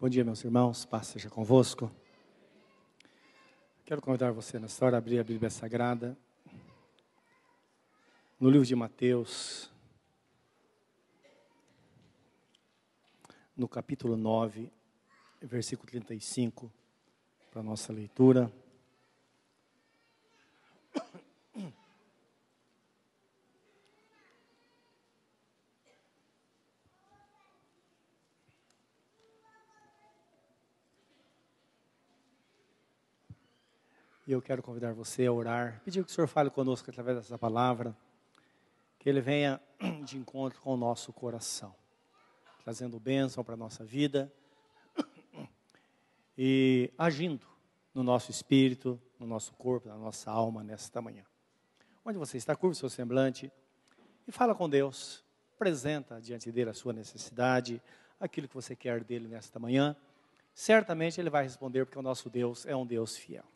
Bom 0.00 0.08
dia, 0.08 0.24
meus 0.24 0.44
irmãos. 0.44 0.84
Paz 0.84 1.08
seja 1.08 1.28
convosco. 1.28 1.90
Quero 3.84 4.00
convidar 4.00 4.30
você 4.30 4.56
nessa 4.56 4.84
hora 4.84 4.96
a 4.96 4.98
abrir 4.98 5.18
a 5.18 5.24
Bíblia 5.24 5.50
Sagrada. 5.50 6.16
No 8.38 8.48
livro 8.48 8.64
de 8.64 8.76
Mateus, 8.76 9.68
no 13.56 13.66
capítulo 13.66 14.16
9, 14.16 14.70
versículo 15.42 15.90
35, 15.90 16.70
para 17.50 17.58
a 17.58 17.64
nossa 17.64 17.92
leitura. 17.92 18.52
E 34.28 34.32
eu 34.32 34.42
quero 34.42 34.62
convidar 34.62 34.92
você 34.92 35.24
a 35.24 35.32
orar, 35.32 35.80
pedir 35.82 36.04
que 36.04 36.10
o 36.10 36.14
Senhor 36.14 36.28
fale 36.28 36.50
conosco 36.50 36.90
através 36.90 37.16
dessa 37.16 37.38
palavra, 37.38 37.96
que 38.98 39.08
Ele 39.08 39.22
venha 39.22 39.58
de 40.04 40.18
encontro 40.18 40.60
com 40.60 40.74
o 40.74 40.76
nosso 40.76 41.14
coração, 41.14 41.74
trazendo 42.62 43.00
bênção 43.00 43.42
para 43.42 43.54
a 43.54 43.56
nossa 43.56 43.86
vida 43.86 44.30
e 46.36 46.92
agindo 46.98 47.46
no 47.94 48.02
nosso 48.02 48.30
espírito, 48.30 49.00
no 49.18 49.26
nosso 49.26 49.54
corpo, 49.54 49.88
na 49.88 49.96
nossa 49.96 50.30
alma 50.30 50.62
nesta 50.62 51.00
manhã. 51.00 51.24
Onde 52.04 52.18
você 52.18 52.36
está, 52.36 52.54
curva 52.54 52.72
o 52.72 52.76
seu 52.76 52.90
semblante 52.90 53.50
e 54.26 54.30
fala 54.30 54.54
com 54.54 54.68
Deus, 54.68 55.24
apresenta 55.54 56.20
diante 56.20 56.52
dele 56.52 56.68
a 56.68 56.74
sua 56.74 56.92
necessidade, 56.92 57.80
aquilo 58.20 58.46
que 58.46 58.54
você 58.54 58.76
quer 58.76 59.02
dele 59.02 59.26
nesta 59.26 59.58
manhã. 59.58 59.96
Certamente 60.52 61.18
ele 61.18 61.30
vai 61.30 61.44
responder, 61.44 61.86
porque 61.86 61.98
o 61.98 62.02
nosso 62.02 62.28
Deus 62.28 62.66
é 62.66 62.76
um 62.76 62.84
Deus 62.84 63.16
fiel. 63.16 63.46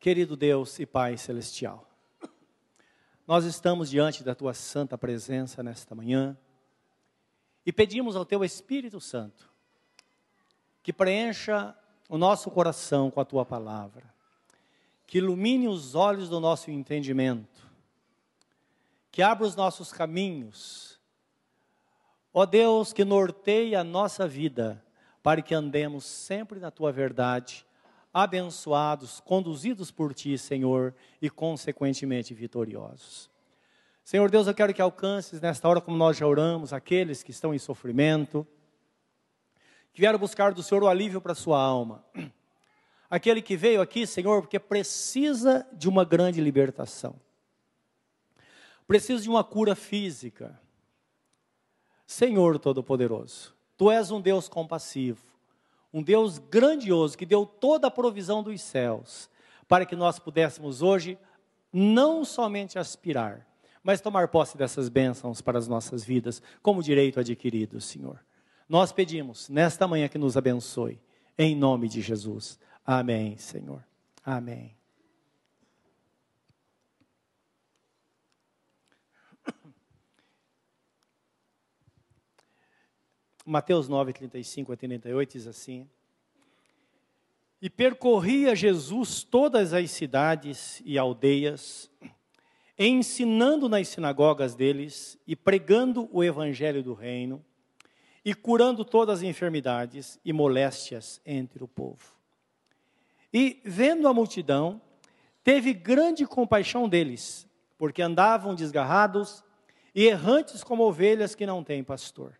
Querido 0.00 0.34
Deus 0.34 0.78
e 0.78 0.86
Pai 0.86 1.18
Celestial, 1.18 1.86
nós 3.26 3.44
estamos 3.44 3.90
diante 3.90 4.24
da 4.24 4.34
Tua 4.34 4.54
santa 4.54 4.96
presença 4.96 5.62
nesta 5.62 5.94
manhã 5.94 6.34
e 7.66 7.70
pedimos 7.70 8.16
ao 8.16 8.24
Teu 8.24 8.42
Espírito 8.42 8.98
Santo 8.98 9.52
que 10.82 10.90
preencha 10.90 11.76
o 12.08 12.16
nosso 12.16 12.50
coração 12.50 13.10
com 13.10 13.20
a 13.20 13.26
Tua 13.26 13.44
palavra, 13.44 14.02
que 15.06 15.18
ilumine 15.18 15.68
os 15.68 15.94
olhos 15.94 16.30
do 16.30 16.40
nosso 16.40 16.70
entendimento, 16.70 17.68
que 19.12 19.20
abra 19.20 19.46
os 19.46 19.54
nossos 19.54 19.92
caminhos, 19.92 20.98
ó 22.32 22.46
Deus, 22.46 22.94
que 22.94 23.04
norteie 23.04 23.76
a 23.76 23.84
nossa 23.84 24.26
vida 24.26 24.82
para 25.22 25.42
que 25.42 25.54
andemos 25.54 26.06
sempre 26.06 26.58
na 26.58 26.70
Tua 26.70 26.90
verdade 26.90 27.66
abençoados, 28.12 29.20
conduzidos 29.20 29.90
por 29.90 30.12
Ti, 30.12 30.36
Senhor, 30.36 30.94
e 31.20 31.30
consequentemente 31.30 32.34
vitoriosos. 32.34 33.30
Senhor 34.02 34.30
Deus, 34.30 34.46
eu 34.46 34.54
quero 34.54 34.74
que 34.74 34.82
alcances 34.82 35.40
nesta 35.40 35.68
hora, 35.68 35.80
como 35.80 35.96
nós 35.96 36.16
já 36.16 36.26
oramos, 36.26 36.72
aqueles 36.72 37.22
que 37.22 37.30
estão 37.30 37.54
em 37.54 37.58
sofrimento, 37.58 38.46
que 39.92 40.00
vieram 40.00 40.18
buscar 40.18 40.52
do 40.52 40.62
Senhor 40.62 40.82
o 40.82 40.88
alívio 40.88 41.20
para 41.20 41.32
a 41.32 41.36
sua 41.36 41.60
alma. 41.60 42.04
Aquele 43.08 43.42
que 43.42 43.56
veio 43.56 43.80
aqui, 43.80 44.06
Senhor, 44.06 44.40
porque 44.40 44.58
precisa 44.58 45.66
de 45.72 45.88
uma 45.88 46.04
grande 46.04 46.40
libertação, 46.40 47.20
precisa 48.86 49.22
de 49.22 49.28
uma 49.28 49.42
cura 49.42 49.74
física. 49.74 50.60
Senhor 52.06 52.58
Todo-Poderoso, 52.58 53.54
Tu 53.76 53.90
és 53.90 54.10
um 54.10 54.20
Deus 54.20 54.48
compassivo, 54.48 55.24
um 55.92 56.02
Deus 56.02 56.38
grandioso 56.38 57.16
que 57.16 57.26
deu 57.26 57.44
toda 57.44 57.88
a 57.88 57.90
provisão 57.90 58.42
dos 58.42 58.60
céus, 58.60 59.28
para 59.68 59.84
que 59.84 59.96
nós 59.96 60.18
pudéssemos 60.18 60.82
hoje 60.82 61.18
não 61.72 62.24
somente 62.24 62.78
aspirar, 62.78 63.46
mas 63.82 64.00
tomar 64.00 64.28
posse 64.28 64.56
dessas 64.56 64.88
bênçãos 64.88 65.40
para 65.40 65.58
as 65.58 65.68
nossas 65.68 66.04
vidas, 66.04 66.42
como 66.62 66.82
direito 66.82 67.20
adquirido, 67.20 67.80
Senhor. 67.80 68.20
Nós 68.68 68.92
pedimos 68.92 69.48
nesta 69.48 69.86
manhã 69.86 70.08
que 70.08 70.18
nos 70.18 70.36
abençoe, 70.36 71.00
em 71.36 71.56
nome 71.56 71.88
de 71.88 72.00
Jesus. 72.00 72.58
Amém, 72.84 73.36
Senhor. 73.36 73.84
Amém. 74.24 74.79
Mateus 83.50 83.88
9, 83.88 84.12
35 84.12 84.72
a 84.72 84.76
38 84.76 85.32
diz 85.32 85.46
assim: 85.48 85.88
E 87.60 87.68
percorria 87.68 88.54
Jesus 88.54 89.24
todas 89.24 89.72
as 89.72 89.90
cidades 89.90 90.80
e 90.84 90.96
aldeias, 90.96 91.90
ensinando 92.78 93.68
nas 93.68 93.88
sinagogas 93.88 94.54
deles 94.54 95.18
e 95.26 95.34
pregando 95.34 96.08
o 96.12 96.22
evangelho 96.22 96.80
do 96.80 96.94
reino, 96.94 97.44
e 98.24 98.34
curando 98.34 98.84
todas 98.84 99.18
as 99.18 99.24
enfermidades 99.24 100.20
e 100.24 100.32
moléstias 100.32 101.20
entre 101.26 101.64
o 101.64 101.66
povo. 101.66 102.14
E, 103.32 103.60
vendo 103.64 104.06
a 104.06 104.14
multidão, 104.14 104.80
teve 105.42 105.72
grande 105.72 106.24
compaixão 106.24 106.88
deles, 106.88 107.48
porque 107.76 108.00
andavam 108.00 108.54
desgarrados 108.54 109.42
e 109.92 110.04
errantes 110.04 110.62
como 110.62 110.84
ovelhas 110.84 111.34
que 111.34 111.46
não 111.46 111.64
têm 111.64 111.82
pastor. 111.82 112.39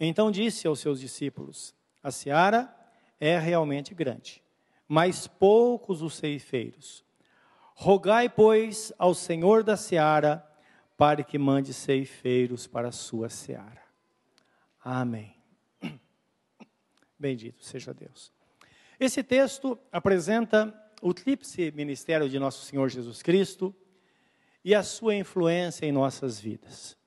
Então 0.00 0.30
disse 0.30 0.66
aos 0.66 0.80
seus 0.80 0.98
discípulos: 0.98 1.74
A 2.02 2.10
seara 2.10 2.74
é 3.20 3.38
realmente 3.38 3.94
grande, 3.94 4.42
mas 4.88 5.26
poucos 5.26 6.00
os 6.00 6.14
ceifeiros. 6.14 7.04
Rogai, 7.74 8.28
pois, 8.28 8.92
ao 8.98 9.14
Senhor 9.14 9.62
da 9.62 9.76
seara 9.76 10.46
para 10.96 11.22
que 11.22 11.38
mande 11.38 11.72
ceifeiros 11.72 12.66
para 12.66 12.88
a 12.88 12.92
sua 12.92 13.28
seara. 13.28 13.82
Amém. 14.82 15.34
Bendito 17.18 17.64
seja 17.64 17.94
Deus. 17.94 18.32
Esse 18.98 19.22
texto 19.22 19.78
apresenta 19.90 20.74
o 21.00 21.14
tríplice 21.14 21.70
ministério 21.70 22.28
de 22.28 22.38
nosso 22.38 22.66
Senhor 22.66 22.88
Jesus 22.90 23.22
Cristo 23.22 23.74
e 24.62 24.74
a 24.74 24.82
sua 24.82 25.14
influência 25.14 25.86
em 25.86 25.92
nossas 25.92 26.38
vidas. 26.38 26.99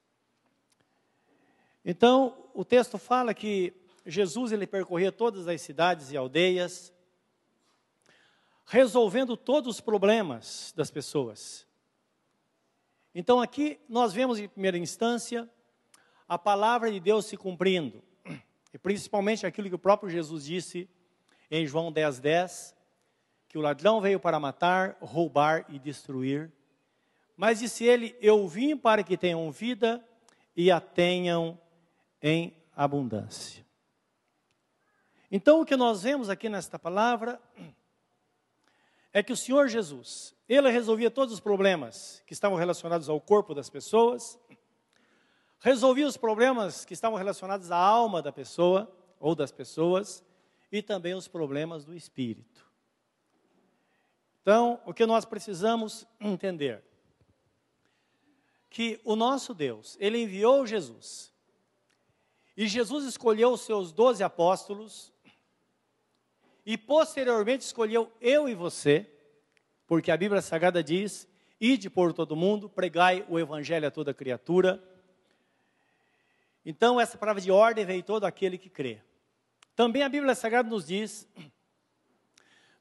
Então, 1.85 2.49
o 2.53 2.63
texto 2.63 2.97
fala 2.97 3.33
que 3.33 3.73
Jesus 4.05 4.51
ele 4.51 4.67
percorria 4.67 5.11
todas 5.11 5.47
as 5.47 5.61
cidades 5.61 6.11
e 6.11 6.17
aldeias, 6.17 6.93
resolvendo 8.65 9.35
todos 9.37 9.75
os 9.75 9.81
problemas 9.81 10.73
das 10.75 10.91
pessoas. 10.91 11.67
Então 13.15 13.39
aqui 13.39 13.79
nós 13.87 14.13
vemos 14.13 14.39
em 14.39 14.47
primeira 14.47 14.77
instância 14.77 15.49
a 16.27 16.37
palavra 16.37 16.91
de 16.91 16.99
Deus 16.99 17.25
se 17.25 17.37
cumprindo, 17.37 18.01
e 18.73 18.77
principalmente 18.77 19.45
aquilo 19.45 19.69
que 19.69 19.75
o 19.75 19.79
próprio 19.79 20.09
Jesus 20.09 20.45
disse 20.45 20.89
em 21.51 21.65
João 21.67 21.91
10:10, 21.91 22.19
10, 22.21 22.75
que 23.47 23.57
o 23.57 23.61
ladrão 23.61 24.01
veio 24.01 24.19
para 24.19 24.39
matar, 24.39 24.97
roubar 24.99 25.65
e 25.69 25.77
destruir. 25.77 26.51
Mas 27.37 27.59
disse 27.59 27.83
ele: 27.83 28.17
Eu 28.19 28.47
vim 28.47 28.75
para 28.75 29.03
que 29.03 29.15
tenham 29.15 29.51
vida 29.51 30.03
e 30.55 30.71
a 30.71 30.81
tenham 30.81 31.59
em 32.23 32.55
abundância. 32.73 33.63
Então, 35.29 35.59
o 35.59 35.65
que 35.65 35.75
nós 35.75 36.03
vemos 36.03 36.29
aqui 36.29 36.47
nesta 36.47 36.79
palavra 36.79 37.41
é 39.11 39.21
que 39.21 39.33
o 39.33 39.37
Senhor 39.37 39.67
Jesus, 39.67 40.33
ele 40.47 40.71
resolvia 40.71 41.11
todos 41.11 41.33
os 41.33 41.39
problemas 41.41 42.23
que 42.25 42.33
estavam 42.33 42.57
relacionados 42.57 43.09
ao 43.09 43.19
corpo 43.19 43.53
das 43.53 43.69
pessoas, 43.69 44.39
resolvia 45.59 46.07
os 46.07 46.15
problemas 46.15 46.85
que 46.85 46.93
estavam 46.93 47.17
relacionados 47.17 47.71
à 47.71 47.77
alma 47.77 48.21
da 48.21 48.31
pessoa 48.31 48.89
ou 49.19 49.35
das 49.35 49.51
pessoas 49.51 50.23
e 50.71 50.81
também 50.81 51.13
os 51.13 51.27
problemas 51.27 51.83
do 51.83 51.95
espírito. 51.95 52.71
Então, 54.41 54.79
o 54.85 54.93
que 54.93 55.05
nós 55.05 55.25
precisamos 55.25 56.07
entender 56.19 56.83
que 58.69 58.99
o 59.03 59.15
nosso 59.15 59.53
Deus, 59.53 59.97
ele 59.99 60.21
enviou 60.23 60.65
Jesus 60.65 61.32
e 62.55 62.67
Jesus 62.67 63.05
escolheu 63.05 63.51
os 63.51 63.61
seus 63.61 63.91
doze 63.91 64.23
apóstolos, 64.23 65.11
e 66.65 66.77
posteriormente 66.77 67.65
escolheu 67.65 68.11
eu 68.21 68.47
e 68.47 68.55
você, 68.55 69.09
porque 69.85 70.11
a 70.11 70.17
Bíblia 70.17 70.41
Sagrada 70.41 70.83
diz: 70.83 71.27
ide 71.59 71.89
por 71.89 72.13
todo 72.13 72.35
mundo, 72.35 72.69
pregai 72.69 73.25
o 73.29 73.39
evangelho 73.39 73.87
a 73.87 73.91
toda 73.91 74.13
criatura. 74.13 74.81
Então, 76.65 76.99
essa 76.99 77.17
palavra 77.17 77.41
de 77.41 77.51
ordem 77.51 77.85
veio 77.85 78.03
todo 78.03 78.23
aquele 78.23 78.57
que 78.57 78.69
crê. 78.69 79.01
Também 79.75 80.03
a 80.03 80.09
Bíblia 80.09 80.35
Sagrada 80.35 80.69
nos 80.69 80.87
diz, 80.87 81.27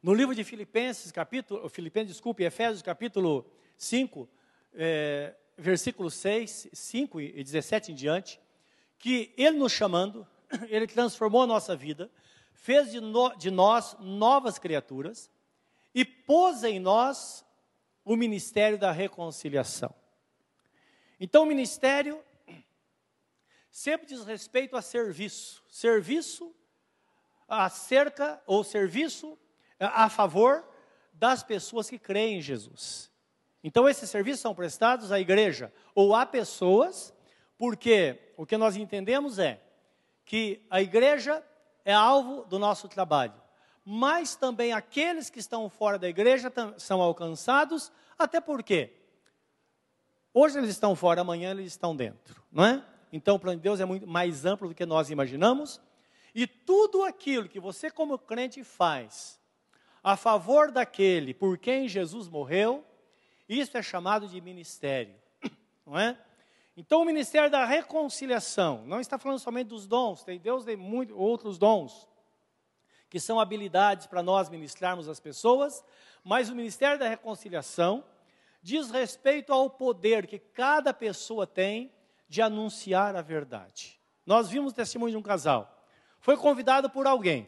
no 0.03 0.13
livro 0.13 0.35
de 0.35 0.45
Filipenses, 0.45 1.11
capítulo, 1.11 1.69
Filipenses, 1.69 2.09
desculpe, 2.09 2.45
Efésios, 2.45 2.83
capítulo 2.83 3.51
5, 3.77 4.29
é, 4.75 5.35
versículo 5.57 6.11
6, 6.11 6.69
5 6.73 7.21
e 7.21 7.43
17 7.43 7.93
em 7.93 7.95
diante, 7.95 8.41
que 9.03 9.35
Ele 9.37 9.59
nos 9.59 9.73
chamando, 9.73 10.25
ele 10.71 10.87
transformou 10.87 11.43
a 11.43 11.47
nossa 11.47 11.75
vida, 11.75 12.09
fez 12.53 12.93
de, 12.93 13.01
no, 13.01 13.35
de 13.35 13.51
nós 13.51 13.97
novas 13.99 14.61
criaturas 14.61 15.29
e 15.93 16.05
pôs 16.05 16.63
em 16.63 16.79
nós 16.79 17.45
o 18.05 18.15
ministério 18.15 18.79
da 18.79 18.93
reconciliação. 18.93 19.93
Então, 21.19 21.43
o 21.43 21.47
ministério 21.47 22.23
sempre 23.73 24.07
diz 24.07 24.25
respeito 24.25 24.77
a 24.77 24.81
serviço, 24.81 25.65
serviço 25.69 26.55
acerca 27.49 28.41
ou 28.47 28.63
serviço 28.63 29.37
a 29.81 30.09
favor 30.09 30.65
das 31.13 31.43
pessoas 31.43 31.91
que 31.91 31.99
creem 31.99 32.39
em 32.39 32.41
Jesus. 32.41 33.11
Então, 33.65 33.89
esses 33.89 34.09
serviços 34.09 34.41
são 34.41 34.55
prestados 34.55 35.11
à 35.11 35.19
igreja 35.19 35.73
ou 35.93 36.15
a 36.15 36.25
pessoas, 36.25 37.12
porque 37.63 38.19
o 38.37 38.45
que 38.45 38.57
nós 38.57 38.75
entendemos 38.75 39.39
é 39.39 39.63
que 40.25 40.67
a 40.69 40.83
igreja 40.83 41.41
é 41.85 41.95
alvo 41.95 42.45
do 42.47 42.59
nosso 42.59 42.89
trabalho, 42.89 43.41
mas 43.85 44.35
também 44.35 44.73
aqueles 44.73 45.31
que 45.31 45.39
estão 45.39 45.71
fora 45.71 45.97
da 45.97 46.09
igreja 46.09 46.53
são 46.77 47.01
alcançados, 47.01 47.93
até 48.19 48.41
porque 48.41 48.93
hoje 50.35 50.59
eles 50.59 50.71
estão 50.71 50.97
fora, 50.97 51.21
amanhã 51.21 51.53
eles 51.53 51.69
estão 51.69 51.95
dentro, 51.95 52.43
não 52.51 52.65
é? 52.65 52.85
Então, 53.13 53.37
o 53.37 53.39
plano 53.39 53.59
de 53.59 53.63
Deus 53.63 53.79
é 53.79 53.85
muito 53.85 54.09
mais 54.09 54.45
amplo 54.45 54.67
do 54.67 54.75
que 54.75 54.85
nós 54.85 55.09
imaginamos, 55.09 55.81
e 56.35 56.49
tudo 56.49 57.05
aquilo 57.05 57.49
que 57.49 57.61
você, 57.61 57.93
como 57.93 58.19
crente, 58.19 58.65
faz 58.65 59.39
a 60.03 60.17
favor 60.17 60.73
daquele 60.73 61.33
por 61.33 61.57
quem 61.57 61.89
Jesus 61.89 62.27
morreu, 62.27 62.85
isso 63.49 63.79
é 63.79 63.83
chamado 63.85 64.27
de 64.27 64.41
ministério, 64.41 65.15
não 65.87 65.97
é? 65.97 66.19
Então, 66.77 67.03
o 67.03 67.05
ministério 67.05 67.51
da 67.51 67.65
reconciliação, 67.65 68.85
não 68.87 69.01
está 69.01 69.19
falando 69.19 69.39
somente 69.39 69.69
dos 69.69 69.87
dons, 69.87 70.25
tem 70.25 70.39
Deus 70.39 70.65
tem 70.65 70.77
muitos 70.77 71.15
outros 71.17 71.59
dons, 71.59 72.09
que 73.11 73.21
são 73.21 73.39
habilidades 73.39 74.07
para 74.07 74.23
nós 74.23 74.49
ministrarmos 74.49 75.07
as 75.07 75.21
pessoas, 75.21 75.85
mas 76.25 76.49
o 76.49 76.55
ministério 76.55 76.99
da 76.99 77.07
reconciliação 77.07 78.03
diz 78.63 78.91
respeito 78.91 79.53
ao 79.53 79.69
poder 79.69 80.27
que 80.27 80.39
cada 80.39 80.95
pessoa 80.95 81.47
tem 81.47 81.93
de 82.27 82.41
anunciar 82.41 83.15
a 83.15 83.21
verdade. 83.21 84.01
Nós 84.25 84.49
vimos 84.49 84.73
o 84.73 84.75
testemunho 84.75 85.11
de 85.11 85.17
um 85.19 85.23
casal, 85.23 85.85
foi 86.21 86.39
convidado 86.39 86.89
por 86.89 87.07
alguém 87.07 87.47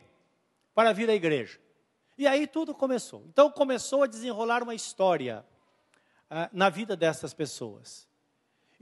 para 0.74 0.92
vir 0.92 1.08
à 1.08 1.14
igreja. 1.14 1.58
E 2.18 2.26
aí 2.26 2.46
tudo 2.46 2.74
começou. 2.74 3.24
Então 3.28 3.50
começou 3.50 4.02
a 4.02 4.06
desenrolar 4.06 4.62
uma 4.62 4.74
história 4.74 5.44
ah, 6.28 6.50
na 6.52 6.68
vida 6.68 6.94
dessas 6.94 7.32
pessoas. 7.32 8.06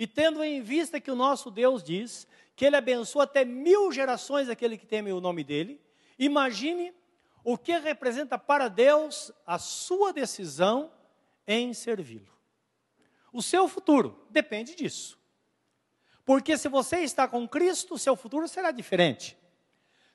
E 0.02 0.06
tendo 0.08 0.42
em 0.42 0.60
vista 0.60 1.00
que 1.00 1.12
o 1.12 1.14
nosso 1.14 1.48
Deus 1.48 1.80
diz 1.80 2.26
que 2.56 2.64
Ele 2.64 2.74
abençoa 2.74 3.22
até 3.22 3.44
mil 3.44 3.92
gerações 3.92 4.48
aquele 4.48 4.76
que 4.76 4.84
teme 4.84 5.12
o 5.12 5.20
nome 5.20 5.44
dEle, 5.44 5.80
imagine 6.18 6.92
o 7.44 7.56
que 7.56 7.78
representa 7.78 8.36
para 8.36 8.66
Deus 8.66 9.30
a 9.46 9.60
sua 9.60 10.12
decisão 10.12 10.92
em 11.46 11.72
servi-lo. 11.72 12.36
O 13.32 13.40
seu 13.40 13.68
futuro 13.68 14.26
depende 14.28 14.74
disso. 14.74 15.16
Porque 16.24 16.58
se 16.58 16.68
você 16.68 16.96
está 17.02 17.28
com 17.28 17.46
Cristo, 17.46 17.96
seu 17.96 18.16
futuro 18.16 18.48
será 18.48 18.72
diferente. 18.72 19.38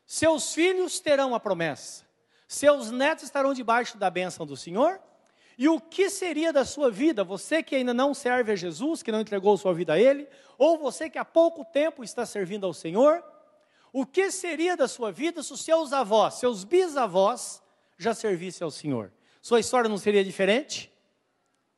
Seus 0.06 0.54
filhos 0.54 1.00
terão 1.00 1.34
a 1.34 1.40
promessa, 1.40 2.06
seus 2.46 2.92
netos 2.92 3.24
estarão 3.24 3.54
debaixo 3.54 3.98
da 3.98 4.10
bênção 4.10 4.46
do 4.46 4.58
Senhor, 4.58 5.02
e 5.58 5.68
o 5.68 5.82
que 5.82 6.10
seria 6.10 6.54
da 6.54 6.64
sua 6.64 6.92
vida, 6.92 7.24
você 7.24 7.64
que 7.64 7.76
ainda 7.76 7.94
não 7.94 8.14
serve 8.14 8.52
a 8.52 8.56
Jesus, 8.56 9.02
que 9.02 9.12
não 9.12 9.22
entregou 9.22 9.58
sua 9.58 9.74
vida 9.74 9.94
a 9.94 10.00
Ele, 10.00 10.28
ou 10.58 10.78
você 10.78 11.10
que 11.10 11.18
há 11.18 11.26
pouco 11.26 11.66
tempo 11.66 12.04
está 12.04 12.26
servindo 12.26 12.66
ao 12.66 12.74
Senhor, 12.74 13.24
o 13.92 14.06
que 14.06 14.30
seria 14.30 14.78
da 14.78 14.88
sua 14.88 15.12
vida 15.12 15.42
se 15.42 15.52
os 15.52 15.62
seus 15.62 15.92
avós, 15.94 16.36
seus 16.36 16.64
bisavós, 16.64 17.64
já 17.98 18.14
servissem 18.14 18.64
ao 18.64 18.70
Senhor? 18.70 19.12
Sua 19.42 19.60
história 19.60 19.90
não 19.90 19.98
seria 19.98 20.24
diferente? 20.24 20.94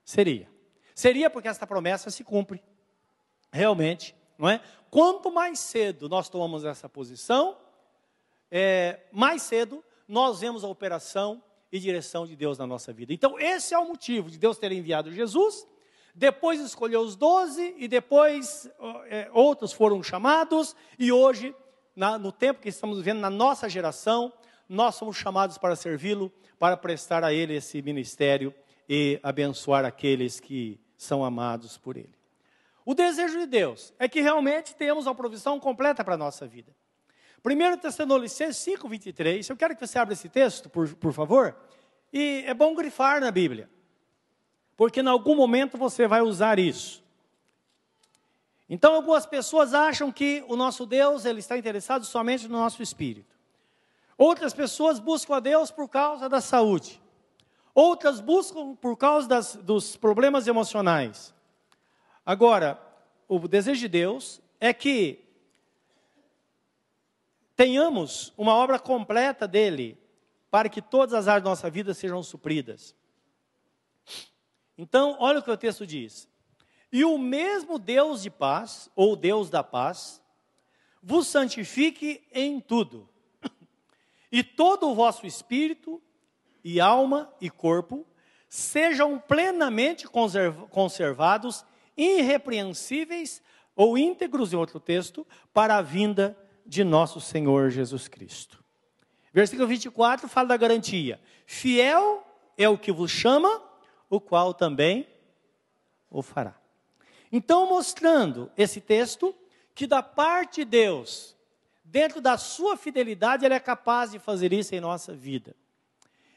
Seria. 0.03 0.49
Seria 0.93 1.29
porque 1.29 1.47
esta 1.47 1.65
promessa 1.65 2.11
se 2.11 2.23
cumpre. 2.23 2.61
Realmente, 3.49 4.13
não 4.37 4.49
é? 4.49 4.61
Quanto 4.91 5.31
mais 5.31 5.59
cedo 5.59 6.09
nós 6.09 6.27
tomamos 6.27 6.65
essa 6.65 6.89
posição, 6.89 7.57
é, 8.51 8.99
mais 9.11 9.43
cedo 9.43 9.81
nós 10.05 10.41
vemos 10.41 10.65
a 10.65 10.67
operação 10.67 11.41
e 11.71 11.79
direção 11.79 12.25
de 12.25 12.35
Deus 12.35 12.57
na 12.57 12.65
nossa 12.65 12.91
vida. 12.91 13.13
Então, 13.13 13.39
esse 13.39 13.73
é 13.73 13.77
o 13.77 13.87
motivo 13.87 14.29
de 14.29 14.37
Deus 14.37 14.57
ter 14.57 14.71
enviado 14.71 15.11
Jesus, 15.11 15.67
depois 16.13 16.59
escolheu 16.59 17.01
os 17.01 17.15
doze, 17.15 17.75
e 17.77 17.87
depois 17.87 18.69
é, 19.07 19.29
outros 19.31 19.71
foram 19.71 20.01
chamados, 20.01 20.75
e 20.97 21.11
hoje, 21.11 21.55
na, 21.95 22.17
no 22.17 22.31
tempo 22.31 22.61
que 22.61 22.69
estamos 22.69 22.97
vivendo, 22.97 23.19
na 23.19 23.29
nossa 23.29 23.69
geração, 23.69 24.33
nós 24.67 24.95
somos 24.95 25.17
chamados 25.17 25.57
para 25.57 25.75
servi-lo, 25.75 26.31
para 26.57 26.75
prestar 26.75 27.23
a 27.23 27.33
Ele 27.33 27.55
esse 27.55 27.81
ministério 27.81 28.53
e 28.87 29.19
abençoar 29.23 29.85
aqueles 29.85 30.39
que 30.39 30.79
são 30.97 31.23
amados 31.23 31.77
por 31.77 31.95
Ele. 31.95 32.13
O 32.85 32.93
desejo 32.93 33.39
de 33.39 33.45
Deus 33.45 33.93
é 33.99 34.09
que 34.09 34.19
realmente 34.19 34.75
tenhamos 34.75 35.05
a 35.05 35.13
provisão 35.13 35.59
completa 35.59 36.03
para 36.03 36.15
a 36.15 36.17
nossa 36.17 36.47
vida. 36.47 36.75
1 37.43 37.77
Tessalonicenses 37.77 38.57
5, 38.57 38.87
23. 38.87 39.49
Eu 39.49 39.57
quero 39.57 39.75
que 39.75 39.85
você 39.85 39.97
abra 39.97 40.13
esse 40.13 40.27
texto, 40.27 40.69
por, 40.69 40.93
por 40.95 41.13
favor. 41.13 41.55
E 42.11 42.43
é 42.45 42.53
bom 42.53 42.75
grifar 42.75 43.21
na 43.21 43.31
Bíblia. 43.31 43.69
Porque 44.75 45.01
em 45.01 45.07
algum 45.07 45.35
momento 45.35 45.77
você 45.77 46.07
vai 46.07 46.21
usar 46.21 46.59
isso. 46.59 47.03
Então, 48.69 48.93
algumas 48.93 49.25
pessoas 49.25 49.73
acham 49.73 50.11
que 50.11 50.43
o 50.47 50.55
nosso 50.55 50.85
Deus 50.85 51.25
ele 51.25 51.39
está 51.39 51.57
interessado 51.57 52.05
somente 52.05 52.47
no 52.47 52.57
nosso 52.59 52.83
espírito. 52.83 53.35
Outras 54.17 54.53
pessoas 54.53 54.99
buscam 54.99 55.37
a 55.37 55.39
Deus 55.39 55.71
por 55.71 55.87
causa 55.87 56.29
da 56.29 56.39
saúde. 56.39 57.01
Outras 57.73 58.19
buscam 58.19 58.75
por 58.75 58.95
causa 58.95 59.27
das, 59.27 59.55
dos 59.55 59.95
problemas 59.95 60.45
emocionais. 60.45 61.33
Agora, 62.25 62.79
o 63.27 63.39
desejo 63.47 63.79
de 63.79 63.87
Deus 63.87 64.41
é 64.59 64.73
que 64.73 65.28
tenhamos 67.59 68.31
uma 68.37 68.53
obra 68.55 68.79
completa 68.79 69.45
dele, 69.45 69.97
para 70.49 70.69
que 70.69 70.81
todas 70.81 71.13
as 71.13 71.27
áreas 71.27 71.43
da 71.43 71.49
nossa 71.49 71.69
vida 71.69 71.93
sejam 71.93 72.23
supridas. 72.23 72.95
Então, 74.77 75.17
olha 75.19 75.39
o 75.39 75.43
que 75.43 75.51
o 75.51 75.57
texto 75.57 75.85
diz: 75.85 76.25
E 76.89 77.03
o 77.03 77.17
mesmo 77.17 77.77
Deus 77.77 78.21
de 78.23 78.29
paz, 78.29 78.89
ou 78.95 79.13
Deus 79.13 79.49
da 79.49 79.61
paz, 79.61 80.21
vos 81.03 81.27
santifique 81.27 82.25
em 82.31 82.61
tudo, 82.61 83.09
e 84.31 84.41
todo 84.41 84.89
o 84.89 84.95
vosso 84.95 85.27
espírito, 85.27 86.01
e 86.63 86.79
alma 86.79 87.29
e 87.41 87.49
corpo 87.49 88.07
sejam 88.47 89.19
plenamente 89.19 90.07
conservados, 90.07 91.65
irrepreensíveis 91.97 93.43
ou 93.75 93.97
íntegros, 93.97 94.53
em 94.53 94.55
outro 94.55 94.79
texto, 94.79 95.27
para 95.53 95.75
a 95.75 95.81
vinda 95.81 96.37
de 96.37 96.48
nosso 96.83 97.19
Senhor 97.19 97.69
Jesus 97.69 98.07
Cristo. 98.07 98.63
Versículo 99.33 99.67
24 99.67 100.27
fala 100.27 100.49
da 100.49 100.57
garantia: 100.57 101.19
Fiel 101.45 102.25
é 102.57 102.67
o 102.67 102.77
que 102.77 102.91
vos 102.91 103.11
chama, 103.11 103.61
o 104.09 104.19
qual 104.19 104.53
também 104.53 105.07
o 106.09 106.21
fará. 106.21 106.55
Então, 107.31 107.69
mostrando 107.69 108.51
esse 108.57 108.81
texto, 108.81 109.35
que 109.75 109.85
da 109.85 110.01
parte 110.01 110.57
de 110.57 110.65
Deus, 110.65 111.35
dentro 111.83 112.19
da 112.19 112.37
sua 112.37 112.75
fidelidade, 112.75 113.45
Ele 113.45 113.53
é 113.53 113.59
capaz 113.59 114.11
de 114.11 114.19
fazer 114.19 114.51
isso 114.51 114.73
em 114.75 114.79
nossa 114.79 115.13
vida. 115.13 115.55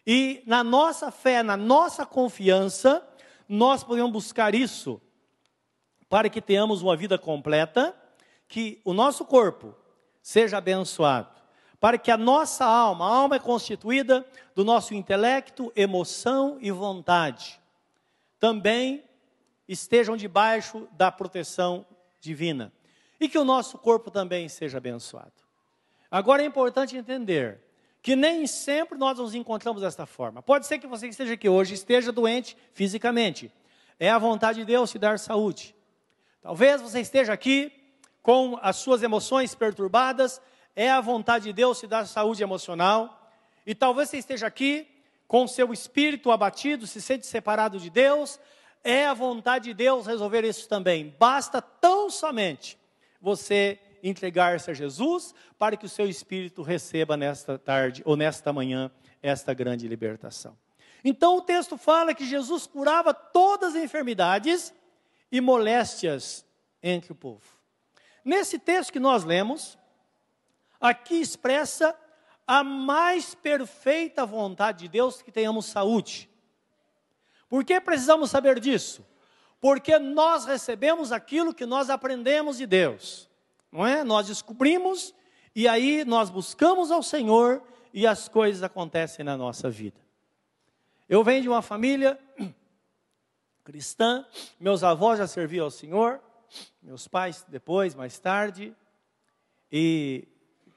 E 0.07 0.43
na 0.47 0.63
nossa 0.63 1.11
fé, 1.11 1.43
na 1.43 1.57
nossa 1.57 2.05
confiança, 2.05 3.07
nós 3.49 3.83
podemos 3.83 4.13
buscar 4.13 4.55
isso 4.55 5.01
para 6.09 6.29
que 6.29 6.43
tenhamos 6.43 6.83
uma 6.83 6.97
vida 6.97 7.19
completa, 7.19 7.97
que 8.47 8.81
o 8.85 8.93
nosso 8.93 9.25
corpo 9.25 9.75
seja 10.23 10.59
abençoado. 10.59 11.29
Para 11.81 11.99
que 11.99 12.11
a 12.11 12.17
nossa 12.17 12.65
alma, 12.65 13.05
a 13.05 13.15
alma 13.15 13.37
é 13.37 13.41
constituída 13.41 14.25
do 14.55 14.65
nosso 14.65 14.95
intelecto, 14.95 15.73
emoção 15.75 16.57
e 16.61 16.71
vontade, 16.71 17.61
também 18.39 19.03
estejam 19.67 20.17
debaixo 20.17 20.89
da 20.93 21.11
proteção 21.11 21.85
divina. 22.21 22.73
E 23.19 23.29
que 23.29 23.39
o 23.39 23.45
nosso 23.45 23.79
corpo 23.79 24.11
também 24.11 24.49
seja 24.49 24.79
abençoado. 24.79 25.33
Agora 26.11 26.43
é 26.43 26.47
importante 26.47 26.97
entender 26.97 27.61
que 28.03 28.15
nem 28.17 28.47
sempre 28.47 28.99
nós 28.99 29.19
nos 29.19 29.35
encontramos 29.35 29.83
desta 29.83 30.07
forma. 30.07 30.43
Pode 30.43 30.67
ser 30.67 30.79
que 30.79 30.87
você 30.87 31.07
que 31.07 31.13
esteja 31.13 31.35
aqui 31.35 31.49
hoje 31.49 31.75
esteja 31.75 32.13
doente 32.13 32.57
fisicamente. 32.73 33.51
É 33.99 34.11
a 34.11 34.19
vontade 34.19 34.59
de 34.59 34.65
Deus 34.65 34.91
te 34.91 34.99
dar 34.99 35.19
saúde. 35.19 35.75
Talvez 36.43 36.83
você 36.83 37.01
esteja 37.01 37.33
aqui 37.33 37.73
com 38.23 38.59
as 38.63 38.77
suas 38.77 39.03
emoções 39.03 39.55
perturbadas, 39.55 40.41
é 40.75 40.91
a 40.91 41.01
vontade 41.01 41.45
de 41.45 41.53
Deus 41.53 41.81
te 41.81 41.87
dar 41.87 42.07
saúde 42.07 42.43
emocional. 42.43 43.31
E 43.67 43.75
talvez 43.75 44.09
você 44.09 44.19
esteja 44.19 44.47
aqui 44.47 44.87
com 45.27 45.47
seu 45.47 45.73
espírito 45.73 46.31
abatido, 46.31 46.87
se 46.87 47.01
sente 47.01 47.27
separado 47.27 47.79
de 47.79 47.91
Deus, 47.91 48.39
é 48.85 49.07
a 49.07 49.15
vontade 49.15 49.65
de 49.67 49.75
Deus 49.75 50.07
resolver 50.07 50.45
isso 50.45 50.69
também. 50.69 51.15
Basta 51.19 51.61
tão 51.61 52.11
somente 52.11 52.79
você 53.21 53.79
entregar-se 54.03 54.71
a 54.71 54.75
Jesus 54.75 55.35
para 55.59 55.77
que 55.77 55.87
o 55.87 55.89
seu 55.89 56.09
espírito 56.09 56.63
receba 56.63 57.17
nesta 57.17 57.59
tarde 57.59 58.03
ou 58.05 58.17
nesta 58.17 58.53
manhã 58.53 58.91
esta 59.23 59.55
grande 59.55 59.87
libertação. 59.87 60.57
Então 61.05 61.37
o 61.37 61.43
texto 61.43 61.77
fala 61.77 62.15
que 62.15 62.27
Jesus 62.27 62.67
curava 62.67 63.15
todas 63.15 63.75
as 63.75 63.83
enfermidades 63.83 64.75
e 65.31 65.41
moléstias 65.41 66.45
entre 66.83 67.13
o 67.13 67.15
povo. 67.15 67.62
Nesse 68.25 68.59
texto 68.59 68.93
que 68.93 69.01
nós 69.01 69.25
lemos, 69.25 69.79
aqui 70.81 71.21
expressa 71.21 71.97
a 72.47 72.63
mais 72.63 73.35
perfeita 73.35 74.27
vontade 74.27 74.81
de 74.81 74.89
Deus 74.89 75.23
que 75.23 75.33
tenhamos 75.33 75.67
saúde. 75.67 76.29
Por 77.49 77.65
que 77.65 77.81
precisamos 77.81 78.31
saber 78.31 78.59
disso? 78.59 79.05
Porque 79.61 79.99
nós 79.99 80.45
recebemos 80.45 81.13
aquilo 81.13 81.55
que 81.55 81.67
nós 81.67 81.91
aprendemos 81.91 82.57
de 82.59 82.67
Deus, 82.67 83.29
não 83.71 83.87
é? 83.87 84.03
Nós 84.03 84.27
descobrimos 84.27 85.15
e 85.55 85.69
aí 85.69 86.05
nós 86.05 86.31
buscamos 86.31 86.91
ao 86.91 87.03
Senhor 87.03 87.63
e 87.93 88.07
as 88.07 88.29
coisas 88.29 88.63
acontecem 88.63 89.25
na 89.25 89.37
nossa 89.37 89.71
vida. 89.71 90.01
Eu 91.09 91.23
venho 91.23 91.43
de 91.43 91.49
uma 91.49 91.63
família 91.63 92.19
cristã, 93.63 94.27
meus 94.59 94.83
avós 94.83 95.19
já 95.19 95.27
serviam 95.27 95.67
ao 95.67 95.71
Senhor, 95.71 96.21
meus 96.83 97.09
pais 97.09 97.45
depois, 97.49 97.95
mais 97.95 98.19
tarde, 98.19 98.75
e 99.71 100.29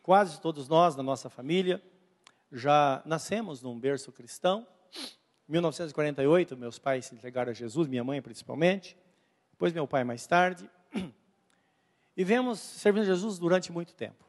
quase 0.02 0.40
todos 0.40 0.68
nós, 0.68 0.96
na 0.96 1.04
nossa 1.04 1.30
família, 1.30 1.82
já 2.52 3.02
nascemos 3.06 3.62
num 3.62 3.80
berço 3.80 4.12
cristão. 4.12 4.68
Em 5.48 5.52
1948, 5.52 6.56
meus 6.56 6.80
pais 6.80 7.06
se 7.06 7.16
entregaram 7.16 7.52
a 7.52 7.54
Jesus, 7.54 7.88
minha 7.88 8.04
mãe 8.04 8.22
principalmente, 8.22 8.98
depois 9.52 9.74
meu 9.74 9.88
pai 9.88 10.04
mais 10.04 10.26
tarde. 10.26 10.70
E 12.18 12.24
vemos 12.24 12.60
servindo 12.60 13.04
a 13.04 13.06
Jesus 13.06 13.38
durante 13.38 13.72
muito 13.72 13.94
tempo. 13.94 14.24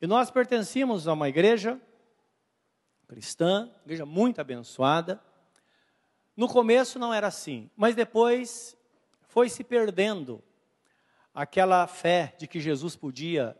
E 0.00 0.06
nós 0.06 0.30
pertencíamos 0.30 1.06
a 1.06 1.12
uma 1.12 1.28
igreja 1.28 1.80
cristã, 3.06 3.70
igreja 3.84 4.04
muito 4.04 4.40
abençoada. 4.40 5.22
No 6.36 6.48
começo 6.48 6.98
não 6.98 7.12
era 7.12 7.26
assim, 7.26 7.70
mas 7.76 7.94
depois 7.94 8.75
foi 9.36 9.50
se 9.50 9.62
perdendo 9.62 10.42
aquela 11.34 11.86
fé 11.86 12.34
de 12.38 12.46
que 12.46 12.58
Jesus 12.58 12.96
podia 12.96 13.54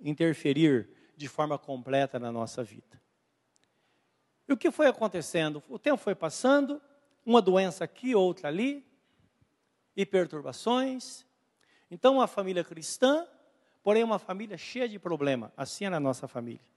interferir 0.00 0.88
de 1.18 1.28
forma 1.28 1.58
completa 1.58 2.18
na 2.18 2.32
nossa 2.32 2.64
vida. 2.64 2.98
E 4.48 4.54
o 4.54 4.56
que 4.56 4.70
foi 4.70 4.86
acontecendo? 4.86 5.62
O 5.68 5.78
tempo 5.78 5.98
foi 5.98 6.14
passando, 6.14 6.80
uma 7.26 7.42
doença 7.42 7.84
aqui, 7.84 8.14
outra 8.14 8.48
ali, 8.48 8.82
e 9.94 10.06
perturbações. 10.06 11.26
Então, 11.90 12.14
uma 12.14 12.26
família 12.26 12.64
cristã, 12.64 13.28
porém 13.82 14.02
uma 14.02 14.18
família 14.18 14.56
cheia 14.56 14.88
de 14.88 14.98
problema. 14.98 15.52
Assim 15.58 15.84
era 15.84 15.98
a 15.98 16.00
nossa 16.00 16.26
família, 16.26 16.72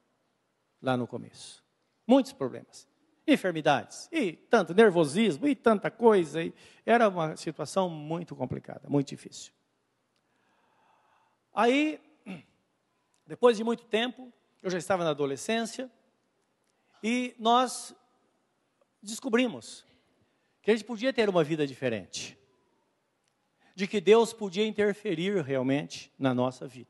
lá 0.82 0.98
no 0.98 1.08
começo. 1.08 1.64
Muitos 2.06 2.34
problemas 2.34 2.91
enfermidades, 3.32 4.08
e 4.12 4.34
tanto 4.34 4.74
nervosismo, 4.74 5.48
e 5.48 5.56
tanta 5.56 5.90
coisa. 5.90 6.44
E 6.44 6.54
era 6.86 7.08
uma 7.08 7.36
situação 7.36 7.90
muito 7.90 8.36
complicada, 8.36 8.90
muito 8.90 9.08
difícil. 9.08 9.54
Aí, 11.54 12.00
depois 13.26 13.58
de 13.58 13.64
muito 13.64 13.86
tempo, 13.86 14.32
eu 14.62 14.70
já 14.70 14.78
estava 14.78 15.04
na 15.04 15.10
adolescência, 15.10 15.92
e 17.04 17.36
nós 17.40 17.96
descobrimos 19.02 19.86
que 20.62 20.70
a 20.70 20.76
gente 20.76 20.86
podia 20.86 21.12
ter 21.12 21.28
uma 21.28 21.44
vida 21.44 21.66
diferente, 21.66 22.38
de 23.76 23.88
que 23.88 24.00
Deus 24.00 24.32
podia 24.32 24.66
interferir 24.66 25.42
realmente 25.42 26.14
na 26.20 26.34
nossa 26.34 26.68
vida. 26.68 26.90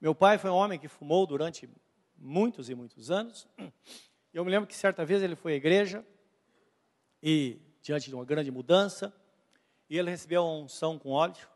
Meu 0.00 0.14
pai 0.14 0.38
foi 0.38 0.50
um 0.50 0.54
homem 0.54 0.78
que 0.78 0.86
fumou 0.86 1.26
durante 1.26 1.68
muitos 2.16 2.70
e 2.70 2.74
muitos 2.74 3.10
anos, 3.10 3.48
eu 4.34 4.44
me 4.44 4.50
lembro 4.50 4.66
que 4.66 4.74
certa 4.74 5.04
vez 5.04 5.22
ele 5.22 5.36
foi 5.36 5.52
à 5.52 5.56
igreja 5.56 6.04
e 7.22 7.58
diante 7.80 8.08
de 8.08 8.14
uma 8.14 8.24
grande 8.24 8.50
mudança, 8.50 9.14
e 9.88 9.96
ele 9.96 10.10
recebeu 10.10 10.42
uma 10.42 10.64
unção 10.64 10.98
com 10.98 11.10
óleo. 11.10 11.46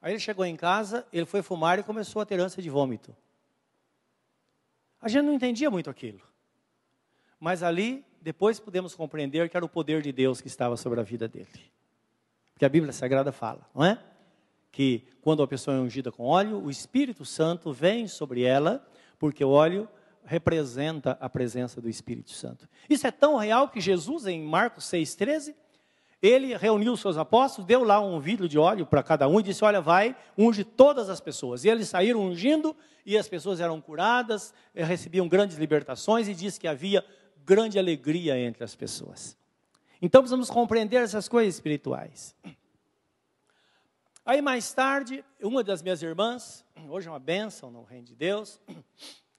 Aí 0.00 0.12
ele 0.12 0.20
chegou 0.20 0.44
em 0.44 0.54
casa, 0.54 1.06
ele 1.12 1.26
foi 1.26 1.42
fumar 1.42 1.78
e 1.78 1.82
começou 1.82 2.22
a 2.22 2.26
ter 2.26 2.38
ânsia 2.38 2.62
de 2.62 2.70
vômito. 2.70 3.16
A 5.00 5.08
gente 5.08 5.24
não 5.24 5.32
entendia 5.32 5.70
muito 5.70 5.90
aquilo. 5.90 6.20
Mas 7.40 7.62
ali, 7.62 8.04
depois 8.20 8.60
pudemos 8.60 8.94
compreender 8.94 9.48
que 9.48 9.56
era 9.56 9.64
o 9.64 9.68
poder 9.68 10.02
de 10.02 10.12
Deus 10.12 10.40
que 10.40 10.46
estava 10.46 10.76
sobre 10.76 11.00
a 11.00 11.02
vida 11.02 11.26
dele. 11.26 11.72
Porque 12.52 12.64
a 12.64 12.68
Bíblia 12.68 12.92
Sagrada 12.92 13.32
fala, 13.32 13.68
não 13.74 13.84
é? 13.84 14.02
Que 14.70 15.06
quando 15.22 15.42
a 15.42 15.48
pessoa 15.48 15.76
é 15.76 15.80
ungida 15.80 16.12
com 16.12 16.24
óleo, 16.24 16.62
o 16.62 16.70
Espírito 16.70 17.24
Santo 17.24 17.72
vem 17.72 18.06
sobre 18.06 18.42
ela, 18.42 18.86
porque 19.18 19.44
o 19.44 19.50
óleo 19.50 19.88
representa 20.26 21.16
a 21.20 21.28
presença 21.28 21.80
do 21.80 21.88
Espírito 21.88 22.32
Santo. 22.32 22.68
Isso 22.90 23.06
é 23.06 23.10
tão 23.10 23.36
real 23.36 23.68
que 23.68 23.80
Jesus, 23.80 24.26
em 24.26 24.42
Marcos 24.42 24.84
6,13, 24.84 25.54
ele 26.20 26.56
reuniu 26.56 26.92
os 26.92 27.00
seus 27.00 27.16
apóstolos, 27.16 27.66
deu 27.66 27.84
lá 27.84 28.00
um 28.00 28.18
vidro 28.18 28.48
de 28.48 28.58
óleo 28.58 28.84
para 28.84 29.02
cada 29.02 29.28
um 29.28 29.38
e 29.38 29.42
disse: 29.42 29.64
Olha, 29.64 29.80
vai, 29.80 30.16
unge 30.36 30.64
todas 30.64 31.08
as 31.08 31.20
pessoas. 31.20 31.64
E 31.64 31.68
eles 31.68 31.88
saíram 31.88 32.20
ungindo 32.20 32.76
e 33.04 33.16
as 33.16 33.28
pessoas 33.28 33.60
eram 33.60 33.80
curadas, 33.80 34.52
eh, 34.74 34.84
recebiam 34.84 35.28
grandes 35.28 35.56
libertações 35.56 36.26
e 36.26 36.34
diz 36.34 36.58
que 36.58 36.66
havia 36.66 37.04
grande 37.44 37.78
alegria 37.78 38.38
entre 38.38 38.64
as 38.64 38.74
pessoas. 38.74 39.36
Então 40.02 40.20
precisamos 40.20 40.50
compreender 40.50 40.96
essas 40.96 41.28
coisas 41.28 41.54
espirituais. 41.54 42.34
Aí 44.24 44.42
mais 44.42 44.72
tarde, 44.72 45.24
uma 45.40 45.62
das 45.62 45.82
minhas 45.82 46.02
irmãs, 46.02 46.64
hoje 46.88 47.06
é 47.06 47.10
uma 47.10 47.20
bênção 47.20 47.70
no 47.70 47.84
reino 47.84 48.06
de 48.06 48.16
Deus, 48.16 48.60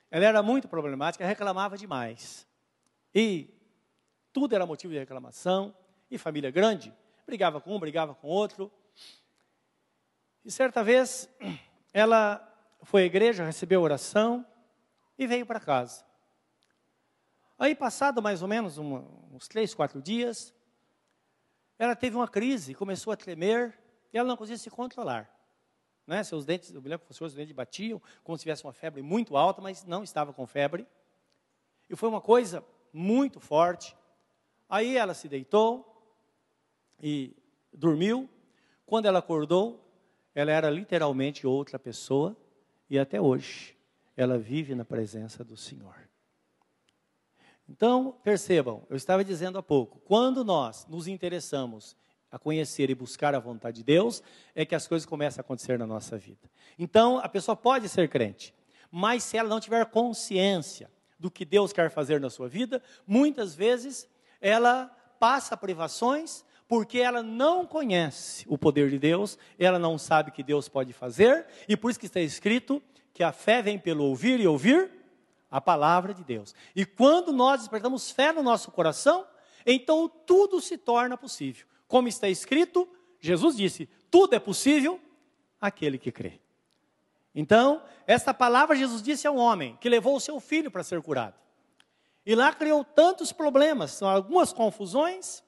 ela 0.09 0.25
era 0.25 0.41
muito 0.41 0.67
problemática, 0.67 1.25
reclamava 1.25 1.77
demais. 1.77 2.47
E 3.13 3.53
tudo 4.31 4.55
era 4.55 4.65
motivo 4.65 4.93
de 4.93 4.99
reclamação. 4.99 5.75
E 6.09 6.17
família 6.17 6.49
grande, 6.49 6.93
brigava 7.25 7.59
com 7.59 7.75
um, 7.75 7.79
brigava 7.79 8.15
com 8.15 8.27
outro. 8.27 8.71
E 10.45 10.51
certa 10.51 10.81
vez, 10.83 11.29
ela 11.93 12.41
foi 12.83 13.03
à 13.03 13.05
igreja, 13.05 13.43
recebeu 13.43 13.81
oração 13.81 14.45
e 15.17 15.27
veio 15.27 15.45
para 15.45 15.59
casa. 15.59 16.05
Aí, 17.59 17.75
passado 17.75 18.21
mais 18.21 18.41
ou 18.41 18.47
menos 18.47 18.77
uns 18.77 19.47
três, 19.47 19.73
quatro 19.73 20.01
dias, 20.01 20.53
ela 21.77 21.95
teve 21.95 22.15
uma 22.15 22.27
crise, 22.27 22.73
começou 22.73 23.11
a 23.11 23.17
tremer 23.17 23.77
e 24.13 24.17
ela 24.17 24.27
não 24.27 24.37
conseguia 24.37 24.57
se 24.57 24.69
controlar. 24.69 25.29
Né? 26.07 26.23
Seus 26.23 26.45
dentes, 26.45 26.73
eu 26.73 26.81
me 26.81 26.87
lembro 26.87 27.05
que 27.05 27.35
dentes 27.35 27.51
batiam, 27.51 28.01
como 28.23 28.37
se 28.37 28.43
tivesse 28.43 28.63
uma 28.63 28.71
febre 28.71 29.01
muito 29.01 29.35
alta, 29.35 29.61
mas 29.61 29.83
não 29.83 30.03
estava 30.03 30.31
com 30.31 30.47
febre. 30.47 30.87
E 31.89 31.95
foi 31.95 32.07
uma 32.07 32.21
coisa 32.21 32.63
muito 32.93 33.41
forte. 33.41 33.95
Aí 34.69 34.95
ela 34.95 35.13
se 35.13 35.27
deitou 35.27 35.85
e 37.01 37.35
dormiu. 37.73 38.29
Quando 38.85 39.05
ela 39.05 39.19
acordou, 39.19 39.83
ela 40.33 40.51
era 40.51 40.69
literalmente 40.69 41.45
outra 41.45 41.77
pessoa 41.77 42.35
e 42.89 42.97
até 42.97 43.19
hoje 43.19 43.77
ela 44.15 44.37
vive 44.37 44.73
na 44.73 44.85
presença 44.85 45.43
do 45.43 45.57
Senhor. 45.57 45.95
Então, 47.69 48.13
percebam, 48.23 48.85
eu 48.89 48.95
estava 48.95 49.25
dizendo 49.25 49.57
há 49.57 49.63
pouco, 49.63 49.99
quando 49.99 50.43
nós 50.43 50.87
nos 50.87 51.05
interessamos 51.05 51.97
a 52.31 52.37
conhecer 52.37 52.89
e 52.89 52.95
buscar 52.95 53.33
a 53.33 53.39
vontade 53.39 53.77
de 53.77 53.83
Deus, 53.83 54.21
é 54.53 54.65
que 54.65 54.75
as 54.75 54.87
coisas 54.87 55.05
começam 55.05 55.41
a 55.41 55.43
acontecer 55.43 55.79
na 55.79 55.87
nossa 55.87 56.17
vida. 56.17 56.49
Então, 56.77 57.19
a 57.19 57.29
pessoa 57.29 57.55
pode 57.55 57.87
ser 57.87 58.09
crente, 58.09 58.53
mas 58.91 59.23
se 59.23 59.37
ela 59.37 59.49
não 59.49 59.59
tiver 59.59 59.85
consciência 59.85 60.91
do 61.19 61.31
que 61.31 61.45
Deus 61.45 61.73
quer 61.73 61.89
fazer 61.89 62.19
na 62.19 62.29
sua 62.29 62.47
vida, 62.47 62.81
muitas 63.05 63.55
vezes 63.55 64.07
ela 64.39 64.85
passa 65.19 65.57
privações 65.57 66.45
porque 66.67 66.99
ela 66.99 67.23
não 67.23 67.65
conhece 67.65 68.45
o 68.47 68.57
poder 68.57 68.89
de 68.89 68.99
Deus, 68.99 69.37
ela 69.57 69.79
não 69.79 69.97
sabe 69.97 70.31
que 70.31 70.43
Deus 70.43 70.67
pode 70.67 70.91
fazer, 70.91 71.45
e 71.67 71.77
por 71.77 71.89
isso 71.89 71.99
que 71.99 72.07
está 72.07 72.19
escrito 72.19 72.83
que 73.13 73.23
a 73.23 73.31
fé 73.31 73.61
vem 73.61 73.79
pelo 73.79 74.03
ouvir 74.03 74.39
e 74.39 74.47
ouvir 74.47 74.91
a 75.49 75.61
palavra 75.61 76.13
de 76.13 76.23
Deus. 76.23 76.53
E 76.75 76.85
quando 76.85 77.31
nós 77.31 77.61
despertamos 77.61 78.11
fé 78.11 78.33
no 78.33 78.43
nosso 78.43 78.69
coração, 78.69 79.25
então 79.65 80.09
tudo 80.25 80.59
se 80.59 80.77
torna 80.77 81.17
possível. 81.17 81.65
Como 81.87 82.07
está 82.07 82.29
escrito, 82.29 82.87
Jesus 83.19 83.55
disse: 83.55 83.89
tudo 84.11 84.35
é 84.35 84.39
possível 84.39 84.99
aquele 85.59 85.97
que 85.97 86.11
crê. 86.11 86.39
Então, 87.33 87.83
esta 88.05 88.33
palavra 88.33 88.75
Jesus 88.75 89.01
disse 89.01 89.27
a 89.27 89.31
um 89.31 89.37
homem 89.37 89.77
que 89.81 89.89
levou 89.89 90.15
o 90.15 90.19
seu 90.19 90.39
filho 90.39 90.71
para 90.71 90.83
ser 90.83 91.01
curado. 91.01 91.35
E 92.25 92.35
lá 92.35 92.53
criou 92.53 92.83
tantos 92.83 93.31
problemas, 93.31 94.01
algumas 94.03 94.51
confusões. 94.51 95.43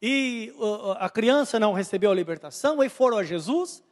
E 0.00 0.54
a 0.98 1.10
criança 1.10 1.58
não 1.58 1.72
recebeu 1.72 2.10
a 2.10 2.14
libertação, 2.14 2.80
aí 2.80 2.88
foram 2.88 3.18
a 3.18 3.24
Jesus. 3.24 3.83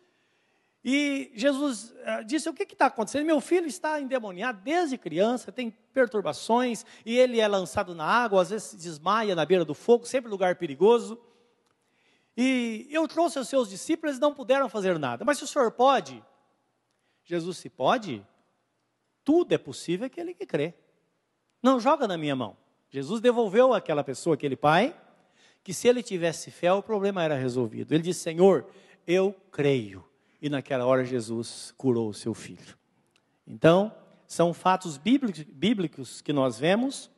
E 0.85 1.31
Jesus 1.35 1.95
eh, 1.99 2.25
disse: 2.25 2.49
O 2.49 2.55
que 2.55 2.65
está 2.65 2.87
acontecendo? 2.87 3.25
Meu 3.25 3.41
filho 3.41 3.67
está 3.67 4.01
endemoniado 4.01 4.61
desde 4.62 4.99
criança, 4.99 5.53
tem 5.53 5.71
perturbações, 5.71 6.85
e 7.07 7.17
ele 7.17 7.39
é 7.39 7.47
lançado 7.47 7.95
na 7.95 8.05
água, 8.05 8.43
às 8.43 8.51
vezes 8.51 8.75
desmaia 8.75 9.35
na 9.35 9.45
beira 9.45 9.65
do 9.65 9.75
fogo, 9.75 10.07
sempre 10.07 10.31
lugar 10.31 10.57
perigoso. 10.57 11.21
E 12.37 12.89
eu 12.91 13.07
trouxe 13.07 13.39
os 13.39 13.49
seus 13.49 13.69
discípulos, 13.69 14.12
eles 14.12 14.21
não 14.21 14.35
puderam 14.35 14.69
fazer 14.69 14.99
nada. 14.99 15.25
Mas 15.25 15.39
se 15.39 15.45
o 15.45 15.47
senhor 15.47 15.71
pode, 15.71 16.23
Jesus 17.25 17.59
se 17.59 17.69
pode, 17.69 18.27
tudo 19.23 19.53
é 19.53 19.59
possível 19.59 20.07
aquele 20.07 20.35
que 20.35 20.47
crê. 20.47 20.75
Não 21.62 21.79
joga 21.79 22.09
na 22.09 22.19
minha 22.19 22.35
mão. 22.35 22.57
Jesus 22.91 23.21
devolveu 23.21 23.73
àquela 23.73 24.03
pessoa, 24.03 24.35
aquele 24.35 24.57
pai, 24.57 24.99
que 25.62 25.73
se 25.73 25.87
ele 25.87 26.03
tivesse 26.03 26.51
fé, 26.51 26.73
o 26.73 26.83
problema 26.83 27.23
era 27.23 27.37
resolvido. 27.37 27.95
Ele 27.95 28.03
disse: 28.03 28.21
Senhor, 28.21 28.67
eu 29.07 29.33
creio. 29.53 30.05
E 30.43 30.51
naquela 30.51 30.85
hora 30.85 31.05
Jesus 31.05 31.73
curou 31.79 32.09
o 32.09 32.15
seu 32.15 32.35
filho. 32.35 32.77
Então, 33.47 33.95
são 34.27 34.53
fatos 34.53 34.99
bíblicos 34.99 36.21
que 36.21 36.33
nós 36.33 36.59
vemos 36.59 37.09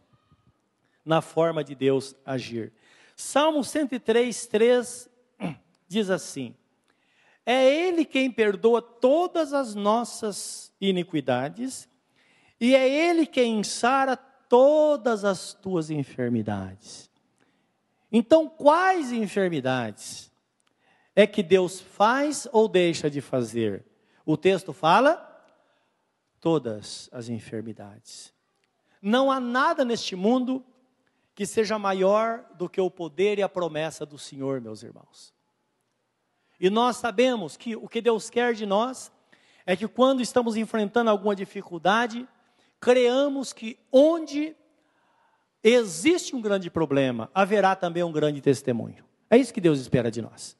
na 1.02 1.22
forma 1.22 1.64
de 1.64 1.74
Deus 1.74 2.14
agir. 2.22 2.70
Salmo 3.16 3.64
103, 3.64 4.46
3 4.46 5.08
diz 5.88 6.10
assim: 6.10 6.54
É 7.46 7.64
Ele 7.64 8.04
quem 8.04 8.30
perdoa 8.30 8.82
todas 8.82 9.54
as 9.54 9.74
nossas 9.74 10.70
iniquidades, 10.78 11.88
e 12.60 12.74
é 12.74 12.86
Ele 12.86 13.24
quem 13.24 13.62
sara 13.62 14.16
todas 14.16 15.24
as 15.24 15.54
tuas 15.54 15.88
enfermidades. 15.88 17.10
Então, 18.12 18.50
quais 18.50 19.12
enfermidades 19.12 20.30
é 21.14 21.26
que 21.26 21.42
Deus 21.42 21.80
faz 21.80 22.48
ou 22.52 22.68
deixa 22.68 23.08
de 23.08 23.20
fazer? 23.20 23.84
O 24.26 24.36
texto 24.36 24.72
fala 24.72 25.30
todas 26.40 27.08
as 27.12 27.28
enfermidades. 27.28 28.32
Não 29.00 29.30
há 29.30 29.38
nada 29.38 29.84
neste 29.84 30.16
mundo 30.16 30.64
que 31.34 31.46
seja 31.46 31.78
maior 31.78 32.44
do 32.56 32.68
que 32.68 32.80
o 32.80 32.90
poder 32.90 33.38
e 33.38 33.42
a 33.42 33.48
promessa 33.48 34.06
do 34.06 34.18
Senhor, 34.18 34.60
meus 34.60 34.82
irmãos. 34.82 35.34
E 36.58 36.70
nós 36.70 36.96
sabemos 36.96 37.56
que 37.56 37.74
o 37.76 37.88
que 37.88 38.00
Deus 38.00 38.30
quer 38.30 38.54
de 38.54 38.64
nós 38.64 39.12
é 39.66 39.76
que 39.76 39.88
quando 39.88 40.22
estamos 40.22 40.56
enfrentando 40.56 41.10
alguma 41.10 41.34
dificuldade, 41.34 42.28
creamos 42.80 43.52
que 43.52 43.78
onde 43.90 44.54
existe 45.62 46.36
um 46.36 46.40
grande 46.40 46.70
problema, 46.70 47.30
haverá 47.34 47.74
também 47.74 48.02
um 48.02 48.12
grande 48.12 48.40
testemunho. 48.40 49.04
É 49.30 49.38
isso 49.38 49.52
que 49.52 49.60
Deus 49.60 49.80
espera 49.80 50.10
de 50.10 50.20
nós. 50.20 50.56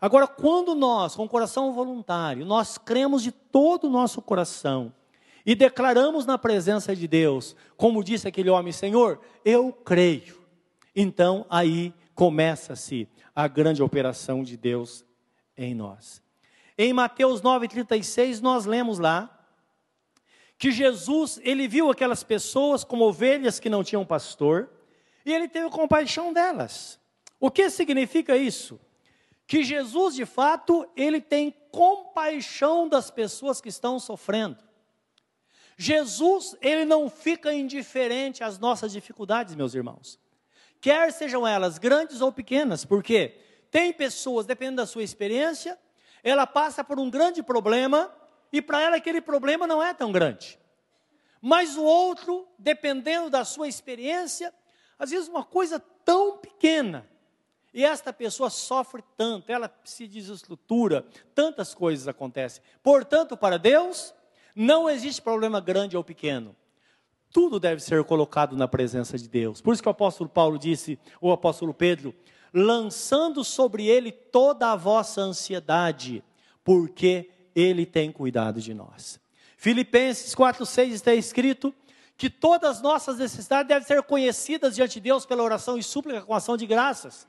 Agora, 0.00 0.26
quando 0.26 0.74
nós, 0.74 1.16
com 1.16 1.28
coração 1.28 1.72
voluntário, 1.72 2.46
nós 2.46 2.78
cremos 2.78 3.22
de 3.22 3.32
todo 3.32 3.88
o 3.88 3.90
nosso 3.90 4.22
coração 4.22 4.92
e 5.44 5.54
declaramos 5.54 6.24
na 6.24 6.38
presença 6.38 6.94
de 6.94 7.08
Deus, 7.08 7.56
como 7.76 8.04
disse 8.04 8.28
aquele 8.28 8.50
homem, 8.50 8.72
Senhor, 8.72 9.20
eu 9.44 9.72
creio. 9.72 10.38
Então 10.94 11.44
aí 11.48 11.92
começa-se 12.14 13.08
a 13.34 13.48
grande 13.48 13.82
operação 13.82 14.42
de 14.42 14.56
Deus 14.56 15.04
em 15.56 15.74
nós. 15.74 16.22
Em 16.76 16.92
Mateus 16.92 17.40
9:36 17.40 18.40
nós 18.40 18.66
lemos 18.66 18.98
lá 18.98 19.34
que 20.58 20.70
Jesus, 20.70 21.40
ele 21.42 21.66
viu 21.66 21.90
aquelas 21.90 22.22
pessoas 22.22 22.82
como 22.84 23.04
ovelhas 23.04 23.60
que 23.60 23.70
não 23.70 23.84
tinham 23.84 24.04
pastor, 24.04 24.68
e 25.24 25.32
ele 25.32 25.48
teve 25.48 25.70
compaixão 25.70 26.32
delas. 26.32 26.98
O 27.38 27.50
que 27.50 27.70
significa 27.70 28.36
isso? 28.36 28.78
Que 29.48 29.64
Jesus, 29.64 30.14
de 30.14 30.26
fato, 30.26 30.86
ele 30.94 31.22
tem 31.22 31.50
compaixão 31.72 32.86
das 32.86 33.10
pessoas 33.10 33.62
que 33.62 33.70
estão 33.70 33.98
sofrendo. 33.98 34.58
Jesus, 35.74 36.54
ele 36.60 36.84
não 36.84 37.08
fica 37.08 37.50
indiferente 37.54 38.44
às 38.44 38.58
nossas 38.58 38.92
dificuldades, 38.92 39.54
meus 39.54 39.74
irmãos. 39.74 40.20
Quer 40.82 41.10
sejam 41.12 41.46
elas 41.46 41.78
grandes 41.78 42.20
ou 42.20 42.30
pequenas, 42.30 42.84
porque 42.84 43.40
tem 43.70 43.90
pessoas, 43.90 44.44
dependendo 44.44 44.82
da 44.82 44.86
sua 44.86 45.02
experiência, 45.02 45.78
ela 46.22 46.46
passa 46.46 46.84
por 46.84 47.00
um 47.00 47.08
grande 47.08 47.42
problema 47.42 48.14
e 48.52 48.60
para 48.60 48.82
ela 48.82 48.96
aquele 48.96 49.22
problema 49.22 49.66
não 49.66 49.82
é 49.82 49.94
tão 49.94 50.12
grande. 50.12 50.58
Mas 51.40 51.74
o 51.74 51.84
outro, 51.84 52.46
dependendo 52.58 53.30
da 53.30 53.46
sua 53.46 53.66
experiência, 53.66 54.52
às 54.98 55.08
vezes 55.08 55.26
uma 55.26 55.42
coisa 55.42 55.80
tão 56.04 56.36
pequena, 56.36 57.08
e 57.72 57.84
esta 57.84 58.12
pessoa 58.12 58.50
sofre 58.50 59.02
tanto, 59.16 59.50
ela 59.50 59.72
se 59.84 60.06
desestrutura, 60.06 61.04
tantas 61.34 61.74
coisas 61.74 62.08
acontecem. 62.08 62.62
Portanto, 62.82 63.36
para 63.36 63.58
Deus, 63.58 64.14
não 64.54 64.88
existe 64.88 65.20
problema 65.20 65.60
grande 65.60 65.96
ou 65.96 66.02
pequeno. 66.02 66.56
Tudo 67.30 67.60
deve 67.60 67.82
ser 67.82 68.02
colocado 68.04 68.56
na 68.56 68.66
presença 68.66 69.18
de 69.18 69.28
Deus. 69.28 69.60
Por 69.60 69.74
isso 69.74 69.82
que 69.82 69.88
o 69.88 69.92
apóstolo 69.92 70.30
Paulo 70.30 70.58
disse, 70.58 70.98
o 71.20 71.30
apóstolo 71.30 71.74
Pedro, 71.74 72.14
lançando 72.52 73.44
sobre 73.44 73.86
ele 73.86 74.10
toda 74.10 74.72
a 74.72 74.76
vossa 74.76 75.20
ansiedade, 75.20 76.24
porque 76.64 77.30
ele 77.54 77.84
tem 77.84 78.10
cuidado 78.10 78.60
de 78.60 78.72
nós. 78.72 79.20
Filipenses 79.56 80.34
4,6 80.34 80.92
está 80.92 81.14
escrito 81.14 81.74
que 82.16 82.30
todas 82.30 82.76
as 82.76 82.82
nossas 82.82 83.18
necessidades 83.18 83.68
devem 83.68 83.86
ser 83.86 84.02
conhecidas 84.02 84.74
diante 84.74 84.94
de 84.94 85.00
Deus 85.00 85.26
pela 85.26 85.42
oração 85.42 85.76
e 85.76 85.82
súplica 85.82 86.22
com 86.22 86.34
ação 86.34 86.56
de 86.56 86.66
graças. 86.66 87.28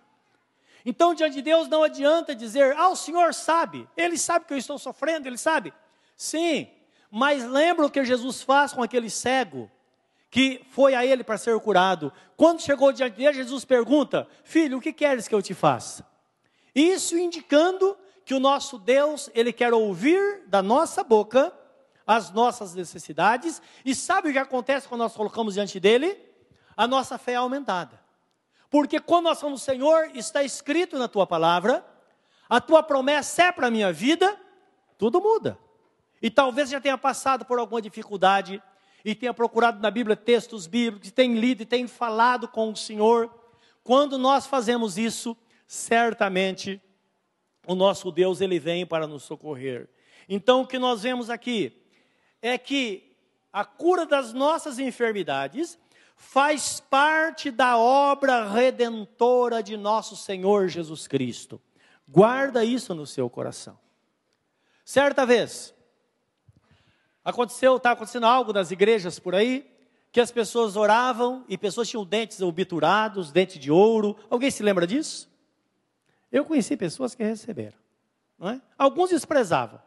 Então, 0.85 1.13
diante 1.13 1.35
de 1.35 1.41
Deus, 1.41 1.67
não 1.67 1.83
adianta 1.83 2.35
dizer, 2.35 2.75
ah, 2.77 2.89
o 2.89 2.95
Senhor 2.95 3.33
sabe, 3.33 3.87
Ele 3.97 4.17
sabe 4.17 4.45
que 4.45 4.53
eu 4.53 4.57
estou 4.57 4.77
sofrendo, 4.77 5.27
Ele 5.27 5.37
sabe. 5.37 5.73
Sim, 6.15 6.69
mas 7.11 7.45
lembra 7.45 7.85
o 7.85 7.89
que 7.89 8.03
Jesus 8.03 8.41
faz 8.41 8.73
com 8.73 8.83
aquele 8.83 9.09
cego 9.09 9.69
que 10.29 10.63
foi 10.69 10.93
a 10.93 11.05
ele 11.05 11.23
para 11.23 11.37
ser 11.37 11.59
curado. 11.59 12.13
Quando 12.37 12.61
chegou 12.61 12.91
diante 12.91 13.17
dele, 13.17 13.33
Jesus 13.33 13.65
pergunta: 13.65 14.27
Filho, 14.43 14.77
o 14.77 14.81
que 14.81 14.93
queres 14.93 15.27
que 15.27 15.33
eu 15.33 15.41
te 15.41 15.53
faça? 15.53 16.05
Isso 16.73 17.17
indicando 17.17 17.97
que 18.23 18.33
o 18.33 18.39
nosso 18.39 18.77
Deus, 18.77 19.29
ele 19.33 19.51
quer 19.51 19.73
ouvir 19.73 20.43
da 20.47 20.61
nossa 20.61 21.03
boca 21.03 21.51
as 22.05 22.31
nossas 22.31 22.73
necessidades, 22.73 23.61
e 23.85 23.93
sabe 23.93 24.29
o 24.29 24.31
que 24.31 24.39
acontece 24.39 24.87
quando 24.87 25.01
nós 25.01 25.15
colocamos 25.15 25.53
diante 25.53 25.79
dele? 25.79 26.17
A 26.75 26.87
nossa 26.87 27.19
fé 27.19 27.33
é 27.33 27.35
aumentada. 27.35 27.99
Porque 28.69 28.99
quando 28.99 29.25
nós 29.25 29.39
falamos, 29.39 29.61
Senhor, 29.61 30.11
está 30.13 30.43
escrito 30.43 30.97
na 30.97 31.07
tua 31.07 31.25
palavra, 31.25 31.85
a 32.47 32.61
tua 32.61 32.83
promessa 32.83 33.43
é 33.43 33.51
para 33.51 33.67
a 33.67 33.71
minha 33.71 33.91
vida, 33.91 34.39
tudo 34.97 35.19
muda. 35.19 35.57
E 36.21 36.29
talvez 36.29 36.69
já 36.69 36.79
tenha 36.79 36.97
passado 36.97 37.45
por 37.45 37.57
alguma 37.57 37.81
dificuldade, 37.81 38.61
e 39.03 39.15
tenha 39.15 39.33
procurado 39.33 39.81
na 39.81 39.89
Bíblia 39.89 40.15
textos 40.15 40.67
bíblicos, 40.67 41.11
tenha 41.11 41.39
lido 41.39 41.63
e 41.63 41.65
tenha 41.65 41.87
falado 41.87 42.47
com 42.47 42.71
o 42.71 42.75
Senhor. 42.75 43.33
Quando 43.83 44.17
nós 44.17 44.45
fazemos 44.45 44.97
isso, 44.97 45.35
certamente 45.65 46.81
o 47.65 47.75
nosso 47.75 48.11
Deus 48.11 48.41
ele 48.41 48.59
vem 48.59 48.85
para 48.85 49.07
nos 49.07 49.23
socorrer. 49.23 49.89
Então 50.27 50.61
o 50.61 50.67
que 50.67 50.77
nós 50.77 51.03
vemos 51.03 51.29
aqui 51.29 51.81
é 52.41 52.57
que 52.57 53.15
a 53.51 53.65
cura 53.65 54.05
das 54.05 54.33
nossas 54.33 54.79
enfermidades 54.79 55.79
faz 56.19 56.81
parte 56.81 57.49
da 57.49 57.77
obra 57.77 58.45
redentora 58.45 59.63
de 59.63 59.77
nosso 59.77 60.17
Senhor 60.17 60.67
Jesus 60.67 61.07
Cristo. 61.07 61.61
Guarda 62.05 62.63
isso 62.63 62.93
no 62.93 63.07
seu 63.07 63.29
coração. 63.29 63.79
Certa 64.83 65.25
vez, 65.25 65.73
aconteceu, 67.23 67.77
está 67.77 67.91
acontecendo 67.91 68.25
algo 68.25 68.51
nas 68.51 68.69
igrejas 68.69 69.17
por 69.17 69.33
aí, 69.33 69.65
que 70.11 70.19
as 70.19 70.29
pessoas 70.29 70.75
oravam 70.75 71.45
e 71.47 71.57
pessoas 71.57 71.87
tinham 71.87 72.05
dentes 72.05 72.41
obturados, 72.41 73.31
dente 73.31 73.57
de 73.57 73.71
ouro. 73.71 74.17
Alguém 74.29 74.51
se 74.51 74.61
lembra 74.61 74.85
disso? 74.85 75.31
Eu 76.29 76.43
conheci 76.43 76.75
pessoas 76.75 77.15
que 77.15 77.23
receberam. 77.23 77.77
É? 78.41 78.59
Alguns 78.77 79.09
desprezavam. 79.09 79.81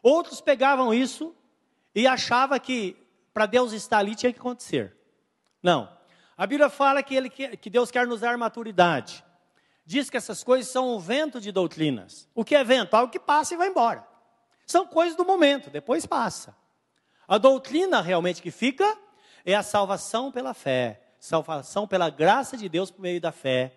Outros 0.00 0.40
pegavam 0.40 0.94
isso 0.94 1.34
e 1.92 2.06
achavam 2.06 2.58
que 2.60 2.96
para 3.34 3.46
Deus 3.46 3.72
estar 3.72 3.98
ali 3.98 4.14
tinha 4.14 4.32
que 4.32 4.38
acontecer. 4.38 5.01
Não. 5.62 5.88
A 6.36 6.46
Bíblia 6.46 6.68
fala 6.68 7.02
que, 7.02 7.14
ele, 7.14 7.30
que 7.30 7.70
Deus 7.70 7.90
quer 7.90 8.06
nos 8.06 8.20
dar 8.20 8.36
maturidade. 8.36 9.24
Diz 9.84 10.08
que 10.08 10.16
essas 10.16 10.42
coisas 10.42 10.70
são 10.70 10.88
o 10.88 11.00
vento 11.00 11.40
de 11.40 11.52
doutrinas. 11.52 12.28
O 12.34 12.44
que 12.44 12.54
é 12.54 12.64
vento? 12.64 12.94
Algo 12.94 13.12
que 13.12 13.18
passa 13.18 13.54
e 13.54 13.56
vai 13.56 13.68
embora. 13.68 14.06
São 14.66 14.86
coisas 14.86 15.16
do 15.16 15.24
momento, 15.24 15.70
depois 15.70 16.06
passa. 16.06 16.56
A 17.26 17.38
doutrina 17.38 18.00
realmente 18.00 18.40
que 18.40 18.50
fica 18.50 18.96
é 19.44 19.54
a 19.54 19.62
salvação 19.62 20.30
pela 20.30 20.54
fé, 20.54 21.02
salvação 21.18 21.86
pela 21.86 22.10
graça 22.10 22.56
de 22.56 22.68
Deus 22.68 22.90
por 22.90 23.02
meio 23.02 23.20
da 23.20 23.32
fé. 23.32 23.72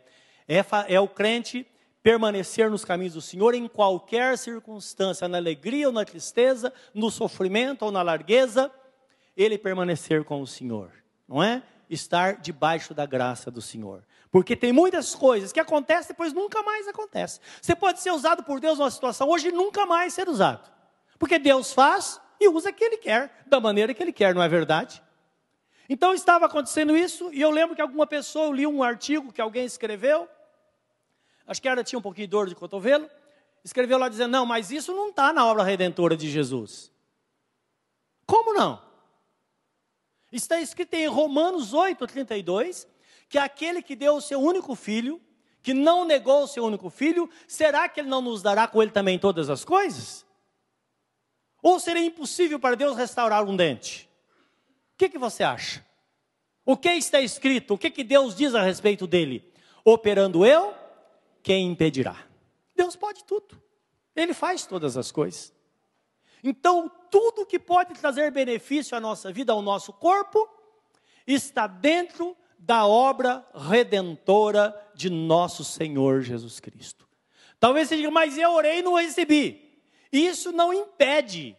É, 0.48 0.64
é 0.88 1.00
o 1.00 1.08
crente 1.08 1.66
permanecer 2.04 2.70
nos 2.70 2.86
caminhos 2.86 3.14
do 3.14 3.22
Senhor 3.22 3.56
em 3.56 3.68
qualquer 3.68 4.38
circunstância, 4.38 5.28
na 5.28 5.38
alegria 5.38 5.88
ou 5.88 5.94
na 5.94 6.06
tristeza, 6.06 6.72
no 6.94 7.10
sofrimento 7.10 7.84
ou 7.84 7.92
na 7.92 8.04
largueza, 8.04 8.72
ele 9.36 9.58
permanecer 9.58 10.24
com 10.24 10.40
o 10.40 10.46
Senhor, 10.46 10.92
não 11.28 11.42
é? 11.42 11.64
Estar 11.90 12.38
debaixo 12.38 12.94
da 12.94 13.06
graça 13.06 13.52
do 13.52 13.62
Senhor. 13.62 14.04
Porque 14.32 14.56
tem 14.56 14.74
muitas 14.74 15.16
coisas 15.16 15.52
que 15.52 15.60
acontecem 15.60 16.10
depois 16.10 16.34
nunca 16.34 16.62
mais 16.64 16.88
acontece. 16.88 17.40
Você 17.62 17.76
pode 17.76 18.02
ser 18.02 18.12
usado 18.12 18.44
por 18.44 18.60
Deus 18.60 18.80
numa 18.80 18.92
situação 18.92 19.30
hoje 19.30 19.50
e 19.50 19.52
nunca 19.52 19.86
mais 19.86 20.14
ser 20.14 20.28
usado. 20.28 20.70
Porque 21.18 21.40
Deus 21.40 21.72
faz 21.72 22.20
e 22.40 22.50
usa 22.50 22.70
o 22.70 22.74
que 22.74 22.84
Ele 22.84 22.98
quer, 22.98 23.44
da 23.46 23.60
maneira 23.60 23.94
que 23.94 24.04
Ele 24.04 24.12
quer, 24.12 24.36
não 24.36 24.42
é 24.42 24.50
verdade? 24.50 25.02
Então 25.88 26.14
estava 26.14 26.46
acontecendo 26.48 26.98
isso, 26.98 27.30
e 27.32 27.40
eu 27.40 27.52
lembro 27.52 27.76
que 27.76 27.82
alguma 27.82 28.08
pessoa, 28.08 28.46
eu 28.46 28.54
li 28.54 28.68
um 28.68 28.82
artigo 28.84 29.32
que 29.32 29.40
alguém 29.40 29.66
escreveu, 29.66 30.28
acho 31.46 31.62
que 31.62 31.70
era, 31.70 31.84
tinha 31.84 32.00
um 32.00 32.02
pouquinho 32.02 32.28
de 32.28 32.32
dor 32.32 32.48
de 32.48 32.56
cotovelo, 32.56 33.10
escreveu 33.64 33.98
lá 33.98 34.10
dizendo: 34.10 34.32
Não, 34.32 34.46
mas 34.46 34.72
isso 34.72 34.94
não 34.94 35.10
está 35.10 35.32
na 35.32 35.46
obra 35.46 35.64
redentora 35.64 36.18
de 36.18 36.30
Jesus. 36.30 36.92
Como 38.26 38.54
não? 38.54 38.82
Está 40.32 40.60
escrito 40.60 40.94
em 40.96 41.08
Romanos 41.08 41.74
8, 41.74 42.06
32, 42.08 42.88
que 43.30 43.38
aquele 43.38 43.82
que 43.82 43.96
deu 43.96 44.16
o 44.16 44.22
seu 44.22 44.40
único 44.40 44.76
filho, 44.76 45.22
que 45.62 45.74
não 45.74 46.06
negou 46.06 46.44
o 46.44 46.48
seu 46.48 46.64
único 46.64 46.90
filho, 46.90 47.30
será 47.48 47.90
que 47.90 48.00
ele 48.00 48.10
não 48.10 48.22
nos 48.22 48.42
dará 48.42 48.68
com 48.68 48.82
ele 48.82 48.92
também 48.92 49.18
todas 49.18 49.50
as 49.50 49.66
coisas? 49.66 50.26
Ou 51.62 51.80
seria 51.80 52.06
impossível 52.06 52.60
para 52.60 52.76
Deus 52.76 52.96
restaurar 52.96 53.44
um 53.44 53.56
dente? 53.56 54.08
O 54.94 54.98
que, 54.98 55.10
que 55.10 55.18
você 55.18 55.44
acha? 55.44 55.84
O 56.64 56.78
que 56.78 56.90
está 56.90 57.20
escrito? 57.22 57.74
O 57.74 57.78
que, 57.78 57.90
que 57.90 58.04
Deus 58.04 58.36
diz 58.36 58.54
a 58.54 58.62
respeito 58.62 59.08
dele? 59.08 59.52
Operando 59.84 60.46
eu, 60.46 60.76
quem 61.42 61.72
impedirá? 61.72 62.24
Deus 62.76 62.96
pode 62.96 63.24
tudo. 63.24 63.60
Ele 64.16 64.34
faz 64.34 64.66
todas 64.66 64.98
as 64.98 65.12
coisas. 65.12 65.55
Então, 66.48 66.92
tudo 67.10 67.46
que 67.46 67.58
pode 67.58 67.96
trazer 67.96 68.32
benefício 68.32 68.96
à 68.96 69.00
nossa 69.00 69.34
vida, 69.34 69.52
ao 69.52 69.64
nosso 69.64 69.92
corpo, 69.92 70.48
está 71.26 71.66
dentro 71.66 72.38
da 72.60 72.86
obra 72.86 73.44
redentora 73.54 74.74
de 74.94 75.10
nosso 75.10 75.64
Senhor 75.64 76.22
Jesus 76.22 76.60
Cristo. 76.60 77.08
Talvez 77.60 77.88
você 77.88 77.98
diga, 77.98 78.12
mas 78.12 78.38
eu 78.38 78.52
orei 78.52 78.80
e 78.80 78.84
não 78.84 78.94
recebi. 78.94 79.82
Isso 80.12 80.52
não 80.52 80.72
impede 80.72 81.58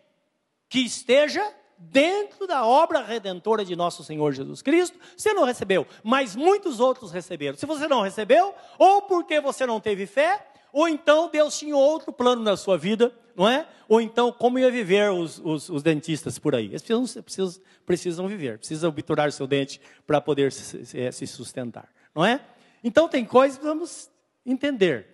que 0.68 0.78
esteja 0.78 1.42
dentro 1.78 2.46
da 2.46 2.64
obra 2.64 3.02
redentora 3.02 3.64
de 3.64 3.76
nosso 3.76 4.02
Senhor 4.02 4.32
Jesus 4.32 4.62
Cristo, 4.62 4.98
você 5.16 5.32
não 5.32 5.44
recebeu, 5.44 5.86
mas 6.02 6.34
muitos 6.34 6.80
outros 6.80 7.12
receberam. 7.12 7.56
Se 7.56 7.66
você 7.66 7.86
não 7.86 8.02
recebeu, 8.02 8.54
ou 8.78 9.02
porque 9.02 9.40
você 9.40 9.66
não 9.66 9.80
teve 9.80 10.06
fé, 10.06 10.46
ou 10.72 10.88
então 10.88 11.30
Deus 11.30 11.58
tinha 11.58 11.76
outro 11.76 12.12
plano 12.12 12.42
na 12.42 12.56
sua 12.56 12.76
vida, 12.76 13.12
não 13.34 13.48
é? 13.48 13.66
Ou 13.88 14.00
então 14.00 14.32
como 14.32 14.58
ia 14.58 14.70
viver 14.70 15.10
os, 15.10 15.38
os, 15.38 15.68
os 15.68 15.82
dentistas 15.82 16.38
por 16.38 16.54
aí. 16.54 16.66
Eles 16.66 16.82
precisam, 16.82 17.22
precisam, 17.22 17.62
precisam 17.84 18.28
viver, 18.28 18.58
precisam 18.58 18.90
obturar 18.90 19.30
seu 19.32 19.46
dente 19.46 19.80
para 20.06 20.20
poder 20.20 20.52
se, 20.52 21.12
se, 21.12 21.26
sustentar, 21.26 21.88
não 22.14 22.24
é? 22.24 22.44
Então 22.82 23.08
tem 23.08 23.24
coisas 23.24 23.58
que 23.58 23.64
vamos 23.64 24.10
entender 24.44 25.06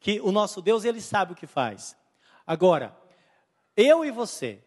que 0.00 0.20
o 0.20 0.30
nosso 0.30 0.60
Deus 0.60 0.84
ele 0.84 1.00
sabe 1.00 1.32
o 1.32 1.36
que 1.36 1.46
faz. 1.46 1.96
Agora, 2.46 2.96
eu 3.76 4.04
e 4.04 4.10
você, 4.10 4.62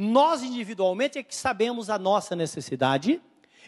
nós 0.00 0.44
individualmente 0.44 1.18
é 1.18 1.24
que 1.24 1.34
sabemos 1.34 1.90
a 1.90 1.98
nossa 1.98 2.36
necessidade 2.36 3.20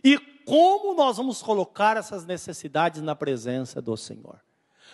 e 0.04 0.16
como 0.44 0.94
nós 0.94 1.16
vamos 1.16 1.42
colocar 1.42 1.96
essas 1.96 2.24
necessidades 2.24 3.02
na 3.02 3.16
presença 3.16 3.82
do 3.82 3.96
Senhor. 3.96 4.40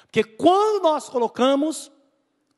Porque 0.04 0.24
quando 0.24 0.82
nós 0.82 1.10
colocamos 1.10 1.92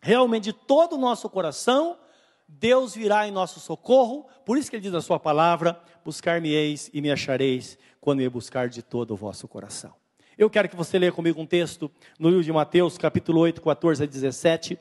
realmente 0.01 0.53
todo 0.53 0.95
o 0.95 0.99
nosso 0.99 1.29
coração, 1.29 1.99
Deus 2.47 2.95
virá 2.95 3.27
em 3.27 3.33
nosso 3.33 3.59
socorro. 3.59 4.29
Por 4.47 4.57
isso 4.57 4.71
que 4.71 4.77
ele 4.77 4.85
diz 4.85 4.93
na 4.93 5.01
sua 5.01 5.19
palavra: 5.19 5.83
buscar-me-eis 6.05 6.88
e 6.95 7.01
me 7.01 7.11
achareis 7.11 7.77
quando 8.01 8.21
me 8.21 8.29
buscar 8.29 8.69
de 8.69 8.81
todo 8.81 9.11
o 9.11 9.17
vosso 9.17 9.49
coração. 9.49 9.93
Eu 10.38 10.49
quero 10.49 10.69
que 10.69 10.77
você 10.77 11.01
leia 11.01 11.11
comigo 11.11 11.41
um 11.41 11.47
texto 11.47 11.91
no 12.17 12.29
livro 12.29 12.45
de 12.45 12.53
Mateus, 12.53 12.97
capítulo 12.97 13.41
8, 13.41 13.61
14 13.61 14.05
a 14.05 14.07
17, 14.07 14.79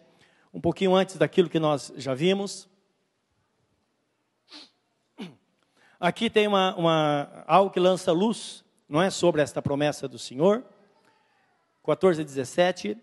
um 0.53 0.61
pouquinho 0.61 0.93
antes 0.93 1.17
daquilo 1.17 1.49
que 1.49 1.59
nós 1.59 1.91
já 1.97 2.13
vimos. 2.13 2.69
Aqui 5.99 6.29
tem 6.29 6.47
uma, 6.47 6.75
uma, 6.75 7.43
algo 7.47 7.71
que 7.71 7.79
lança 7.79 8.11
luz, 8.11 8.63
não 8.87 9.01
é, 9.01 9.09
sobre 9.09 9.41
esta 9.41 9.61
promessa 9.61 10.07
do 10.07 10.19
Senhor. 10.19 10.63
14 11.83 12.21
a 12.21 12.23
17, 12.23 12.97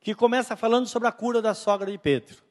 que 0.00 0.14
começa 0.14 0.56
falando 0.56 0.88
sobre 0.88 1.06
a 1.06 1.12
cura 1.12 1.40
da 1.40 1.54
sogra 1.54 1.90
de 1.90 1.98
Pedro. 1.98 2.44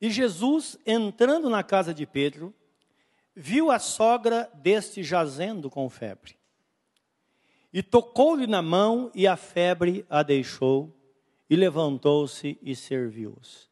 E 0.00 0.10
Jesus, 0.10 0.78
entrando 0.86 1.50
na 1.50 1.62
casa 1.64 1.92
de 1.92 2.06
Pedro, 2.06 2.54
viu 3.40 3.70
a 3.70 3.78
sogra 3.78 4.50
deste 4.52 5.04
jazendo 5.04 5.70
com 5.70 5.88
febre. 5.88 6.36
E 7.72 7.84
tocou-lhe 7.84 8.48
na 8.48 8.60
mão, 8.60 9.12
e 9.14 9.28
a 9.28 9.36
febre 9.36 10.04
a 10.10 10.24
deixou, 10.24 10.92
e 11.48 11.54
levantou-se 11.54 12.58
e 12.60 12.74
serviu-os. 12.74 13.68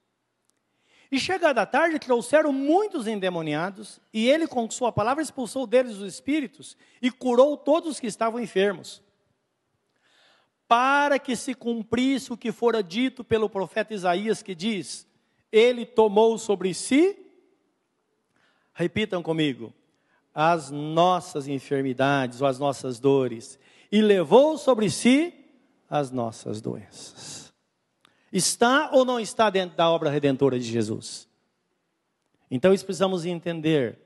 E 1.11 1.19
chegada 1.19 1.63
a 1.63 1.67
tarde, 1.67 1.99
trouxeram 1.99 2.53
muitos 2.53 3.09
endemoniados, 3.09 3.99
e 4.15 4.29
ele, 4.31 4.47
com 4.47 4.71
sua 4.71 4.93
palavra, 4.93 5.21
expulsou 5.21 5.67
deles 5.67 5.97
os 5.97 6.15
espíritos 6.15 6.77
e 7.03 7.11
curou 7.11 7.57
todos 7.57 7.91
os 7.91 8.01
que 8.01 8.07
estavam 8.07 8.39
enfermos. 8.39 9.03
Para 10.69 11.19
que 11.19 11.35
se 11.35 11.55
cumprisse 11.55 12.33
o 12.33 12.37
que 12.37 12.53
fora 12.53 12.85
dito 12.85 13.25
pelo 13.25 13.51
profeta 13.51 13.95
Isaías, 13.95 14.45
que 14.45 14.55
diz: 14.55 15.09
Ele 15.51 15.85
tomou 15.85 16.39
sobre 16.39 16.73
si 16.73 17.26
Repitam 18.77 19.23
comigo. 19.23 19.73
As 20.35 20.71
nossas 20.71 21.49
enfermidades 21.49 22.43
ou 22.43 22.47
as 22.47 22.59
nossas 22.59 23.01
dores 23.01 23.59
e 23.91 24.03
levou 24.03 24.59
sobre 24.59 24.91
si 24.91 25.33
as 25.89 26.11
nossas 26.11 26.61
doenças. 26.61 27.55
Está 28.31 28.91
ou 28.93 29.03
não 29.03 29.19
está 29.19 29.49
dentro 29.49 29.79
da 29.79 29.89
obra 29.89 30.11
redentora 30.11 30.59
de 30.59 30.67
Jesus? 30.67 31.27
Então 32.51 32.75
isso 32.75 32.85
precisamos 32.85 33.25
entender. 33.25 33.99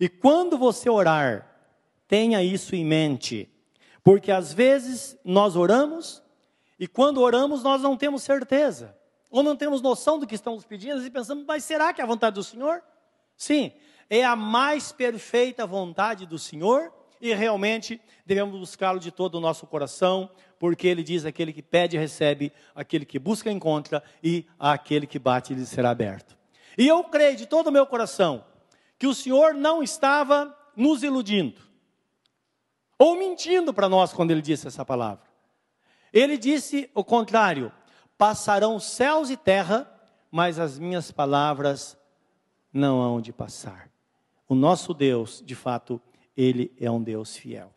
E 0.00 0.08
quando 0.08 0.58
você 0.58 0.90
orar, 0.90 1.48
tenha 2.08 2.42
isso 2.42 2.74
em 2.74 2.84
mente, 2.84 3.48
porque 4.02 4.32
às 4.32 4.52
vezes 4.52 5.16
nós 5.24 5.54
oramos 5.54 6.20
e 6.80 6.88
quando 6.88 7.20
oramos 7.20 7.62
nós 7.62 7.80
não 7.80 7.96
temos 7.96 8.24
certeza, 8.24 8.92
ou 9.30 9.44
não 9.44 9.54
temos 9.54 9.80
noção 9.80 10.18
do 10.18 10.26
que 10.26 10.34
estamos 10.34 10.64
pedindo 10.64 11.00
e 11.06 11.10
pensamos, 11.10 11.44
mas 11.46 11.62
será 11.62 11.92
que 11.92 12.00
é 12.00 12.04
a 12.04 12.08
vontade 12.08 12.34
do 12.34 12.42
Senhor? 12.42 12.82
Sim, 13.36 13.72
é 14.08 14.24
a 14.24 14.36
mais 14.36 14.92
perfeita 14.92 15.66
vontade 15.66 16.26
do 16.26 16.38
Senhor 16.38 16.92
e 17.20 17.34
realmente 17.34 18.00
devemos 18.24 18.58
buscá-lo 18.58 19.00
de 19.00 19.10
todo 19.10 19.36
o 19.36 19.40
nosso 19.40 19.66
coração, 19.66 20.30
porque 20.58 20.86
ele 20.86 21.02
diz: 21.02 21.24
aquele 21.24 21.52
que 21.52 21.62
pede, 21.62 21.96
recebe, 21.96 22.52
aquele 22.74 23.04
que 23.04 23.18
busca, 23.18 23.50
encontra, 23.50 24.02
e 24.22 24.46
aquele 24.58 25.06
que 25.06 25.18
bate, 25.18 25.54
lhe 25.54 25.66
será 25.66 25.90
aberto. 25.90 26.36
E 26.76 26.86
eu 26.86 27.02
creio 27.04 27.36
de 27.36 27.46
todo 27.46 27.68
o 27.68 27.72
meu 27.72 27.86
coração 27.86 28.44
que 28.98 29.06
o 29.06 29.14
Senhor 29.14 29.54
não 29.54 29.82
estava 29.82 30.56
nos 30.76 31.02
iludindo, 31.02 31.60
ou 32.98 33.16
mentindo 33.16 33.72
para 33.72 33.88
nós 33.88 34.12
quando 34.12 34.30
ele 34.30 34.42
disse 34.42 34.66
essa 34.66 34.84
palavra. 34.84 35.24
Ele 36.12 36.36
disse 36.36 36.90
o 36.94 37.02
contrário: 37.04 37.72
passarão 38.16 38.78
céus 38.78 39.30
e 39.30 39.36
terra, 39.36 39.90
mas 40.30 40.58
as 40.58 40.78
minhas 40.78 41.10
palavras 41.10 41.96
não 42.72 43.00
hão 43.00 43.20
de 43.20 43.32
passar. 43.32 43.90
O 44.48 44.54
nosso 44.54 44.94
Deus, 44.94 45.42
de 45.44 45.54
fato, 45.54 46.00
ele 46.36 46.72
é 46.78 46.90
um 46.90 47.02
Deus 47.02 47.36
fiel. 47.36 47.72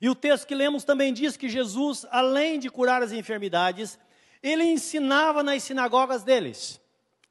E 0.00 0.08
o 0.08 0.14
texto 0.14 0.46
que 0.46 0.54
lemos 0.54 0.84
também 0.84 1.12
diz 1.12 1.36
que 1.36 1.48
Jesus, 1.48 2.06
além 2.10 2.58
de 2.58 2.70
curar 2.70 3.02
as 3.02 3.12
enfermidades, 3.12 3.98
ele 4.42 4.64
ensinava 4.64 5.42
nas 5.42 5.62
sinagogas 5.62 6.22
deles. 6.22 6.80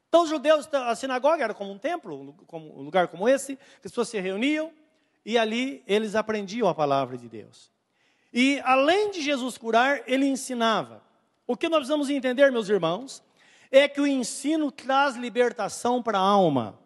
Então, 0.07 0.23
os 0.23 0.29
judeus, 0.29 0.67
a 0.71 0.95
sinagoga 0.95 1.43
era 1.43 1.53
como 1.53 1.71
um 1.71 1.77
templo, 1.77 2.35
um 2.53 2.81
lugar 2.81 3.07
como 3.07 3.27
esse, 3.27 3.55
que 3.55 3.85
as 3.87 3.91
pessoas 3.91 4.09
se 4.09 4.19
reuniam 4.19 4.71
e 5.25 5.37
ali 5.37 5.83
eles 5.87 6.15
aprendiam 6.15 6.67
a 6.67 6.73
palavra 6.75 7.17
de 7.17 7.27
Deus. 7.27 7.71
E 8.33 8.59
além 8.63 9.11
de 9.11 9.21
Jesus 9.21 9.57
curar, 9.57 10.01
ele 10.07 10.25
ensinava. 10.25 11.01
O 11.47 11.57
que 11.57 11.67
nós 11.67 11.79
precisamos 11.79 12.09
entender, 12.09 12.51
meus 12.51 12.69
irmãos, 12.69 13.23
é 13.71 13.87
que 13.87 14.01
o 14.01 14.07
ensino 14.07 14.71
traz 14.71 15.15
libertação 15.15 16.01
para 16.01 16.17
a 16.19 16.21
alma. 16.21 16.77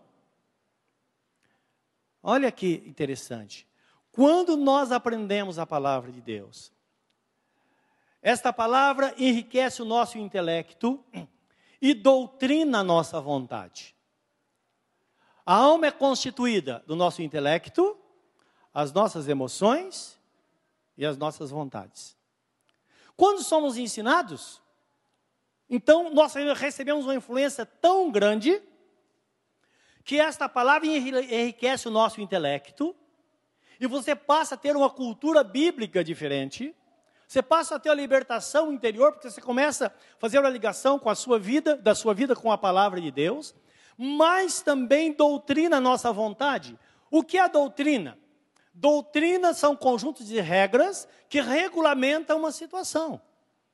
Olha 2.24 2.50
que 2.50 2.82
interessante. 2.88 3.68
Quando 4.14 4.56
nós 4.56 4.94
aprendemos 4.94 5.60
a 5.60 5.66
palavra 5.66 6.10
de 6.10 6.22
Deus, 6.22 6.72
esta 8.22 8.54
palavra 8.54 9.14
enriquece 9.18 9.82
o 9.82 9.86
nosso 9.86 10.18
intelecto 10.18 11.04
e 11.82 11.94
doutrina 11.94 12.80
a 12.80 12.84
nossa 12.84 13.20
vontade. 13.20 13.94
A 15.46 15.56
alma 15.56 15.88
é 15.88 15.92
constituída 15.92 16.82
do 16.88 16.96
nosso 16.96 17.22
intelecto, 17.22 17.98
as 18.74 18.94
nossas 18.94 19.28
emoções 19.28 20.18
e 20.98 21.06
as 21.06 21.18
nossas 21.18 21.52
vontades. 21.52 22.16
Quando 23.18 23.44
somos 23.44 23.78
ensinados, 23.78 24.62
então 25.70 26.14
nós 26.14 26.34
recebemos 26.34 27.04
uma 27.04 27.16
influência 27.16 27.66
tão 27.66 28.10
grande 28.10 28.62
que 30.04 30.20
esta 30.20 30.50
palavra 30.50 30.88
enriquece 30.88 31.88
o 31.88 31.92
nosso 31.92 32.20
intelecto 32.20 32.96
e 33.80 33.88
você 33.88 34.16
passa 34.16 34.56
a 34.56 34.58
ter 34.58 34.76
uma 34.76 34.90
cultura 34.90 35.44
bíblica 35.44 36.04
diferente, 36.04 36.76
Você 37.28 37.42
passa 37.42 37.76
a 37.76 37.80
ter 37.80 37.90
a 37.90 37.96
libertação 37.96 38.72
interior, 38.72 39.12
porque 39.12 39.28
você 39.28 39.42
começa 39.42 39.88
a 39.88 39.92
fazer 40.20 40.38
uma 40.38 40.50
ligação 40.50 41.00
com 41.00 41.10
a 41.10 41.16
sua 41.16 41.40
vida, 41.40 41.76
da 41.76 41.96
sua 41.96 42.14
vida 42.14 42.36
com 42.36 42.52
a 42.52 42.58
palavra 42.60 43.02
de 43.02 43.10
Deus, 43.10 43.56
mas 43.98 44.62
também 44.62 45.12
doutrina 45.12 45.78
a 45.78 45.82
nossa 45.82 46.12
vontade. 46.12 46.78
O 47.10 47.24
que 47.24 47.40
é 47.40 47.50
doutrina? 47.50 48.20
Doutrina 48.72 49.52
são 49.54 49.76
conjuntos 49.76 50.28
de 50.28 50.40
regras 50.40 51.08
que 51.28 51.42
regulamentam 51.42 52.38
uma 52.38 52.52
situação 52.52 53.20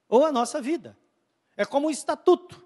ou 0.08 0.26
a 0.26 0.32
nossa 0.32 0.62
vida. 0.62 0.98
É 1.58 1.66
como 1.66 1.88
um 1.88 1.92
estatuto. 1.92 2.66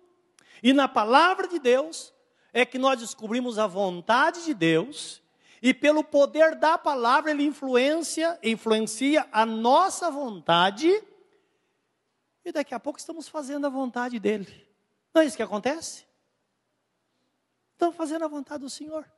E 0.61 0.73
na 0.73 0.87
palavra 0.87 1.47
de 1.47 1.57
Deus 1.57 2.13
é 2.53 2.65
que 2.65 2.77
nós 2.77 2.99
descobrimos 2.99 3.57
a 3.57 3.65
vontade 3.65 4.45
de 4.45 4.53
Deus 4.53 5.21
e 5.61 5.73
pelo 5.73 6.03
poder 6.03 6.55
da 6.55 6.77
palavra 6.77 7.31
ele 7.31 7.43
influencia, 7.43 8.39
influencia 8.43 9.27
a 9.31 9.45
nossa 9.45 10.11
vontade 10.11 10.89
e 12.45 12.51
daqui 12.51 12.75
a 12.75 12.79
pouco 12.79 12.99
estamos 12.99 13.27
fazendo 13.27 13.65
a 13.65 13.69
vontade 13.69 14.19
dele. 14.19 14.67
Não 15.13 15.21
é 15.21 15.25
isso 15.25 15.35
que 15.35 15.43
acontece? 15.43 16.05
Estamos 17.71 17.95
fazendo 17.95 18.23
a 18.25 18.27
vontade 18.27 18.61
do 18.61 18.69
Senhor. 18.69 19.09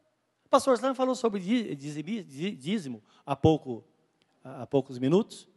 O 0.45 0.49
pastor 0.49 0.75
Slam 0.75 0.95
falou 0.95 1.15
sobre 1.15 1.41
dízimo 1.75 3.03
há, 3.25 3.35
pouco, 3.35 3.83
há 4.43 4.65
poucos 4.65 4.97
minutos. 4.97 5.47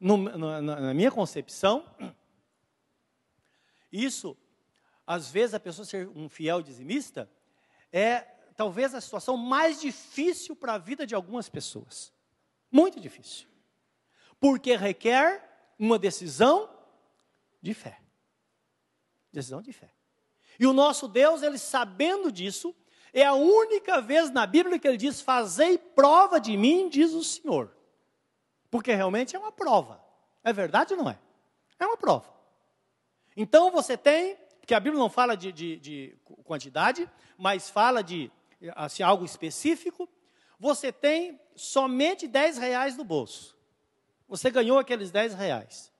No, 0.00 0.16
na, 0.16 0.60
na 0.60 0.94
minha 0.94 1.10
concepção, 1.10 1.84
isso, 3.92 4.36
às 5.06 5.30
vezes, 5.30 5.54
a 5.54 5.60
pessoa 5.60 5.84
ser 5.84 6.08
um 6.08 6.28
fiel 6.28 6.62
dizimista 6.62 7.30
é 7.92 8.20
talvez 8.56 8.94
a 8.94 9.00
situação 9.00 9.36
mais 9.36 9.80
difícil 9.80 10.56
para 10.56 10.74
a 10.74 10.78
vida 10.78 11.06
de 11.06 11.14
algumas 11.14 11.48
pessoas. 11.48 12.12
Muito 12.70 13.00
difícil. 13.00 13.48
Porque 14.40 14.76
requer 14.76 15.72
uma 15.78 15.98
decisão 15.98 16.68
de 17.60 17.74
fé. 17.74 18.00
Decisão 19.32 19.60
de 19.60 19.72
fé. 19.72 19.90
E 20.58 20.66
o 20.66 20.72
nosso 20.72 21.08
Deus, 21.08 21.42
ele 21.42 21.58
sabendo 21.58 22.30
disso, 22.30 22.74
é 23.12 23.24
a 23.24 23.34
única 23.34 24.00
vez 24.00 24.30
na 24.30 24.46
Bíblia 24.46 24.78
que 24.78 24.86
ele 24.86 24.96
diz: 24.96 25.20
Fazei 25.20 25.78
prova 25.78 26.40
de 26.40 26.56
mim, 26.56 26.88
diz 26.88 27.12
o 27.12 27.22
Senhor. 27.22 27.74
Porque 28.70 28.92
realmente 28.92 29.36
é 29.36 29.38
uma 29.38 29.52
prova. 29.52 30.02
É 30.42 30.52
verdade 30.52 30.94
ou 30.94 31.02
não 31.02 31.10
é? 31.10 31.18
É 31.78 31.86
uma 31.86 31.96
prova. 31.96 32.32
Então 33.36 33.70
você 33.70 33.96
tem, 33.96 34.36
porque 34.64 34.74
a 34.74 34.80
Bíblia 34.80 34.98
não 34.98 35.10
fala 35.10 35.36
de, 35.36 35.52
de, 35.52 35.76
de 35.76 36.16
quantidade, 36.42 37.06
mas 37.36 37.68
fala 37.68 38.02
de 38.02 38.32
assim, 38.74 39.02
algo 39.02 39.22
específico. 39.22 40.08
Você 40.58 40.90
tem 40.90 41.38
somente 41.54 42.26
10 42.26 42.56
reais 42.56 42.96
no 42.96 43.04
bolso. 43.04 43.54
Você 44.26 44.50
ganhou 44.50 44.78
aqueles 44.78 45.10
10 45.10 45.34
reais. 45.34 45.92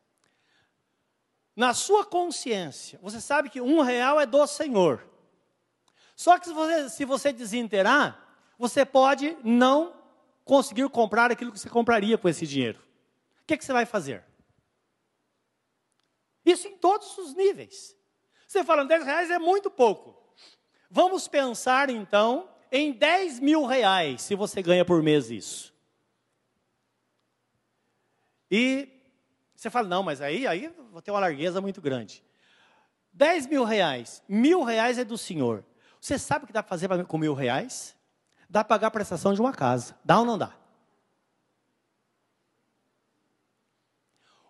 Na 1.55 1.75
sua 1.75 2.07
consciência, 2.07 2.99
você 3.03 3.21
sabe 3.21 3.51
que 3.51 3.61
um 3.61 3.83
real 3.83 4.19
é 4.19 4.25
do 4.25 4.47
Senhor. 4.47 5.07
Só 6.17 6.39
que 6.39 6.47
se 6.47 6.55
você, 6.55 6.89
se 6.89 7.05
você 7.05 7.35
desinterar, 7.35 8.19
você 8.59 8.83
pode 8.87 9.37
não 9.45 9.95
conseguir 10.43 10.89
comprar 10.89 11.31
aquilo 11.31 11.53
que 11.53 11.59
você 11.59 11.69
compraria 11.69 12.17
com 12.17 12.31
esse 12.31 12.47
dinheiro. 12.47 12.81
O 13.43 13.47
que, 13.47 13.59
que 13.59 13.65
você 13.65 13.75
vai 13.75 13.85
fazer? 13.85 14.25
Isso 16.47 16.67
em 16.67 16.79
todos 16.79 17.19
os 17.19 17.35
níveis. 17.35 17.95
Você 18.55 18.63
fala, 18.63 18.85
10 18.85 19.05
reais 19.05 19.31
é 19.33 19.39
muito 19.41 19.69
pouco. 19.69 20.15
Vamos 20.89 21.27
pensar 21.27 21.91
então 21.91 22.49
em 22.71 22.93
10 22.93 23.41
mil 23.41 23.67
reais, 23.67 24.23
se 24.23 24.37
você 24.37 24.63
ganha 24.63 24.85
por 24.85 25.03
mês 25.03 25.29
isso. 25.29 25.75
E 28.49 28.89
você 29.57 29.69
fala, 29.69 29.89
não, 29.89 30.05
mas 30.05 30.21
aí, 30.21 30.47
aí 30.47 30.73
vou 30.93 31.03
ter 31.03 31.11
uma 31.11 31.19
largueza 31.19 31.61
muito 31.61 31.81
grande. 31.81 32.23
10 33.13 33.49
mil 33.49 33.65
reais, 33.65 34.23
mil 34.29 34.63
reais 34.63 34.99
é 34.99 35.05
do 35.05 35.19
senhor. 35.19 35.65
Você 36.01 36.17
sabe 36.17 36.45
o 36.45 36.47
que 36.47 36.53
dá 36.53 36.63
para 36.63 36.71
fazer 36.71 37.07
com 37.07 37.19
mil 37.19 37.35
reais? 37.35 37.97
Dá 38.49 38.63
para 38.63 38.77
pagar 38.77 38.87
a 38.87 38.93
prestação 38.93 39.35
de 39.35 39.41
uma 39.41 39.53
casa. 39.53 39.99
Dá 40.05 40.21
ou 40.21 40.25
não 40.25 40.39
dá? 40.39 40.55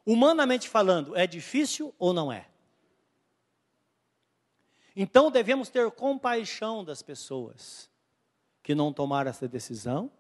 Humanamente 0.05 0.69
falando, 0.69 1.17
é 1.17 1.27
difícil 1.27 1.95
ou 1.99 2.13
não 2.13 2.31
é? 2.31 2.51
Então 4.97 5.31
devemos 5.31 5.69
ter 5.69 5.91
compaixão 5.91 6.85
das 6.85 7.03
pessoas 7.03 7.91
que 8.63 8.75
não 8.75 8.93
tomaram 8.93 9.31
essa 9.31 9.49
decisão 9.49 10.11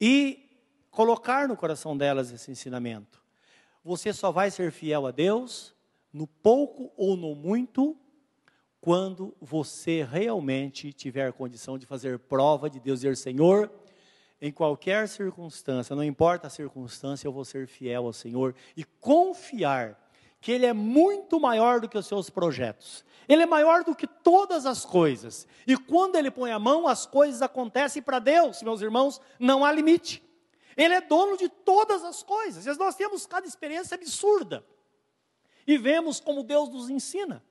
e 0.00 0.48
colocar 0.90 1.48
no 1.48 1.56
coração 1.56 1.96
delas 1.96 2.30
esse 2.32 2.50
ensinamento. 2.50 3.22
Você 3.84 4.12
só 4.12 4.30
vai 4.30 4.50
ser 4.50 4.70
fiel 4.72 5.06
a 5.06 5.10
Deus 5.10 5.74
no 6.12 6.26
pouco 6.26 6.92
ou 6.96 7.16
no 7.16 7.34
muito 7.34 7.96
quando 8.80 9.34
você 9.40 10.02
realmente 10.02 10.92
tiver 10.92 11.32
condição 11.32 11.78
de 11.78 11.84
fazer 11.84 12.18
prova 12.18 12.70
de 12.70 12.80
Deus, 12.80 13.00
dizer, 13.00 13.16
Senhor, 13.16 13.70
em 14.40 14.50
qualquer 14.50 15.06
circunstância, 15.06 15.94
não 15.94 16.02
importa 16.02 16.46
a 16.46 16.50
circunstância, 16.50 17.28
eu 17.28 17.32
vou 17.32 17.44
ser 17.44 17.66
fiel 17.66 18.06
ao 18.06 18.12
Senhor 18.12 18.54
e 18.74 18.84
confiar 18.84 20.09
que 20.40 20.50
Ele 20.52 20.66
é 20.66 20.72
muito 20.72 21.38
maior 21.38 21.80
do 21.80 21.88
que 21.88 21.98
os 21.98 22.06
seus 22.06 22.30
projetos. 22.30 23.04
Ele 23.28 23.42
é 23.42 23.46
maior 23.46 23.84
do 23.84 23.94
que 23.94 24.06
todas 24.06 24.66
as 24.66 24.84
coisas. 24.84 25.46
E 25.66 25.76
quando 25.76 26.16
Ele 26.16 26.30
põe 26.30 26.50
a 26.50 26.58
mão, 26.58 26.88
as 26.88 27.06
coisas 27.06 27.42
acontecem 27.42 28.02
para 28.02 28.18
Deus, 28.18 28.62
meus 28.62 28.80
irmãos, 28.80 29.20
não 29.38 29.64
há 29.64 29.72
limite. 29.72 30.22
Ele 30.76 30.94
é 30.94 31.00
dono 31.00 31.36
de 31.36 31.48
todas 31.48 32.02
as 32.02 32.22
coisas. 32.22 32.64
E 32.66 32.78
nós 32.78 32.94
temos 32.94 33.26
cada 33.26 33.46
experiência 33.46 33.94
absurda. 33.94 34.64
E 35.66 35.76
vemos 35.76 36.20
como 36.20 36.42
Deus 36.42 36.68
nos 36.70 36.88
ensina. 36.88 37.44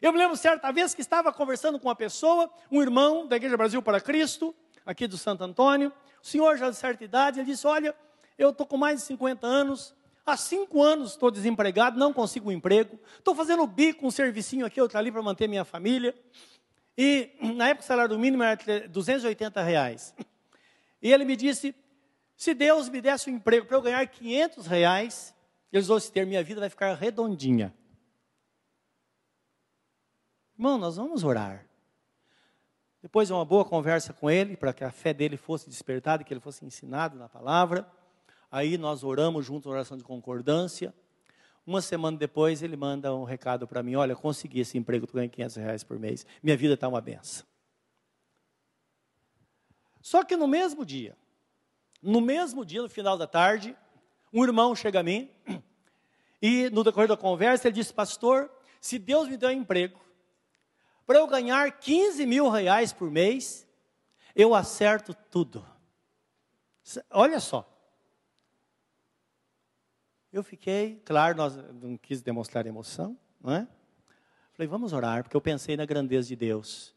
Eu 0.00 0.12
me 0.12 0.18
lembro 0.18 0.36
certa 0.36 0.70
vez 0.70 0.94
que 0.94 1.00
estava 1.00 1.32
conversando 1.32 1.78
com 1.78 1.88
uma 1.88 1.96
pessoa, 1.96 2.50
um 2.70 2.82
irmão 2.82 3.26
da 3.26 3.36
Igreja 3.36 3.56
Brasil 3.56 3.80
para 3.80 4.00
Cristo, 4.00 4.54
aqui 4.84 5.06
do 5.06 5.16
Santo 5.16 5.44
Antônio, 5.44 5.92
o 6.22 6.26
senhor 6.26 6.56
já 6.56 6.68
de 6.70 6.76
certa 6.76 7.04
idade, 7.04 7.40
ele 7.40 7.46
disse: 7.46 7.66
Olha, 7.66 7.94
eu 8.36 8.50
estou 8.50 8.66
com 8.66 8.76
mais 8.76 9.00
de 9.00 9.06
50 9.06 9.46
anos, 9.46 9.94
há 10.24 10.36
cinco 10.36 10.82
anos 10.82 11.12
estou 11.12 11.30
desempregado, 11.30 11.98
não 11.98 12.12
consigo 12.12 12.48
um 12.48 12.52
emprego, 12.52 12.98
estou 13.18 13.34
fazendo 13.34 13.66
bico, 13.66 14.06
um 14.06 14.10
servicinho 14.10 14.66
aqui, 14.66 14.80
outro 14.80 14.98
ali 14.98 15.10
para 15.10 15.22
manter 15.22 15.48
minha 15.48 15.64
família. 15.64 16.14
E 16.96 17.30
na 17.54 17.68
época 17.68 17.84
o 17.84 17.86
salário 17.86 18.18
mínimo 18.18 18.42
era 18.42 18.88
280 18.88 19.62
reais. 19.62 20.14
E 21.00 21.12
ele 21.12 21.24
me 21.24 21.34
disse: 21.36 21.74
se 22.36 22.54
Deus 22.54 22.88
me 22.88 23.00
desse 23.00 23.30
um 23.30 23.34
emprego 23.34 23.66
para 23.66 23.76
eu 23.76 23.82
ganhar 23.82 24.06
500 24.06 24.66
reais, 24.66 25.34
eles 25.72 25.86
vão 25.86 25.98
ter 26.00 26.26
minha 26.26 26.42
vida 26.44 26.60
vai 26.60 26.70
ficar 26.70 26.94
redondinha. 26.94 27.74
Irmão, 30.54 30.78
nós 30.78 30.96
vamos 30.96 31.24
orar. 31.24 31.66
Depois 33.02 33.26
de 33.26 33.34
uma 33.34 33.44
boa 33.44 33.64
conversa 33.64 34.12
com 34.12 34.30
ele, 34.30 34.56
para 34.56 34.72
que 34.72 34.84
a 34.84 34.92
fé 34.92 35.12
dele 35.12 35.36
fosse 35.36 35.68
despertada, 35.68 36.22
que 36.22 36.32
ele 36.32 36.40
fosse 36.40 36.64
ensinado 36.64 37.18
na 37.18 37.28
palavra. 37.28 37.90
Aí 38.52 38.76
nós 38.76 39.02
oramos 39.02 39.46
junto, 39.46 39.70
oração 39.70 39.96
de 39.96 40.04
concordância. 40.04 40.94
Uma 41.66 41.80
semana 41.80 42.18
depois, 42.18 42.62
ele 42.62 42.76
manda 42.76 43.14
um 43.14 43.24
recado 43.24 43.66
para 43.66 43.82
mim: 43.82 43.94
Olha, 43.94 44.14
consegui 44.14 44.60
esse 44.60 44.76
emprego, 44.76 45.06
estou 45.06 45.16
ganhando 45.16 45.30
500 45.30 45.56
reais 45.56 45.82
por 45.82 45.98
mês. 45.98 46.26
Minha 46.42 46.54
vida 46.54 46.74
está 46.74 46.86
uma 46.86 47.00
benção. 47.00 47.46
Só 50.02 50.22
que 50.22 50.36
no 50.36 50.46
mesmo 50.46 50.84
dia, 50.84 51.16
no 52.02 52.20
mesmo 52.20 52.62
dia, 52.62 52.82
no 52.82 52.90
final 52.90 53.16
da 53.16 53.26
tarde, 53.26 53.74
um 54.30 54.44
irmão 54.44 54.74
chega 54.74 55.00
a 55.00 55.02
mim 55.02 55.30
e, 56.42 56.68
no 56.68 56.84
decorrer 56.84 57.08
da 57.08 57.16
conversa, 57.16 57.68
ele 57.68 57.76
disse: 57.76 57.94
Pastor, 57.94 58.50
se 58.82 58.98
Deus 58.98 59.28
me 59.28 59.38
deu 59.38 59.48
um 59.48 59.52
emprego, 59.52 59.98
para 61.06 61.20
eu 61.20 61.26
ganhar 61.26 61.78
15 61.78 62.26
mil 62.26 62.50
reais 62.50 62.92
por 62.92 63.10
mês, 63.10 63.66
eu 64.36 64.54
acerto 64.54 65.14
tudo. 65.30 65.64
Olha 67.10 67.40
só. 67.40 67.71
Eu 70.32 70.42
fiquei, 70.42 71.02
claro, 71.04 71.36
nós 71.36 71.54
não 71.82 71.98
quis 71.98 72.22
demonstrar 72.22 72.66
emoção, 72.66 73.18
não 73.38 73.52
é? 73.52 73.68
Falei, 74.54 74.66
vamos 74.66 74.94
orar, 74.94 75.22
porque 75.22 75.36
eu 75.36 75.40
pensei 75.42 75.76
na 75.76 75.84
grandeza 75.84 76.28
de 76.28 76.36
Deus, 76.36 76.94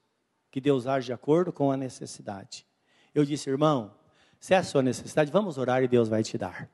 que 0.50 0.62
Deus 0.62 0.88
age 0.88 1.08
de 1.08 1.14
acordo 1.14 1.52
com 1.52 1.70
a 1.70 1.76
necessidade. 1.76 2.66
Eu 3.14 3.26
disse, 3.26 3.50
irmão, 3.50 3.94
se 4.40 4.54
é 4.54 4.58
a 4.58 4.64
sua 4.64 4.82
necessidade, 4.82 5.32
vamos 5.32 5.58
orar 5.58 5.84
e 5.84 5.88
Deus 5.88 6.08
vai 6.08 6.24
te 6.24 6.38
dar. 6.38 6.70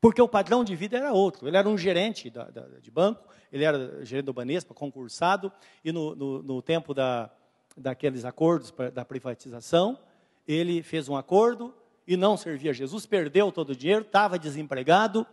Porque 0.00 0.20
o 0.20 0.26
padrão 0.26 0.64
de 0.64 0.74
vida 0.74 0.96
era 0.96 1.12
outro. 1.12 1.46
Ele 1.46 1.56
era 1.56 1.68
um 1.68 1.78
gerente 1.78 2.28
da, 2.28 2.50
da, 2.50 2.62
de 2.80 2.90
banco, 2.90 3.28
ele 3.52 3.62
era 3.62 4.04
gerente 4.04 4.26
do 4.26 4.32
Banespa, 4.32 4.74
concursado, 4.74 5.52
e 5.84 5.92
no, 5.92 6.16
no, 6.16 6.42
no 6.42 6.60
tempo 6.60 6.92
da, 6.92 7.30
daqueles 7.76 8.24
acordos 8.24 8.72
pra, 8.72 8.90
da 8.90 9.04
privatização, 9.04 9.96
ele 10.46 10.82
fez 10.82 11.08
um 11.08 11.16
acordo 11.16 11.72
e 12.04 12.16
não 12.16 12.36
servia 12.36 12.72
a 12.72 12.74
Jesus, 12.74 13.06
perdeu 13.06 13.52
todo 13.52 13.70
o 13.70 13.76
dinheiro, 13.76 14.02
estava 14.02 14.36
desempregado, 14.36 15.24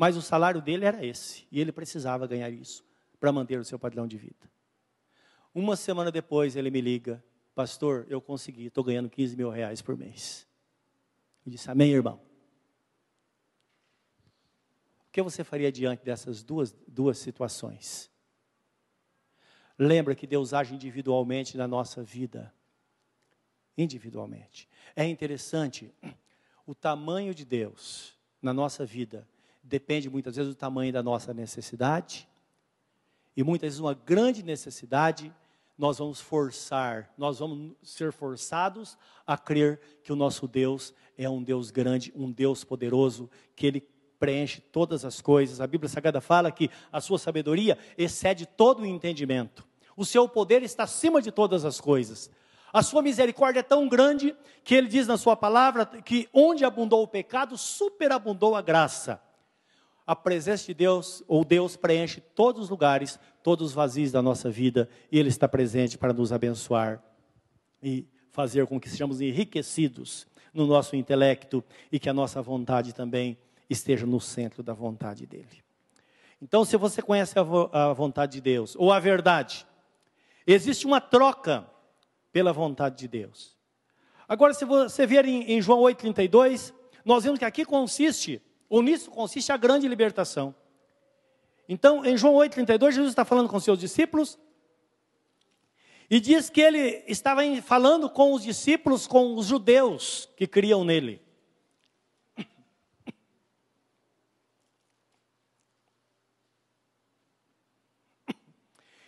mas 0.00 0.16
o 0.16 0.22
salário 0.22 0.62
dele 0.62 0.86
era 0.86 1.04
esse, 1.04 1.46
e 1.52 1.60
ele 1.60 1.70
precisava 1.70 2.26
ganhar 2.26 2.48
isso 2.48 2.82
para 3.20 3.30
manter 3.30 3.60
o 3.60 3.64
seu 3.66 3.78
padrão 3.78 4.06
de 4.06 4.16
vida. 4.16 4.50
Uma 5.54 5.76
semana 5.76 6.10
depois 6.10 6.56
ele 6.56 6.70
me 6.70 6.80
liga, 6.80 7.22
pastor, 7.54 8.06
eu 8.08 8.18
consegui, 8.18 8.68
estou 8.68 8.82
ganhando 8.82 9.10
15 9.10 9.36
mil 9.36 9.50
reais 9.50 9.82
por 9.82 9.98
mês. 9.98 10.48
Eu 11.44 11.52
disse, 11.52 11.70
amém, 11.70 11.92
irmão. 11.92 12.18
O 15.06 15.12
que 15.12 15.20
você 15.20 15.44
faria 15.44 15.70
diante 15.70 16.02
dessas 16.02 16.42
duas, 16.42 16.74
duas 16.88 17.18
situações? 17.18 18.10
Lembra 19.78 20.14
que 20.14 20.26
Deus 20.26 20.54
age 20.54 20.74
individualmente 20.74 21.58
na 21.58 21.68
nossa 21.68 22.02
vida. 22.02 22.54
Individualmente. 23.76 24.66
É 24.96 25.04
interessante, 25.04 25.94
o 26.64 26.74
tamanho 26.74 27.34
de 27.34 27.44
Deus 27.44 28.18
na 28.40 28.54
nossa 28.54 28.86
vida 28.86 29.28
depende 29.62 30.08
muitas 30.10 30.36
vezes 30.36 30.52
do 30.52 30.56
tamanho 30.56 30.92
da 30.92 31.02
nossa 31.02 31.32
necessidade. 31.34 32.28
E 33.36 33.42
muitas 33.42 33.68
vezes 33.68 33.80
uma 33.80 33.94
grande 33.94 34.42
necessidade 34.42 35.32
nós 35.80 35.96
vamos 35.96 36.20
forçar, 36.20 37.10
nós 37.16 37.38
vamos 37.38 37.74
ser 37.82 38.12
forçados 38.12 38.98
a 39.26 39.38
crer 39.38 39.80
que 40.02 40.12
o 40.12 40.16
nosso 40.16 40.46
Deus 40.46 40.92
é 41.16 41.26
um 41.26 41.42
Deus 41.42 41.70
grande, 41.70 42.12
um 42.14 42.30
Deus 42.30 42.62
poderoso, 42.62 43.30
que 43.56 43.66
Ele 43.66 43.88
preenche 44.18 44.60
todas 44.60 45.06
as 45.06 45.22
coisas. 45.22 45.58
A 45.58 45.66
Bíblia 45.66 45.88
Sagrada 45.88 46.20
fala 46.20 46.52
que 46.52 46.68
a 46.92 47.00
sua 47.00 47.18
sabedoria 47.18 47.78
excede 47.96 48.44
todo 48.44 48.82
o 48.82 48.86
entendimento. 48.86 49.66
O 49.96 50.04
seu 50.04 50.28
poder 50.28 50.62
está 50.62 50.82
acima 50.82 51.22
de 51.22 51.32
todas 51.32 51.64
as 51.64 51.80
coisas. 51.80 52.30
A 52.70 52.82
sua 52.82 53.00
misericórdia 53.00 53.60
é 53.60 53.62
tão 53.62 53.88
grande 53.88 54.36
que 54.62 54.74
ele 54.74 54.86
diz 54.86 55.06
na 55.06 55.16
sua 55.16 55.34
palavra 55.34 55.86
que 55.86 56.28
onde 56.30 56.62
abundou 56.62 57.02
o 57.02 57.08
pecado, 57.08 57.56
superabundou 57.56 58.54
a 58.54 58.60
graça 58.60 59.18
a 60.10 60.16
presença 60.16 60.66
de 60.66 60.74
Deus, 60.74 61.22
ou 61.28 61.44
Deus 61.44 61.76
preenche 61.76 62.20
todos 62.20 62.64
os 62.64 62.68
lugares, 62.68 63.16
todos 63.44 63.68
os 63.68 63.72
vazios 63.72 64.10
da 64.10 64.20
nossa 64.20 64.50
vida, 64.50 64.88
e 65.08 65.16
Ele 65.16 65.28
está 65.28 65.46
presente 65.46 65.96
para 65.96 66.12
nos 66.12 66.32
abençoar 66.32 67.00
e 67.80 68.04
fazer 68.32 68.66
com 68.66 68.80
que 68.80 68.88
sejamos 68.90 69.20
enriquecidos 69.20 70.26
no 70.52 70.66
nosso 70.66 70.96
intelecto 70.96 71.62
e 71.92 72.00
que 72.00 72.08
a 72.08 72.12
nossa 72.12 72.42
vontade 72.42 72.92
também 72.92 73.38
esteja 73.68 74.04
no 74.04 74.20
centro 74.20 74.64
da 74.64 74.74
vontade 74.74 75.24
dEle. 75.26 75.62
Então, 76.42 76.64
se 76.64 76.76
você 76.76 77.00
conhece 77.00 77.38
a, 77.38 77.44
vo 77.44 77.70
a 77.72 77.92
vontade 77.92 78.32
de 78.32 78.40
Deus, 78.40 78.74
ou 78.74 78.92
a 78.92 78.98
verdade, 78.98 79.64
existe 80.44 80.86
uma 80.86 81.00
troca 81.00 81.64
pela 82.32 82.52
vontade 82.52 82.98
de 82.98 83.06
Deus. 83.06 83.56
Agora, 84.28 84.52
se 84.54 84.64
você 84.64 85.06
ver 85.06 85.24
em, 85.24 85.52
em 85.52 85.62
João 85.62 85.78
8,32, 85.82 86.74
nós 87.04 87.22
vemos 87.22 87.38
que 87.38 87.44
aqui 87.44 87.64
consiste 87.64 88.42
ou 88.70 88.80
nisso 88.80 89.10
consiste 89.10 89.52
a 89.52 89.56
grande 89.56 89.86
libertação. 89.88 90.54
Então, 91.68 92.06
em 92.06 92.16
João 92.16 92.34
8,32, 92.34 92.92
Jesus 92.92 93.10
está 93.10 93.24
falando 93.24 93.48
com 93.48 93.60
seus 93.60 93.78
discípulos 93.78 94.38
e 96.08 96.18
diz 96.18 96.48
que 96.48 96.60
ele 96.60 97.04
estava 97.06 97.42
falando 97.62 98.08
com 98.08 98.32
os 98.32 98.42
discípulos, 98.42 99.06
com 99.06 99.34
os 99.34 99.46
judeus 99.46 100.28
que 100.36 100.46
criam 100.46 100.84
nele. 100.84 101.20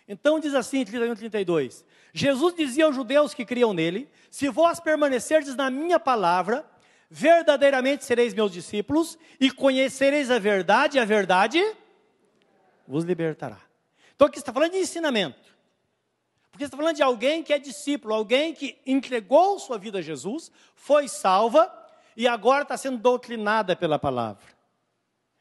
Então 0.05 0.39
diz 0.39 0.53
assim, 0.53 0.83
31 0.85 1.15
32. 1.15 1.83
Jesus 2.13 2.53
dizia 2.53 2.85
aos 2.85 2.95
judeus 2.95 3.33
que 3.33 3.45
criam 3.45 3.73
nele: 3.73 4.09
Se 4.29 4.49
vós 4.49 4.79
permanecerdes 4.79 5.55
na 5.55 5.71
minha 5.71 5.99
palavra, 5.99 6.69
verdadeiramente 7.15 8.03
sereis 8.03 8.33
meus 8.33 8.51
discípulos 8.51 9.19
e 9.39 9.51
conhecereis 9.51 10.31
a 10.31 10.39
verdade, 10.39 10.97
e 10.97 10.99
a 10.99 11.05
verdade 11.05 11.63
vos 12.87 13.03
libertará. 13.03 13.61
Então 14.15 14.27
aqui 14.27 14.39
está 14.39 14.51
falando 14.51 14.71
de 14.71 14.79
ensinamento. 14.79 15.53
Porque 16.49 16.63
está 16.63 16.75
falando 16.75 16.95
de 16.95 17.03
alguém 17.03 17.43
que 17.43 17.53
é 17.53 17.59
discípulo, 17.59 18.15
alguém 18.15 18.55
que 18.55 18.79
entregou 18.83 19.59
sua 19.59 19.77
vida 19.77 19.99
a 19.99 20.01
Jesus, 20.01 20.51
foi 20.73 21.07
salva 21.07 21.71
e 22.17 22.27
agora 22.27 22.63
está 22.63 22.75
sendo 22.77 22.97
doutrinada 22.97 23.75
pela 23.75 23.99
palavra. 23.99 24.47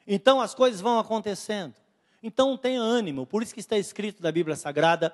Então 0.06 0.42
as 0.42 0.54
coisas 0.54 0.78
vão 0.78 0.98
acontecendo. 0.98 1.74
Então 2.22 2.54
tenha 2.54 2.82
ânimo, 2.82 3.26
por 3.26 3.42
isso 3.42 3.54
que 3.54 3.60
está 3.60 3.78
escrito 3.78 4.22
na 4.22 4.30
Bíblia 4.30 4.56
Sagrada: 4.56 5.10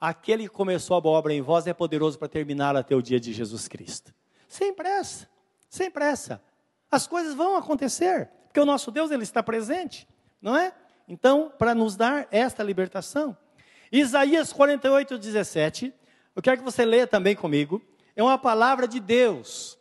aquele 0.00 0.48
que 0.48 0.54
começou 0.54 0.96
a 0.96 1.00
boa 1.00 1.16
obra 1.16 1.32
em 1.32 1.40
vós 1.40 1.68
é 1.68 1.72
poderoso 1.72 2.18
para 2.18 2.28
terminar 2.28 2.74
até 2.74 2.96
o 2.96 3.00
dia 3.02 3.20
de 3.20 3.32
Jesus 3.32 3.68
Cristo. 3.68 4.12
Sem 4.48 4.74
pressa 4.74 5.31
sem 5.72 5.90
pressa. 5.90 6.42
As 6.90 7.06
coisas 7.06 7.32
vão 7.32 7.56
acontecer, 7.56 8.28
porque 8.44 8.60
o 8.60 8.66
nosso 8.66 8.90
Deus 8.90 9.10
ele 9.10 9.22
está 9.22 9.42
presente, 9.42 10.06
não 10.40 10.54
é? 10.54 10.74
Então, 11.08 11.50
para 11.58 11.74
nos 11.74 11.96
dar 11.96 12.28
esta 12.30 12.62
libertação. 12.62 13.34
Isaías 13.90 14.52
48, 14.52 15.16
17, 15.16 15.94
eu 16.36 16.42
quero 16.42 16.58
que 16.58 16.62
você 16.62 16.84
leia 16.84 17.06
também 17.06 17.34
comigo, 17.34 17.82
é 18.14 18.22
uma 18.22 18.36
palavra 18.36 18.86
de 18.86 19.00
Deus, 19.00 19.78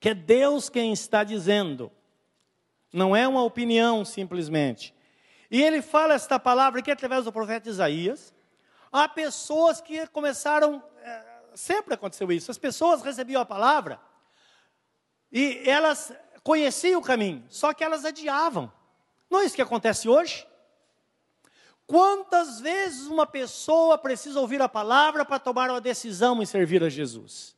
que 0.00 0.08
é 0.08 0.14
Deus 0.14 0.70
quem 0.70 0.94
está 0.94 1.22
dizendo, 1.22 1.92
não 2.90 3.14
é 3.14 3.28
uma 3.28 3.42
opinião 3.42 4.06
simplesmente. 4.06 4.94
E 5.50 5.62
ele 5.62 5.82
fala 5.82 6.14
esta 6.14 6.38
palavra 6.38 6.80
aqui 6.80 6.90
através 6.90 7.26
do 7.26 7.32
profeta 7.32 7.68
Isaías. 7.68 8.34
Há 8.90 9.06
pessoas 9.08 9.78
que 9.78 10.06
começaram, 10.06 10.82
é, 11.02 11.22
sempre 11.54 11.92
aconteceu 11.92 12.32
isso, 12.32 12.50
as 12.50 12.56
pessoas 12.56 13.02
recebiam 13.02 13.42
a 13.42 13.46
palavra, 13.46 14.00
e 15.32 15.62
elas 15.64 16.12
conheciam 16.44 17.00
o 17.00 17.04
caminho, 17.04 17.44
só 17.48 17.72
que 17.72 17.82
elas 17.82 18.04
adiavam. 18.04 18.70
Não 19.30 19.40
é 19.40 19.44
isso 19.44 19.56
que 19.56 19.62
acontece 19.62 20.08
hoje? 20.08 20.46
Quantas 21.86 22.60
vezes 22.60 23.06
uma 23.06 23.26
pessoa 23.26 23.98
precisa 23.98 24.38
ouvir 24.40 24.60
a 24.60 24.68
palavra 24.68 25.24
para 25.24 25.38
tomar 25.38 25.70
uma 25.70 25.80
decisão 25.80 26.42
em 26.42 26.46
servir 26.46 26.82
a 26.84 26.88
Jesus? 26.88 27.56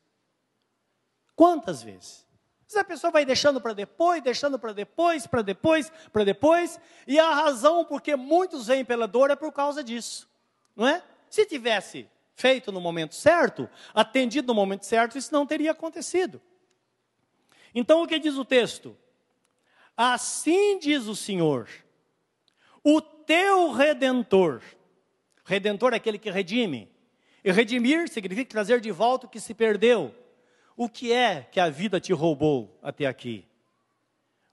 Quantas 1.34 1.82
vezes? 1.82 2.24
Mas 2.66 2.76
a 2.76 2.84
pessoa 2.84 3.10
vai 3.10 3.24
deixando 3.24 3.60
para 3.60 3.72
depois, 3.72 4.22
deixando 4.22 4.58
para 4.58 4.72
depois, 4.72 5.26
para 5.26 5.42
depois, 5.42 5.92
para 6.12 6.24
depois, 6.24 6.80
e 7.06 7.18
a 7.18 7.34
razão 7.34 7.84
porque 7.84 8.16
muitos 8.16 8.66
vêm 8.66 8.84
pela 8.84 9.06
dor 9.06 9.30
é 9.30 9.36
por 9.36 9.52
causa 9.52 9.82
disso, 9.84 10.28
não 10.74 10.86
é? 10.86 11.02
Se 11.28 11.44
tivesse 11.44 12.08
feito 12.34 12.72
no 12.72 12.80
momento 12.80 13.14
certo, 13.14 13.68
atendido 13.92 14.48
no 14.48 14.54
momento 14.54 14.86
certo, 14.86 15.18
isso 15.18 15.32
não 15.32 15.46
teria 15.46 15.72
acontecido. 15.72 16.40
Então 17.74 18.02
o 18.02 18.06
que 18.06 18.18
diz 18.18 18.36
o 18.36 18.44
texto? 18.44 18.96
Assim 19.96 20.78
diz 20.78 21.06
o 21.06 21.16
Senhor, 21.16 21.68
o 22.82 23.00
teu 23.00 23.72
redentor. 23.72 24.62
Redentor 25.44 25.92
é 25.92 25.96
aquele 25.96 26.18
que 26.18 26.30
redime. 26.30 26.88
E 27.44 27.52
redimir 27.52 28.08
significa 28.08 28.50
trazer 28.50 28.80
de 28.80 28.90
volta 28.90 29.26
o 29.26 29.28
que 29.28 29.38
se 29.38 29.52
perdeu. 29.52 30.14
O 30.76 30.88
que 30.88 31.12
é 31.12 31.42
que 31.42 31.60
a 31.60 31.68
vida 31.68 32.00
te 32.00 32.12
roubou 32.12 32.78
até 32.82 33.06
aqui? 33.06 33.46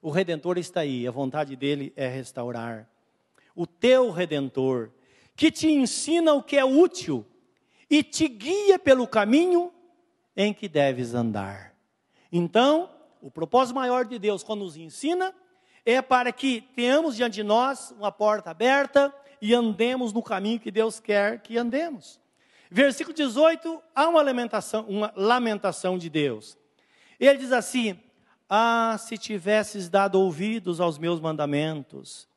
O 0.00 0.10
redentor 0.10 0.58
está 0.58 0.80
aí, 0.80 1.06
a 1.06 1.10
vontade 1.10 1.56
dele 1.56 1.92
é 1.96 2.08
restaurar. 2.08 2.88
O 3.54 3.66
teu 3.66 4.10
redentor, 4.10 4.90
que 5.34 5.50
te 5.50 5.68
ensina 5.68 6.34
o 6.34 6.42
que 6.42 6.56
é 6.56 6.64
útil 6.64 7.24
e 7.88 8.02
te 8.02 8.28
guia 8.28 8.78
pelo 8.78 9.06
caminho 9.06 9.72
em 10.36 10.52
que 10.52 10.68
deves 10.68 11.14
andar. 11.14 11.74
Então, 12.30 12.90
o 13.22 13.30
propósito 13.30 13.76
maior 13.76 14.04
de 14.04 14.18
Deus, 14.18 14.42
quando 14.42 14.64
nos 14.64 14.76
ensina, 14.76 15.32
é 15.86 16.02
para 16.02 16.32
que 16.32 16.60
tenhamos 16.74 17.14
diante 17.14 17.34
de 17.34 17.42
nós 17.44 17.92
uma 17.92 18.10
porta 18.10 18.50
aberta 18.50 19.14
e 19.40 19.54
andemos 19.54 20.12
no 20.12 20.22
caminho 20.22 20.58
que 20.58 20.72
Deus 20.72 20.98
quer 20.98 21.40
que 21.40 21.56
andemos. 21.56 22.20
Versículo 22.68 23.14
18, 23.14 23.80
há 23.94 24.08
uma 24.08 24.22
lamentação, 24.22 24.84
uma 24.88 25.12
lamentação 25.14 25.96
de 25.96 26.10
Deus. 26.10 26.58
Ele 27.18 27.38
diz 27.38 27.52
assim: 27.52 27.98
Ah, 28.48 28.96
se 28.98 29.16
tivesses 29.16 29.88
dado 29.88 30.20
ouvidos 30.20 30.80
aos 30.80 30.98
meus 30.98 31.20
mandamentos, 31.20 32.28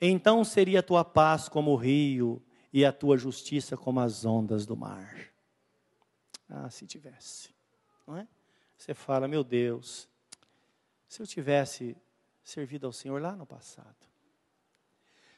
então 0.00 0.44
seria 0.44 0.78
a 0.78 0.82
tua 0.82 1.04
paz 1.04 1.48
como 1.48 1.72
o 1.72 1.76
rio 1.76 2.40
e 2.72 2.84
a 2.84 2.92
tua 2.92 3.16
justiça 3.16 3.76
como 3.76 3.98
as 4.00 4.24
ondas 4.24 4.64
do 4.64 4.76
mar. 4.76 5.12
Ah, 6.48 6.70
se 6.70 6.86
tivesse, 6.86 7.48
não 8.06 8.16
é? 8.16 8.28
Você 8.76 8.94
fala, 8.94 9.28
meu 9.28 9.44
Deus, 9.44 10.08
se 11.08 11.22
eu 11.22 11.26
tivesse 11.26 11.96
servido 12.42 12.86
ao 12.86 12.92
Senhor 12.92 13.20
lá 13.20 13.34
no 13.34 13.46
passado, 13.46 13.96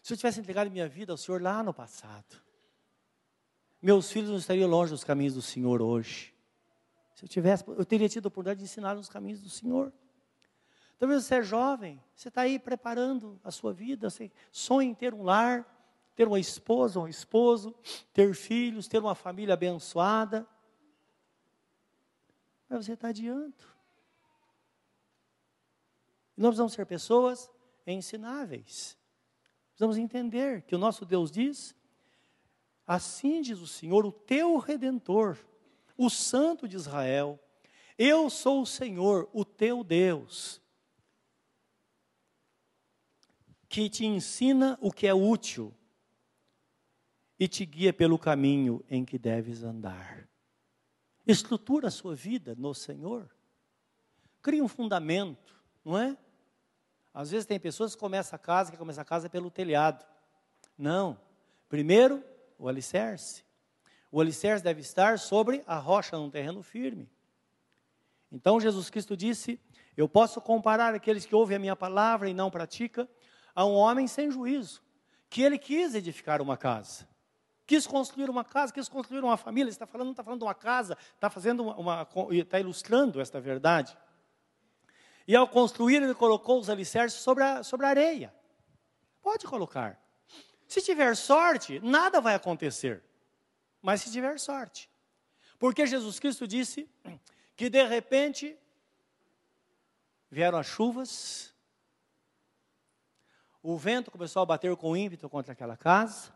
se 0.03 0.12
eu 0.12 0.16
tivesse 0.16 0.40
entregado 0.40 0.70
minha 0.70 0.89
vida 0.89 1.12
ao 1.12 1.16
Senhor 1.16 1.41
lá 1.43 1.62
no 1.62 1.74
passado, 1.74 2.43
meus 3.80 4.11
filhos 4.11 4.30
não 4.30 4.39
estariam 4.39 4.68
longe 4.68 4.91
dos 4.91 5.05
caminhos 5.05 5.34
do 5.34 5.43
Senhor 5.43 5.82
hoje. 5.82 6.34
Se 7.14 7.24
eu 7.24 7.28
tivesse, 7.28 7.64
eu 7.68 7.84
teria 7.84 8.09
tido 8.09 8.26
a 8.26 8.28
oportunidade 8.28 8.59
de 8.59 8.64
ensinar 8.64 8.97
os 8.97 9.09
caminhos 9.09 9.41
do 9.41 9.49
Senhor. 9.49 9.93
Talvez 10.99 11.24
você 11.24 11.37
é 11.37 11.43
jovem, 11.43 12.03
você 12.14 12.28
está 12.28 12.43
aí 12.43 12.59
preparando 12.59 13.39
a 13.45 13.51
sua 13.51 13.72
vida, 13.72 14.09
você 14.09 14.30
sonha 14.51 14.89
em 14.89 14.95
ter 14.95 15.12
um 15.12 15.22
lar, 15.22 15.64
ter 16.14 16.26
uma 16.26 16.41
esposa, 16.41 16.99
um 16.99 17.07
esposo, 17.07 17.74
ter 18.12 18.34
filhos, 18.34 18.89
ter 18.89 18.99
uma 18.99 19.14
família 19.14 19.55
abençoada 19.55 20.47
mas 22.69 22.85
você 22.85 22.93
está 22.93 23.09
adiando. 23.09 23.55
nós 26.37 26.49
precisamos 26.49 26.73
ser 26.73 26.87
pessoas 26.87 27.51
ensináveis. 27.87 28.97
Precisamos 29.71 29.97
entender 29.97 30.62
que 30.62 30.75
o 30.75 30.79
nosso 30.79 31.05
Deus 31.05 31.31
diz: 31.31 31.75
Assim 32.87 33.41
diz 33.41 33.61
o 33.61 33.67
Senhor, 33.67 34.05
o 34.05 34.12
teu 34.12 34.59
redentor, 34.59 35.39
o 35.97 36.11
Santo 36.11 36.69
de 36.69 36.77
Israel. 36.77 37.39
Eu 37.99 38.29
sou 38.29 38.62
o 38.62 38.67
Senhor, 38.67 39.29
o 39.33 39.45
teu 39.45 39.83
Deus. 39.83 40.61
que 43.69 43.91
te 43.91 44.07
ensina 44.07 44.79
o 44.81 44.91
que 44.91 45.07
é 45.07 45.14
útil 45.14 45.75
e 47.39 47.47
te 47.47 47.67
guia 47.67 47.93
pelo 47.93 48.19
caminho 48.19 48.83
em 48.89 49.05
que 49.05 49.19
deves 49.19 49.62
andar. 49.62 50.29
Estrutura 51.27 51.89
a 51.89 51.91
sua 51.91 52.14
vida 52.14 52.55
no 52.57 52.72
Senhor. 52.72 53.29
Cria 54.41 54.62
um 54.62 54.68
fundamento, 54.68 55.61
não 55.85 55.99
é? 55.99 56.16
Às 57.12 57.31
vezes 57.31 57.47
tem 57.47 57.59
pessoas 57.59 57.95
que 57.95 58.01
começam 58.01 58.37
a 58.37 58.39
casa, 58.39 58.70
que 58.70 58.79
começam 58.79 59.03
a 59.03 59.05
casa 59.05 59.29
pelo 59.29 59.51
telhado. 59.51 60.07
Não. 60.79 61.18
Primeiro, 61.68 62.22
o 62.59 62.68
alicerce. 62.68 63.45
O 64.12 64.20
alicerce 64.20 64.62
deve 64.62 64.83
estar 64.83 65.18
sobre 65.18 65.64
a 65.66 65.77
rocha, 65.79 66.16
num 66.16 66.31
terreno 66.31 66.62
firme. 66.62 67.11
Então 68.31 68.61
Jesus 68.61 68.89
Cristo 68.89 69.16
disse: 69.16 69.59
Eu 69.97 70.09
posso 70.09 70.41
comparar 70.41 70.95
aqueles 70.95 71.27
que 71.27 71.35
ouvem 71.35 71.57
a 71.57 71.61
minha 71.61 71.74
palavra 71.74 72.29
e 72.31 72.35
não 72.35 72.51
praticam 72.51 73.09
a 73.53 73.64
um 73.64 73.72
homem 73.72 74.07
sem 74.07 74.31
juízo, 74.31 74.81
que 75.29 75.43
ele 75.43 75.59
quis 75.59 75.95
edificar 75.95 76.41
uma 76.41 76.57
casa 76.57 77.09
quis 77.67 77.87
construir 77.87 78.31
uma 78.31 78.45
casa, 78.45 78.73
quis 78.73 78.89
construir 78.89 79.25
uma 79.25 79.37
família. 79.37 79.69
está 79.69 79.87
falando, 79.87 80.07
não 80.07 80.12
está 80.12 80.23
falando 80.23 80.41
de 80.41 80.45
uma 80.45 80.55
casa, 80.55 80.97
está 81.14 81.29
fazendo 81.29 81.62
uma, 81.64 81.77
uma 81.77 82.09
está 82.31 82.61
ilustrando 82.61 83.21
esta 83.21 83.41
verdade. 83.41 83.97
E 85.27 85.35
ao 85.35 85.49
construir, 85.49 85.97
ele 85.97 86.14
colocou 86.14 86.61
os 86.61 86.71
alicerces 86.71 87.21
sobre 87.21 87.43
a, 87.43 87.62
sobre 87.64 87.87
a 87.87 87.89
areia. 87.89 88.33
Pode 89.21 89.45
colocar. 89.47 90.01
Se 90.69 90.81
tiver 90.81 91.17
sorte, 91.17 91.81
nada 91.81 92.21
vai 92.21 92.35
acontecer. 92.35 93.03
Mas 93.83 94.03
se 94.03 94.12
tiver 94.12 94.39
sorte. 94.39 94.89
Porque 95.59 95.87
Jesus 95.87 96.21
Cristo 96.21 96.47
disse 96.47 96.89
que 97.57 97.69
de 97.69 97.83
repente 97.85 98.57
vieram 100.31 100.59
as 100.59 100.67
chuvas, 100.67 101.55
o 103.62 103.77
vento 103.77 104.11
começou 104.11 104.43
a 104.43 104.47
bater 104.47 104.75
com 104.77 104.97
ímpeto 104.97 105.29
contra 105.29 105.53
aquela 105.53 105.77
casa, 105.77 106.33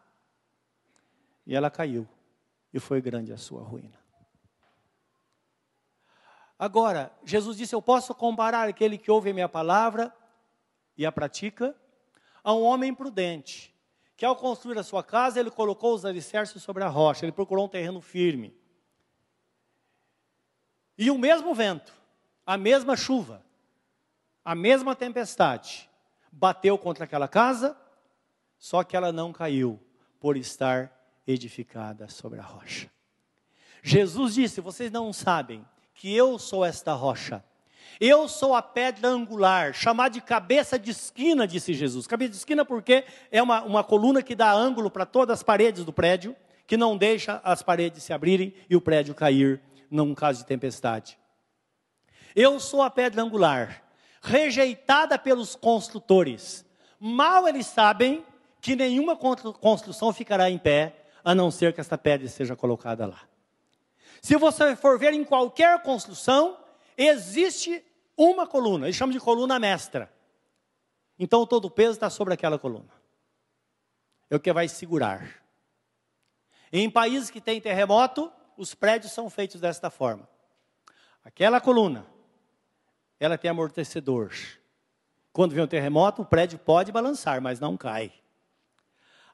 e 1.46 1.54
ela 1.54 1.70
caiu, 1.70 2.08
e 2.72 2.78
foi 2.78 3.00
grande 3.00 3.32
a 3.32 3.36
sua 3.36 3.62
ruína. 3.62 3.98
Agora, 6.58 7.10
Jesus 7.24 7.56
disse: 7.56 7.74
Eu 7.74 7.80
posso 7.80 8.14
comparar 8.14 8.68
aquele 8.68 8.98
que 8.98 9.10
ouve 9.10 9.30
a 9.30 9.34
minha 9.34 9.48
palavra 9.48 10.14
e 10.96 11.06
a 11.06 11.10
pratica 11.10 11.74
a 12.44 12.52
um 12.52 12.62
homem 12.62 12.94
prudente, 12.94 13.74
que 14.16 14.24
ao 14.24 14.36
construir 14.36 14.78
a 14.78 14.82
sua 14.82 15.02
casa, 15.02 15.40
ele 15.40 15.50
colocou 15.50 15.94
os 15.94 16.04
alicerces 16.04 16.62
sobre 16.62 16.84
a 16.84 16.88
rocha, 16.88 17.24
ele 17.24 17.32
procurou 17.32 17.64
um 17.64 17.68
terreno 17.68 18.00
firme. 18.00 18.54
E 20.96 21.10
o 21.10 21.16
mesmo 21.16 21.54
vento, 21.54 21.94
a 22.44 22.58
mesma 22.58 22.96
chuva, 22.96 23.42
a 24.44 24.54
mesma 24.54 24.94
tempestade, 24.94 25.88
bateu 26.30 26.76
contra 26.76 27.04
aquela 27.04 27.28
casa, 27.28 27.76
só 28.58 28.84
que 28.84 28.94
ela 28.94 29.10
não 29.10 29.32
caiu, 29.32 29.80
por 30.18 30.36
estar 30.36 30.92
edificada 31.30 32.08
sobre 32.08 32.38
a 32.38 32.42
rocha. 32.42 32.90
Jesus 33.82 34.34
disse: 34.34 34.60
Vocês 34.60 34.90
não 34.90 35.12
sabem 35.12 35.64
que 35.94 36.14
eu 36.14 36.38
sou 36.38 36.64
esta 36.64 36.92
rocha. 36.92 37.44
Eu 38.00 38.28
sou 38.28 38.54
a 38.54 38.62
pedra 38.62 39.08
angular, 39.08 39.74
chamada 39.74 40.14
de 40.14 40.20
cabeça 40.20 40.78
de 40.78 40.90
esquina, 40.90 41.46
disse 41.46 41.74
Jesus. 41.74 42.06
Cabeça 42.06 42.30
de 42.30 42.36
esquina 42.38 42.64
porque 42.64 43.04
é 43.30 43.42
uma, 43.42 43.62
uma 43.62 43.84
coluna 43.84 44.22
que 44.22 44.34
dá 44.34 44.52
ângulo 44.52 44.90
para 44.90 45.04
todas 45.04 45.38
as 45.38 45.42
paredes 45.42 45.84
do 45.84 45.92
prédio, 45.92 46.34
que 46.66 46.76
não 46.76 46.96
deixa 46.96 47.40
as 47.44 47.62
paredes 47.62 48.02
se 48.02 48.12
abrirem 48.12 48.54
e 48.68 48.76
o 48.76 48.80
prédio 48.80 49.14
cair 49.14 49.60
num 49.90 50.14
caso 50.14 50.40
de 50.40 50.46
tempestade. 50.46 51.18
Eu 52.34 52.60
sou 52.60 52.80
a 52.80 52.88
pedra 52.88 53.22
angular, 53.22 53.82
rejeitada 54.22 55.18
pelos 55.18 55.56
construtores. 55.56 56.64
Mal 56.98 57.48
eles 57.48 57.66
sabem 57.66 58.24
que 58.60 58.76
nenhuma 58.76 59.16
construção 59.16 60.12
ficará 60.12 60.48
em 60.48 60.58
pé 60.58 60.99
a 61.24 61.34
não 61.34 61.50
ser 61.50 61.72
que 61.72 61.80
esta 61.80 61.96
pedra 61.98 62.28
seja 62.28 62.56
colocada 62.56 63.06
lá. 63.06 63.20
Se 64.20 64.36
você 64.36 64.76
for 64.76 64.98
ver 64.98 65.12
em 65.12 65.24
qualquer 65.24 65.82
construção, 65.82 66.58
existe 66.96 67.84
uma 68.16 68.46
coluna, 68.46 68.86
eles 68.86 68.96
chamam 68.96 69.12
de 69.12 69.20
coluna 69.20 69.58
mestra. 69.58 70.12
Então 71.18 71.46
todo 71.46 71.66
o 71.66 71.70
peso 71.70 71.92
está 71.92 72.10
sobre 72.10 72.34
aquela 72.34 72.58
coluna. 72.58 72.90
É 74.28 74.36
o 74.36 74.40
que 74.40 74.52
vai 74.52 74.68
segurar. 74.68 75.42
Em 76.72 76.88
países 76.88 77.30
que 77.30 77.40
têm 77.40 77.60
terremoto, 77.60 78.30
os 78.56 78.74
prédios 78.74 79.12
são 79.12 79.28
feitos 79.28 79.60
desta 79.60 79.90
forma. 79.90 80.28
Aquela 81.24 81.60
coluna, 81.60 82.06
ela 83.18 83.36
tem 83.36 83.50
amortecedor. 83.50 84.32
Quando 85.32 85.52
vem 85.52 85.64
um 85.64 85.66
terremoto, 85.68 86.22
o 86.22 86.26
prédio 86.26 86.58
pode 86.58 86.92
balançar, 86.92 87.40
mas 87.40 87.58
não 87.60 87.76
cai 87.76 88.12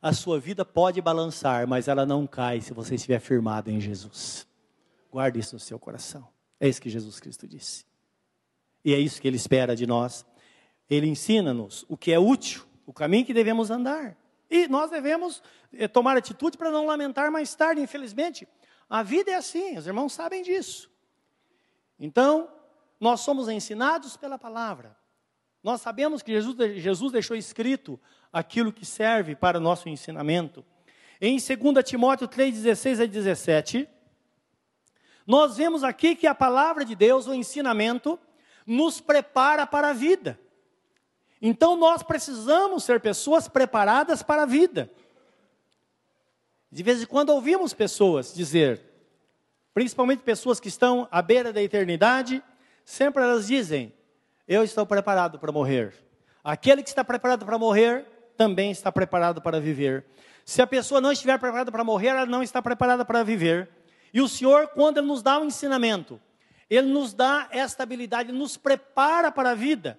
a 0.00 0.12
sua 0.12 0.38
vida 0.38 0.64
pode 0.64 1.00
balançar, 1.00 1.66
mas 1.66 1.88
ela 1.88 2.04
não 2.04 2.26
cai 2.26 2.60
se 2.60 2.72
você 2.72 2.94
estiver 2.94 3.18
firmado 3.18 3.70
em 3.70 3.80
Jesus. 3.80 4.46
Guarde 5.10 5.38
isso 5.38 5.54
no 5.54 5.60
seu 5.60 5.78
coração. 5.78 6.28
É 6.60 6.68
isso 6.68 6.80
que 6.80 6.90
Jesus 6.90 7.18
Cristo 7.20 7.46
disse. 7.46 7.84
E 8.84 8.94
é 8.94 8.98
isso 8.98 9.20
que 9.20 9.26
ele 9.26 9.36
espera 9.36 9.74
de 9.74 9.86
nós. 9.86 10.24
Ele 10.88 11.06
ensina-nos 11.06 11.84
o 11.88 11.96
que 11.96 12.12
é 12.12 12.18
útil, 12.18 12.64
o 12.84 12.92
caminho 12.92 13.24
que 13.24 13.34
devemos 13.34 13.70
andar. 13.70 14.16
E 14.48 14.68
nós 14.68 14.90
devemos 14.90 15.42
eh, 15.72 15.88
tomar 15.88 16.16
atitude 16.16 16.56
para 16.56 16.70
não 16.70 16.86
lamentar 16.86 17.30
mais 17.30 17.54
tarde, 17.54 17.80
infelizmente. 17.80 18.46
A 18.88 19.02
vida 19.02 19.32
é 19.32 19.34
assim, 19.34 19.76
os 19.76 19.86
irmãos 19.86 20.12
sabem 20.12 20.42
disso. 20.42 20.88
Então, 21.98 22.48
nós 23.00 23.20
somos 23.20 23.48
ensinados 23.48 24.16
pela 24.16 24.38
palavra. 24.38 24.96
Nós 25.62 25.80
sabemos 25.80 26.22
que 26.22 26.32
Jesus, 26.32 26.56
Jesus 26.80 27.12
deixou 27.12 27.36
escrito 27.36 27.98
aquilo 28.36 28.70
que 28.70 28.84
serve 28.84 29.34
para 29.34 29.56
o 29.56 29.60
nosso 29.62 29.88
ensinamento. 29.88 30.62
Em 31.18 31.38
2 31.38 31.82
Timóteo 31.82 32.28
3, 32.28 32.54
16 32.54 33.00
a 33.00 33.06
17, 33.06 33.88
nós 35.26 35.56
vemos 35.56 35.82
aqui 35.82 36.14
que 36.14 36.26
a 36.26 36.34
palavra 36.34 36.84
de 36.84 36.94
Deus, 36.94 37.26
o 37.26 37.32
ensinamento, 37.32 38.18
nos 38.66 39.00
prepara 39.00 39.66
para 39.66 39.88
a 39.88 39.92
vida. 39.94 40.38
Então 41.40 41.76
nós 41.76 42.02
precisamos 42.02 42.84
ser 42.84 43.00
pessoas 43.00 43.48
preparadas 43.48 44.22
para 44.22 44.42
a 44.42 44.46
vida. 44.46 44.90
De 46.70 46.82
vez 46.82 47.02
em 47.02 47.06
quando 47.06 47.30
ouvimos 47.30 47.72
pessoas 47.72 48.34
dizer, 48.34 48.82
principalmente 49.72 50.22
pessoas 50.22 50.60
que 50.60 50.68
estão 50.68 51.08
à 51.10 51.22
beira 51.22 51.54
da 51.54 51.62
eternidade, 51.62 52.44
sempre 52.84 53.22
elas 53.22 53.46
dizem: 53.46 53.94
Eu 54.46 54.62
estou 54.62 54.84
preparado 54.84 55.38
para 55.38 55.50
morrer. 55.50 55.94
Aquele 56.44 56.82
que 56.82 56.90
está 56.90 57.02
preparado 57.02 57.46
para 57.46 57.58
morrer 57.58 58.06
também 58.36 58.70
está 58.70 58.92
preparado 58.92 59.40
para 59.40 59.60
viver. 59.60 60.04
Se 60.44 60.62
a 60.62 60.66
pessoa 60.66 61.00
não 61.00 61.10
estiver 61.10 61.38
preparada 61.38 61.72
para 61.72 61.82
morrer, 61.82 62.08
ela 62.08 62.26
não 62.26 62.42
está 62.42 62.62
preparada 62.62 63.04
para 63.04 63.22
viver. 63.22 63.68
E 64.12 64.20
o 64.20 64.28
Senhor, 64.28 64.68
quando 64.68 64.98
Ele 64.98 65.06
nos 65.06 65.22
dá 65.22 65.38
um 65.38 65.46
ensinamento, 65.46 66.20
Ele 66.70 66.88
nos 66.88 67.12
dá 67.12 67.48
esta 67.50 67.82
habilidade, 67.82 68.30
Ele 68.30 68.38
nos 68.38 68.56
prepara 68.56 69.32
para 69.32 69.50
a 69.50 69.54
vida. 69.54 69.98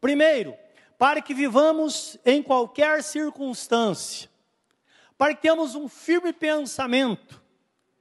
Primeiro, 0.00 0.54
para 0.96 1.20
que 1.20 1.34
vivamos 1.34 2.18
em 2.24 2.42
qualquer 2.42 3.02
circunstância, 3.02 4.28
para 5.16 5.34
que 5.34 5.42
tenhamos 5.42 5.74
um 5.74 5.88
firme 5.88 6.32
pensamento 6.32 7.42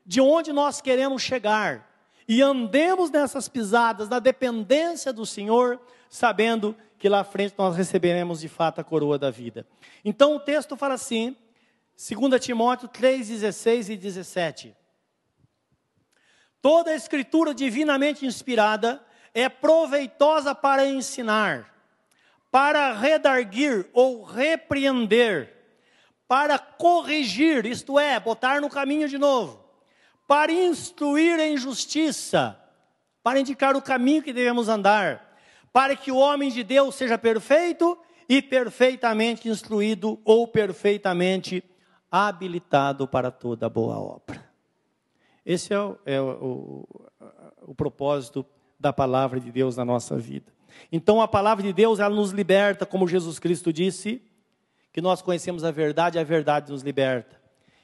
de 0.06 0.22
onde 0.22 0.54
nós 0.54 0.82
queremos 0.82 1.22
chegar 1.22 1.88
e 2.28 2.42
andemos 2.42 3.10
nessas 3.10 3.48
pisadas 3.48 4.08
da 4.08 4.20
dependência 4.20 5.14
do 5.14 5.26
Senhor, 5.26 5.80
sabendo 6.10 6.76
que 6.98 7.10
lá 7.10 7.20
à 7.20 7.24
frente 7.24 7.54
nós 7.58 7.76
receberemos 7.76 8.40
de 8.40 8.48
fato 8.48 8.80
a 8.80 8.84
coroa 8.84 9.18
da 9.18 9.30
vida. 9.30 9.66
Então 10.04 10.36
o 10.36 10.40
texto 10.40 10.76
fala 10.76 10.96
assim, 10.96 11.36
2 11.98 12.40
Timóteo 12.44 12.88
3, 12.88 13.28
16 13.28 13.90
e 13.90 13.98
17. 13.98 14.76
Toda 16.62 16.92
a 16.92 16.96
escritura 16.96 17.54
divinamente 17.54 18.26
inspirada 18.26 19.04
é 19.34 19.48
proveitosa 19.48 20.56
para 20.56 20.86
ensinar, 20.88 21.74
para 22.52 22.94
redarguir 22.94 23.88
ou 23.94 24.24
repreender, 24.24 25.54
para 26.28 26.58
corrigir, 26.58 27.66
isto 27.66 28.00
é, 28.00 28.20
botar 28.20 28.60
no 28.60 28.70
caminho 28.70 29.08
de 29.08 29.18
novo, 29.18 29.64
para 30.28 30.52
instruir 30.52 31.40
em 31.40 31.56
justiça, 31.56 32.60
para 33.24 33.40
indicar 33.40 33.76
o 33.76 33.82
caminho 33.82 34.24
que 34.24 34.34
devemos 34.34 34.68
andar, 34.68 35.27
para 35.78 35.96
que 35.96 36.12
o 36.12 36.18
homem 36.18 36.50
de 36.50 36.64
Deus 36.64 36.96
seja 36.96 37.20
perfeito 37.20 37.96
e 38.28 38.42
perfeitamente 38.42 39.48
instruído 39.48 40.20
ou 40.26 40.48
perfeitamente 40.48 41.64
habilitado 42.10 43.08
para 43.08 43.30
toda 43.30 43.70
boa 43.70 43.96
obra. 44.00 44.44
Esse 45.46 45.76
é, 45.76 45.80
o, 45.80 45.96
é 46.04 46.20
o, 46.20 46.84
o, 47.62 47.76
propósito 47.76 48.44
da 48.80 48.92
palavra 48.92 49.40
de 49.40 49.52
Deus 49.52 49.78
na 49.78 49.86
nossa 49.86 50.18
vida. 50.18 50.52
Então 50.92 51.22
a 51.22 51.28
palavra 51.28 51.64
de 51.64 51.72
Deus 51.72 52.00
ela 52.00 52.16
nos 52.16 52.32
liberta, 52.32 52.84
como 52.84 53.08
Jesus 53.08 53.38
Cristo 53.38 53.72
disse, 53.72 54.24
que 54.92 55.00
nós 55.00 55.22
conhecemos 55.22 55.64
a 55.64 55.70
verdade, 55.70 56.18
a 56.18 56.24
verdade 56.24 56.72
nos 56.72 56.82
liberta. 56.82 57.40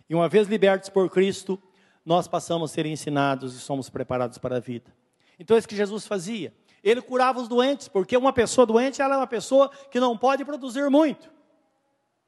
E 0.09 0.15
uma 0.15 0.27
vez 0.27 0.47
libertos 0.47 0.89
por 0.89 1.11
Cristo, 1.11 1.61
nós 2.03 2.27
passamos 2.27 2.71
a 2.71 2.73
ser 2.73 2.87
ensinados 2.87 3.53
e 3.53 3.59
somos 3.59 3.87
preparados 3.87 4.39
para 4.39 4.57
a 4.57 4.59
vida. 4.59 4.91
Então 5.37 5.55
é 5.55 5.59
isso 5.59 5.67
que 5.67 5.75
Jesus 5.75 6.07
fazia. 6.07 6.51
Ele 6.83 7.01
curava 7.01 7.39
os 7.39 7.47
doentes, 7.47 7.87
porque 7.87 8.17
uma 8.17 8.33
pessoa 8.33 8.65
doente 8.65 9.01
ela 9.01 9.15
é 9.15 9.17
uma 9.17 9.27
pessoa 9.27 9.71
que 9.89 9.99
não 9.99 10.17
pode 10.17 10.43
produzir 10.43 10.89
muito. 10.89 11.31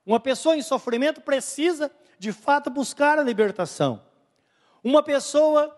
Uma 0.06 0.20
pessoa 0.20 0.56
em 0.56 0.62
sofrimento 0.62 1.20
precisa, 1.20 1.92
de 2.18 2.32
fato, 2.32 2.70
buscar 2.70 3.20
a 3.20 3.24
libertação. 3.24 4.02
Uma 4.84 5.04
pessoa 5.04 5.76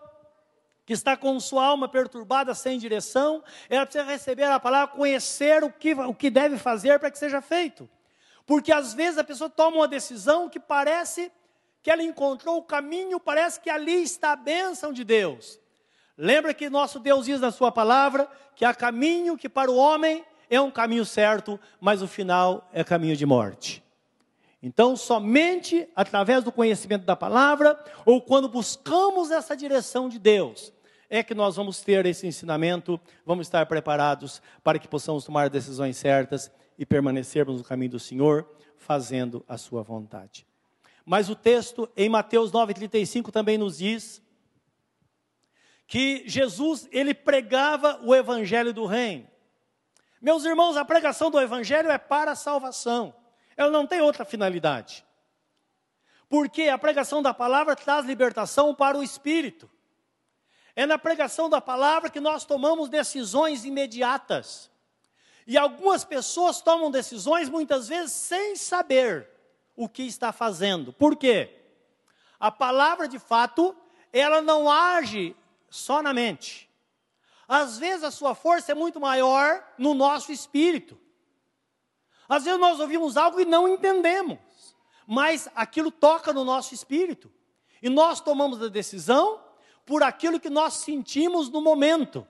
que 0.84 0.92
está 0.92 1.16
com 1.16 1.38
sua 1.40 1.66
alma 1.66 1.88
perturbada, 1.88 2.54
sem 2.54 2.78
direção, 2.78 3.42
ela 3.68 3.84
precisa 3.84 4.04
receber 4.04 4.44
a 4.44 4.60
palavra, 4.60 4.94
conhecer 4.94 5.64
o 5.64 5.70
que, 5.70 5.92
o 5.94 6.14
que 6.14 6.30
deve 6.30 6.56
fazer 6.56 6.98
para 6.98 7.10
que 7.10 7.18
seja 7.18 7.42
feito. 7.42 7.88
Porque 8.46 8.72
às 8.72 8.94
vezes 8.94 9.18
a 9.18 9.24
pessoa 9.24 9.50
toma 9.50 9.78
uma 9.78 9.88
decisão 9.88 10.48
que 10.48 10.60
parece 10.60 11.30
que 11.82 11.90
ela 11.90 12.02
encontrou 12.02 12.58
o 12.58 12.62
caminho, 12.62 13.20
parece 13.20 13.60
que 13.60 13.68
ali 13.68 14.02
está 14.02 14.32
a 14.32 14.36
bênção 14.36 14.92
de 14.92 15.04
Deus. 15.04 15.60
Lembra 16.20 16.52
que 16.52 16.68
nosso 16.68 16.98
Deus 16.98 17.26
diz 17.26 17.40
na 17.40 17.52
sua 17.52 17.70
palavra 17.70 18.28
que 18.56 18.64
há 18.64 18.74
caminho 18.74 19.38
que 19.38 19.48
para 19.48 19.70
o 19.70 19.76
homem 19.76 20.24
é 20.50 20.60
um 20.60 20.68
caminho 20.68 21.04
certo, 21.04 21.60
mas 21.80 22.02
o 22.02 22.08
final 22.08 22.68
é 22.72 22.82
caminho 22.82 23.16
de 23.16 23.24
morte. 23.24 23.84
Então, 24.60 24.96
somente 24.96 25.88
através 25.94 26.42
do 26.42 26.50
conhecimento 26.50 27.04
da 27.04 27.14
palavra, 27.14 27.78
ou 28.04 28.20
quando 28.20 28.48
buscamos 28.48 29.30
essa 29.30 29.56
direção 29.56 30.08
de 30.08 30.18
Deus, 30.18 30.72
é 31.08 31.22
que 31.22 31.36
nós 31.36 31.54
vamos 31.54 31.80
ter 31.82 32.04
esse 32.04 32.26
ensinamento, 32.26 33.00
vamos 33.24 33.46
estar 33.46 33.64
preparados 33.66 34.42
para 34.64 34.80
que 34.80 34.88
possamos 34.88 35.24
tomar 35.24 35.48
decisões 35.48 35.96
certas 35.96 36.50
e 36.76 36.84
permanecermos 36.84 37.58
no 37.58 37.64
caminho 37.64 37.92
do 37.92 38.00
Senhor, 38.00 38.44
fazendo 38.76 39.44
a 39.46 39.56
sua 39.56 39.84
vontade. 39.84 40.44
Mas 41.06 41.30
o 41.30 41.36
texto 41.36 41.88
em 41.96 42.08
Mateus 42.08 42.50
9:35 42.50 43.30
também 43.30 43.56
nos 43.56 43.78
diz 43.78 44.20
que 45.88 46.22
Jesus, 46.26 46.86
ele 46.92 47.14
pregava 47.14 47.98
o 48.04 48.14
evangelho 48.14 48.74
do 48.74 48.84
reino. 48.84 49.26
Meus 50.20 50.44
irmãos, 50.44 50.76
a 50.76 50.84
pregação 50.84 51.30
do 51.30 51.40
evangelho 51.40 51.90
é 51.90 51.96
para 51.96 52.32
a 52.32 52.36
salvação. 52.36 53.14
Ela 53.56 53.70
não 53.70 53.86
tem 53.86 54.02
outra 54.02 54.22
finalidade. 54.22 55.04
Porque 56.28 56.64
a 56.64 56.76
pregação 56.76 57.22
da 57.22 57.32
palavra 57.32 57.74
traz 57.74 58.04
libertação 58.04 58.74
para 58.74 58.98
o 58.98 59.02
espírito. 59.02 59.68
É 60.76 60.84
na 60.84 60.98
pregação 60.98 61.48
da 61.48 61.60
palavra 61.60 62.10
que 62.10 62.20
nós 62.20 62.44
tomamos 62.44 62.90
decisões 62.90 63.64
imediatas. 63.64 64.70
E 65.46 65.56
algumas 65.56 66.04
pessoas 66.04 66.60
tomam 66.60 66.90
decisões 66.90 67.48
muitas 67.48 67.88
vezes 67.88 68.12
sem 68.12 68.56
saber 68.56 69.26
o 69.74 69.88
que 69.88 70.02
está 70.02 70.32
fazendo. 70.32 70.92
Por 70.92 71.16
quê? 71.16 71.50
A 72.38 72.50
palavra, 72.50 73.08
de 73.08 73.18
fato, 73.18 73.74
ela 74.12 74.42
não 74.42 74.70
age 74.70 75.34
só 75.70 76.02
na 76.02 76.12
mente. 76.14 76.68
Às 77.46 77.78
vezes 77.78 78.04
a 78.04 78.10
sua 78.10 78.34
força 78.34 78.72
é 78.72 78.74
muito 78.74 79.00
maior 79.00 79.62
no 79.78 79.94
nosso 79.94 80.30
espírito. 80.30 80.98
Às 82.28 82.44
vezes 82.44 82.60
nós 82.60 82.78
ouvimos 82.78 83.16
algo 83.16 83.40
e 83.40 83.44
não 83.46 83.66
entendemos, 83.66 84.38
mas 85.06 85.48
aquilo 85.54 85.90
toca 85.90 86.32
no 86.32 86.44
nosso 86.44 86.74
espírito. 86.74 87.32
E 87.82 87.88
nós 87.88 88.20
tomamos 88.20 88.62
a 88.62 88.68
decisão 88.68 89.40
por 89.86 90.02
aquilo 90.02 90.38
que 90.38 90.50
nós 90.50 90.74
sentimos 90.74 91.48
no 91.48 91.62
momento. 91.62 92.26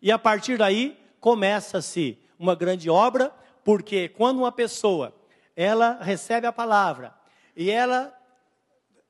E 0.00 0.10
a 0.10 0.18
partir 0.18 0.56
daí 0.56 0.98
começa-se 1.20 2.18
uma 2.38 2.54
grande 2.54 2.88
obra, 2.88 3.34
porque 3.62 4.08
quando 4.08 4.38
uma 4.38 4.52
pessoa 4.52 5.14
ela 5.54 5.98
recebe 6.00 6.46
a 6.46 6.52
palavra 6.52 7.14
e 7.54 7.70
ela 7.70 8.16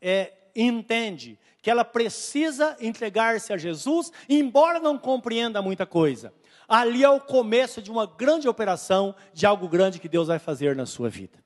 é, 0.01 0.33
entende 0.55 1.39
que 1.65 1.71
ela 1.71 1.83
precisa 1.83 2.77
entregar-se 2.79 3.51
a 3.51 3.57
Jesus, 3.57 4.13
embora 4.29 4.79
não 4.79 4.99
compreenda 4.99 5.63
muita 5.63 5.87
coisa. 5.87 6.31
Ali 6.69 7.03
é 7.03 7.09
o 7.09 7.19
começo 7.19 7.81
de 7.81 7.91
uma 7.91 8.05
grande 8.07 8.47
operação, 8.47 9.17
de 9.33 9.47
algo 9.47 9.67
grande 9.67 9.99
que 9.99 10.07
Deus 10.07 10.29
vai 10.29 10.39
fazer 10.39 10.77
na 10.77 10.85
sua 10.85 11.09
vida. 11.09 11.43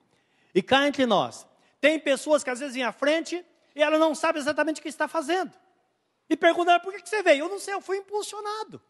E 0.53 0.61
cá 0.61 0.89
entre 0.89 1.07
nós, 1.07 1.47
tem 1.81 2.01
pessoas 2.01 2.43
que 2.43 2.51
às 2.51 2.59
vezes 2.59 2.75
vêm 2.75 2.83
à 2.83 2.91
frente 2.91 3.47
e 3.77 3.81
ela 3.81 3.97
não 3.97 4.13
sabe 4.13 4.41
exatamente 4.41 4.81
o 4.81 4.83
que 4.83 4.89
está 4.89 5.07
fazendo. 5.07 5.53
E 6.29 6.37
pergunta, 6.37 6.81
por 6.81 6.93
que 6.95 7.09
você 7.09 7.23
veio? 7.23 7.45
Eu 7.45 7.49
não 7.49 7.61
sei, 7.61 7.75
eu 7.75 7.81
fui 7.81 7.99
impulsionado. 7.99 8.83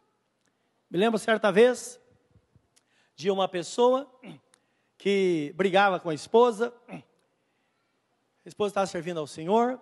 Me 0.88 0.98
lembro 0.98 1.18
certa 1.18 1.52
vez 1.52 2.00
de 3.14 3.30
uma 3.30 3.46
pessoa 3.46 4.10
que 4.96 5.52
brigava 5.54 6.00
com 6.00 6.08
a 6.08 6.14
esposa. 6.14 6.72
A 6.88 7.02
esposa 8.46 8.70
estava 8.70 8.86
servindo 8.86 9.20
ao 9.20 9.26
Senhor. 9.26 9.78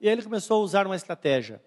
E 0.00 0.08
ele 0.08 0.22
começou 0.22 0.60
a 0.60 0.64
usar 0.64 0.86
uma 0.86 0.96
estratégia. 0.96 1.62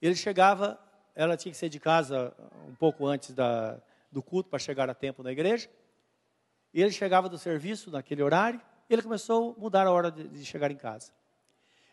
Ele 0.00 0.14
chegava, 0.14 0.78
ela 1.14 1.36
tinha 1.36 1.52
que 1.52 1.58
sair 1.58 1.68
de 1.68 1.78
casa 1.78 2.34
um 2.68 2.74
pouco 2.74 3.06
antes 3.06 3.32
da, 3.32 3.80
do 4.10 4.22
culto 4.22 4.48
para 4.48 4.58
chegar 4.58 4.88
a 4.88 4.94
tempo 4.94 5.22
na 5.22 5.30
igreja. 5.30 5.70
E 6.72 6.80
ele 6.80 6.90
chegava 6.90 7.28
do 7.28 7.38
serviço 7.38 7.90
naquele 7.90 8.22
horário. 8.22 8.60
E 8.88 8.92
ele 8.92 9.02
começou 9.02 9.54
a 9.56 9.60
mudar 9.60 9.86
a 9.86 9.92
hora 9.92 10.10
de, 10.10 10.26
de 10.28 10.44
chegar 10.44 10.70
em 10.70 10.76
casa. 10.76 11.12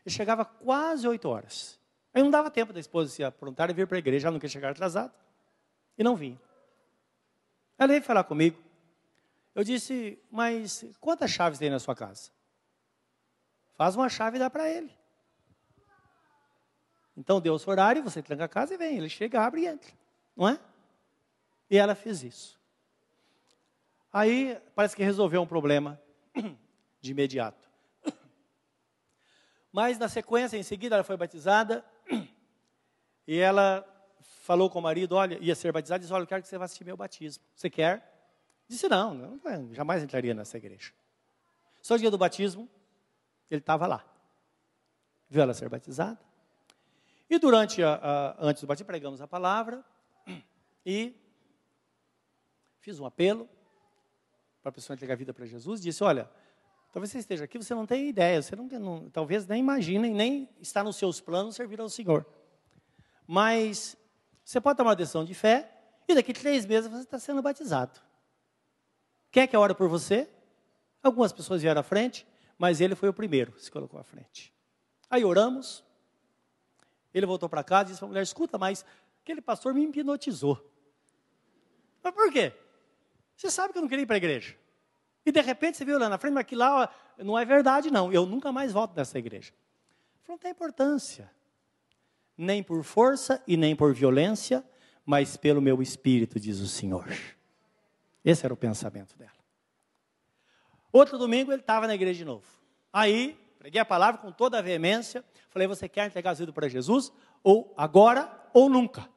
Ele 0.05 0.15
chegava 0.15 0.45
quase 0.45 1.07
oito 1.07 1.27
horas. 1.27 1.79
Aí 2.13 2.23
não 2.23 2.31
dava 2.31 2.49
tempo 2.49 2.73
da 2.73 2.79
esposa 2.79 3.11
se 3.11 3.23
aprontar 3.23 3.69
e 3.69 3.73
vir 3.73 3.85
para 3.85 3.97
a 3.97 3.99
igreja. 3.99 4.27
Ela 4.27 4.33
não 4.33 4.39
queria 4.39 4.53
chegar 4.53 4.71
atrasado. 4.71 5.13
E 5.97 6.03
não 6.03 6.15
vinha. 6.15 6.39
Ela 7.77 7.89
veio 7.89 8.01
falar 8.01 8.23
comigo. 8.23 8.57
Eu 9.53 9.63
disse, 9.63 10.17
mas 10.31 10.85
quantas 10.99 11.31
chaves 11.31 11.59
tem 11.59 11.69
na 11.69 11.79
sua 11.79 11.95
casa? 11.95 12.31
Faz 13.75 13.95
uma 13.95 14.09
chave 14.09 14.37
e 14.37 14.39
dá 14.39 14.49
para 14.49 14.69
ele. 14.69 14.98
Então 17.19 17.41
deu 17.41 17.53
o 17.53 17.69
horário, 17.69 18.01
você 18.01 18.23
tranca 18.23 18.45
a 18.45 18.47
casa 18.47 18.73
e 18.73 18.77
vem. 18.77 18.97
Ele 18.97 19.09
chega, 19.09 19.41
abre 19.41 19.63
e 19.63 19.67
entra. 19.67 19.91
Não 20.37 20.47
é? 20.47 20.57
E 21.69 21.77
ela 21.77 21.93
fez 21.93 22.23
isso. 22.23 22.57
Aí 24.11 24.57
parece 24.73 24.95
que 24.95 25.03
resolveu 25.03 25.41
um 25.41 25.45
problema 25.45 26.01
de 27.01 27.11
imediato. 27.11 27.69
Mas 29.69 29.99
na 29.99 30.07
sequência, 30.07 30.55
em 30.55 30.63
seguida, 30.63 30.95
ela 30.95 31.03
foi 31.03 31.17
batizada 31.17 31.83
e 33.27 33.37
ela 33.37 33.85
falou 34.21 34.69
com 34.69 34.79
o 34.79 34.81
marido: 34.81 35.17
Olha, 35.17 35.37
ia 35.41 35.55
ser 35.55 35.73
batizada, 35.73 35.99
disse: 35.99 36.13
Olha, 36.13 36.23
eu 36.23 36.27
quero 36.27 36.41
que 36.41 36.47
você 36.47 36.57
vá 36.57 36.65
assistir 36.65 36.85
meu 36.85 36.95
batismo. 36.95 37.43
Você 37.53 37.69
quer? 37.69 38.31
Disse: 38.65 38.87
Não, 38.87 39.13
não 39.13 39.73
jamais 39.73 40.01
entraria 40.01 40.33
nessa 40.33 40.57
igreja. 40.57 40.93
Só 41.81 41.95
o 41.95 41.99
dia 41.99 42.09
do 42.09 42.17
batismo, 42.17 42.69
ele 43.51 43.59
estava 43.59 43.85
lá. 43.87 44.05
Viu 45.29 45.41
ela 45.41 45.53
ser 45.53 45.67
batizada. 45.67 46.28
E 47.29 47.37
durante, 47.37 47.83
a, 47.83 47.95
a, 47.95 48.35
antes 48.39 48.61
do 48.61 48.67
batismo, 48.67 48.87
pregamos 48.87 49.21
a 49.21 49.27
palavra 49.27 49.85
e 50.85 51.13
fiz 52.79 52.99
um 52.99 53.05
apelo 53.05 53.47
para 54.61 54.69
a 54.69 54.71
pessoa 54.71 54.95
entregar 54.95 55.13
a 55.13 55.17
vida 55.17 55.33
para 55.33 55.45
Jesus. 55.45 55.81
Disse: 55.81 56.03
Olha, 56.03 56.29
talvez 56.91 57.11
você 57.11 57.19
esteja 57.19 57.43
aqui, 57.43 57.57
você 57.57 57.75
não 57.75 57.85
tem 57.85 58.09
ideia, 58.09 58.41
você 58.41 58.55
não, 58.55 58.65
não 58.65 59.09
talvez 59.09 59.45
nem 59.45 59.59
imagine, 59.59 60.09
nem 60.09 60.49
está 60.59 60.83
nos 60.83 60.95
seus 60.95 61.21
planos 61.21 61.55
servir 61.55 61.79
ao 61.79 61.89
Senhor. 61.89 62.25
Mas 63.27 63.95
você 64.43 64.59
pode 64.59 64.77
tomar 64.77 64.89
uma 64.89 64.95
decisão 64.95 65.23
de 65.23 65.35
fé 65.35 65.71
e 66.07 66.15
daqui 66.15 66.33
três 66.33 66.65
meses 66.65 66.89
você 66.89 67.03
está 67.03 67.19
sendo 67.19 67.41
batizado. 67.43 67.99
Quer 69.31 69.45
que 69.45 69.55
eu 69.55 69.59
ore 69.59 69.75
por 69.75 69.87
você? 69.87 70.27
Algumas 71.03 71.31
pessoas 71.31 71.61
vieram 71.61 71.79
à 71.79 71.83
frente, 71.83 72.25
mas 72.57 72.81
ele 72.81 72.95
foi 72.95 73.09
o 73.09 73.13
primeiro, 73.13 73.57
se 73.59 73.69
colocou 73.69 73.99
à 73.99 74.03
frente. 74.03 74.51
Aí 75.07 75.23
oramos. 75.23 75.87
Ele 77.13 77.25
voltou 77.25 77.49
para 77.49 77.63
casa 77.63 77.83
e 77.83 77.87
disse 77.87 77.99
para 77.99 78.07
a 78.07 78.09
mulher: 78.09 78.23
Escuta, 78.23 78.57
mas 78.57 78.85
aquele 79.21 79.41
pastor 79.41 79.73
me 79.73 79.83
hipnotizou. 79.83 80.63
Mas 82.03 82.13
por 82.13 82.31
quê? 82.31 82.53
Você 83.35 83.49
sabe 83.49 83.71
que 83.71 83.77
eu 83.77 83.81
não 83.81 83.89
queria 83.89 84.03
ir 84.03 84.05
para 84.05 84.15
a 84.15 84.17
igreja. 84.17 84.55
E 85.25 85.31
de 85.31 85.41
repente 85.41 85.77
você 85.77 85.85
viu 85.85 85.99
lá 85.99 86.09
na 86.09 86.17
frente, 86.17 86.33
mas 86.33 86.41
aquilo 86.41 86.61
lá 86.61 86.93
não 87.17 87.37
é 87.37 87.45
verdade, 87.45 87.91
não. 87.91 88.11
Eu 88.11 88.25
nunca 88.25 88.51
mais 88.51 88.71
volto 88.71 88.95
nessa 88.95 89.17
igreja. 89.17 89.53
Falou, 90.23 90.35
não 90.35 90.37
tem 90.37 90.51
importância. 90.51 91.29
Nem 92.37 92.63
por 92.63 92.83
força 92.83 93.43
e 93.45 93.57
nem 93.57 93.75
por 93.75 93.93
violência, 93.93 94.63
mas 95.05 95.35
pelo 95.35 95.61
meu 95.61 95.81
espírito, 95.81 96.39
diz 96.39 96.59
o 96.59 96.67
Senhor. 96.67 97.07
Esse 98.23 98.45
era 98.45 98.53
o 98.53 98.57
pensamento 98.57 99.17
dela. 99.17 99.31
Outro 100.91 101.17
domingo 101.17 101.51
ele 101.51 101.61
estava 101.61 101.87
na 101.87 101.95
igreja 101.95 102.19
de 102.19 102.25
novo. 102.25 102.45
Aí, 102.91 103.37
preguei 103.59 103.79
a 103.79 103.85
palavra 103.85 104.19
com 104.19 104.31
toda 104.31 104.57
a 104.57 104.61
veemência. 104.61 105.23
Falei, 105.49 105.67
você 105.67 105.87
quer 105.87 106.07
entregar 106.07 106.31
a 106.31 106.33
vida 106.33 106.51
para 106.51 106.67
Jesus? 106.67 107.11
Ou 107.43 107.71
agora 107.77 108.31
ou 108.53 108.69
nunca. 108.69 109.07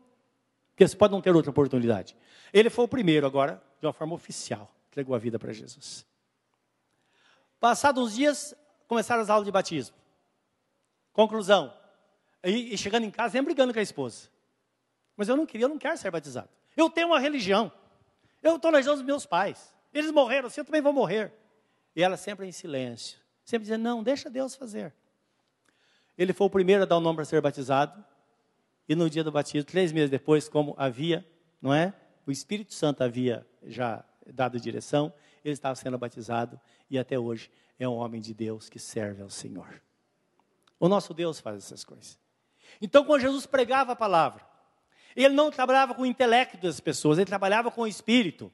Porque 0.71 0.87
você 0.87 0.97
pode 0.97 1.13
não 1.13 1.23
ter 1.23 1.35
outra 1.35 1.51
oportunidade. 1.51 2.17
Ele 2.53 2.69
foi 2.69 2.85
o 2.85 2.89
primeiro 2.89 3.27
agora, 3.27 3.63
de 3.81 3.87
uma 3.87 3.93
forma 3.93 4.15
oficial, 4.15 4.71
entregou 4.89 5.15
a 5.15 5.19
vida 5.19 5.39
para 5.39 5.53
Jesus. 5.53 6.05
Passados 7.59 8.03
uns 8.03 8.15
dias, 8.15 8.55
começaram 8.89 9.23
as 9.23 9.31
aulas 9.31 9.47
de 9.47 9.53
batismo. 9.53 9.97
Conclusão. 11.13 11.73
E, 12.43 12.75
e 12.75 12.79
chegando 12.79 13.05
em 13.05 13.11
casa, 13.11 13.33
sempre 13.33 13.55
brigando 13.55 13.73
com 13.73 13.79
a 13.79 13.83
esposa. 13.83 14.29
Mas 15.17 15.29
eu 15.29 15.37
não 15.37 15.47
queria, 15.47 15.67
eu 15.67 15.69
não 15.69 15.79
quero 15.79 15.97
ser 15.97 16.11
batizado. 16.11 16.49
Eu 16.77 16.91
tenho 16.91 17.07
uma 17.09 17.21
religião. 17.21 17.71
Eu 18.43 18.57
estou 18.57 18.73
na 18.73 18.79
religião 18.79 18.97
dos 18.97 19.05
meus 19.05 19.25
pais. 19.25 19.73
Eles 19.95 20.11
morreram, 20.11 20.49
assim 20.49 20.61
eu 20.61 20.65
também 20.65 20.81
vou 20.81 20.93
morrer. 20.93 21.33
E 21.95 22.03
ela 22.03 22.17
sempre 22.17 22.47
em 22.47 22.53
silêncio. 22.53 23.22
Sempre 23.53 23.65
dizendo, 23.65 23.83
não, 23.83 24.03
deixa 24.03 24.31
Deus 24.31 24.55
fazer. 24.55 24.95
Ele 26.17 26.33
foi 26.33 26.47
o 26.47 26.51
primeiro 26.51 26.85
a 26.85 26.87
dar 26.87 26.97
o 26.97 27.01
nome 27.01 27.17
para 27.17 27.27
ser 27.27 27.39
batizado. 27.43 28.03
E 28.89 28.95
no 28.95 29.11
dia 29.11 29.23
do 29.23 29.31
batismo, 29.31 29.69
três 29.71 29.93
meses 29.93 30.09
depois, 30.09 30.49
como 30.49 30.75
havia, 30.79 31.23
não 31.61 31.75
é? 31.75 31.93
O 32.27 32.31
Espírito 32.33 32.73
Santo 32.73 33.05
havia 33.05 33.47
já 33.63 34.03
dado 34.27 34.59
direção, 34.59 35.13
ele 35.45 35.53
estava 35.53 35.75
sendo 35.75 35.99
batizado 35.99 36.59
e 36.89 36.99
até 36.99 37.19
hoje 37.19 37.51
é 37.79 37.87
um 37.87 37.93
homem 37.93 38.23
de 38.23 38.33
Deus 38.33 38.71
que 38.71 38.79
serve 38.79 39.21
ao 39.21 39.29
Senhor. 39.29 39.83
O 40.81 40.89
nosso 40.89 41.13
Deus 41.13 41.39
faz 41.39 41.59
essas 41.59 41.85
coisas. 41.85 42.19
Então, 42.81 43.05
quando 43.05 43.21
Jesus 43.21 43.45
pregava 43.45 43.93
a 43.93 43.97
palavra, 43.97 44.43
ele 45.15 45.35
não 45.35 45.51
trabalhava 45.51 45.95
com 45.95 46.01
o 46.01 46.07
intelecto 46.07 46.57
das 46.57 46.81
pessoas, 46.81 47.19
ele 47.19 47.27
trabalhava 47.27 47.71
com 47.71 47.83
o 47.83 47.87
espírito. 47.87 48.51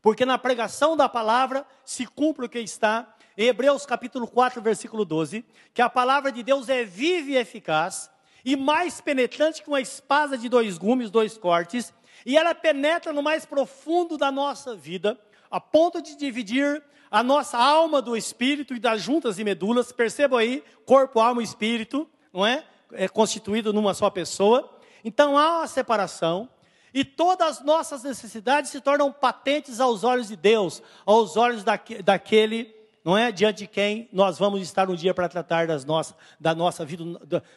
Porque 0.00 0.24
na 0.24 0.38
pregação 0.38 0.96
da 0.96 1.08
palavra 1.08 1.66
se 1.84 2.06
cumpre 2.06 2.46
o 2.46 2.48
que 2.48 2.60
está 2.60 3.12
em 3.36 3.46
Hebreus 3.46 3.86
capítulo 3.86 4.26
4, 4.26 4.60
versículo 4.60 5.04
12, 5.04 5.44
que 5.72 5.82
a 5.82 5.88
palavra 5.88 6.30
de 6.30 6.42
Deus 6.42 6.68
é 6.68 6.84
viva 6.84 7.30
e 7.30 7.36
eficaz, 7.36 8.10
e 8.44 8.56
mais 8.56 9.00
penetrante 9.00 9.62
que 9.62 9.68
uma 9.68 9.80
espada 9.80 10.36
de 10.36 10.48
dois 10.48 10.78
gumes, 10.78 11.10
dois 11.10 11.36
cortes, 11.36 11.92
e 12.24 12.36
ela 12.36 12.54
penetra 12.54 13.12
no 13.12 13.22
mais 13.22 13.44
profundo 13.46 14.16
da 14.16 14.30
nossa 14.30 14.74
vida, 14.74 15.18
a 15.50 15.60
ponto 15.60 16.00
de 16.02 16.16
dividir 16.16 16.82
a 17.10 17.22
nossa 17.22 17.58
alma 17.58 18.00
do 18.00 18.16
espírito 18.16 18.74
e 18.74 18.78
das 18.78 19.02
juntas 19.02 19.38
e 19.38 19.44
medulas. 19.44 19.90
Percebam 19.90 20.38
aí, 20.38 20.62
corpo, 20.86 21.18
alma 21.18 21.40
e 21.40 21.44
espírito, 21.44 22.08
não 22.32 22.46
é? 22.46 22.64
É 22.92 23.08
constituído 23.08 23.72
numa 23.72 23.94
só 23.94 24.08
pessoa. 24.08 24.78
Então 25.04 25.36
há 25.36 25.58
uma 25.58 25.66
separação. 25.66 26.48
E 26.92 27.04
todas 27.04 27.58
as 27.58 27.64
nossas 27.64 28.02
necessidades 28.02 28.70
se 28.70 28.80
tornam 28.80 29.12
patentes 29.12 29.80
aos 29.80 30.02
olhos 30.02 30.28
de 30.28 30.36
Deus, 30.36 30.82
aos 31.06 31.36
olhos 31.36 31.62
daque, 31.62 32.02
daquele, 32.02 32.74
não 33.04 33.16
é? 33.16 33.32
Diante 33.32 33.58
de 33.58 33.66
quem 33.66 34.08
nós 34.12 34.38
vamos 34.38 34.60
estar 34.62 34.88
um 34.90 34.94
dia 34.94 35.14
para 35.14 35.28
tratar 35.28 35.66
das 35.66 35.84
nossas, 35.84 36.14
da 36.38 36.54
nossa 36.54 36.84
vida, 36.84 37.04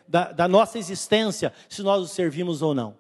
da, 0.08 0.32
da 0.32 0.48
nossa 0.48 0.78
existência, 0.78 1.54
se 1.68 1.82
nós 1.82 2.02
o 2.02 2.08
servimos 2.08 2.62
ou 2.62 2.74
não. 2.74 2.98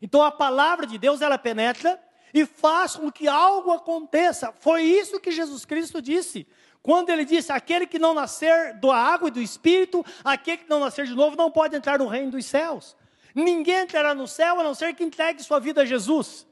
Então 0.00 0.22
a 0.22 0.30
palavra 0.30 0.86
de 0.86 0.98
Deus, 0.98 1.22
ela 1.22 1.38
penetra 1.38 1.98
e 2.34 2.44
faz 2.44 2.96
com 2.96 3.10
que 3.10 3.26
algo 3.26 3.72
aconteça. 3.72 4.52
Foi 4.60 4.82
isso 4.82 5.20
que 5.20 5.30
Jesus 5.30 5.64
Cristo 5.64 6.02
disse. 6.02 6.46
Quando 6.82 7.10
ele 7.10 7.24
disse: 7.24 7.50
aquele 7.50 7.86
que 7.86 7.98
não 7.98 8.14
nascer 8.14 8.74
da 8.74 8.94
água 8.94 9.28
e 9.28 9.32
do 9.32 9.40
espírito, 9.40 10.04
aquele 10.22 10.58
que 10.58 10.70
não 10.70 10.80
nascer 10.80 11.06
de 11.06 11.14
novo, 11.14 11.36
não 11.36 11.50
pode 11.50 11.74
entrar 11.74 11.98
no 11.98 12.06
reino 12.06 12.30
dos 12.30 12.44
céus. 12.46 12.94
Ninguém 13.34 13.82
entrará 13.82 14.14
no 14.14 14.28
céu 14.28 14.60
a 14.60 14.64
não 14.64 14.74
ser 14.74 14.94
que 14.94 15.04
entregue 15.04 15.42
sua 15.42 15.58
vida 15.58 15.82
a 15.82 15.84
Jesus. 15.84 16.46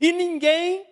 E 0.00 0.12
ninguém 0.12 0.86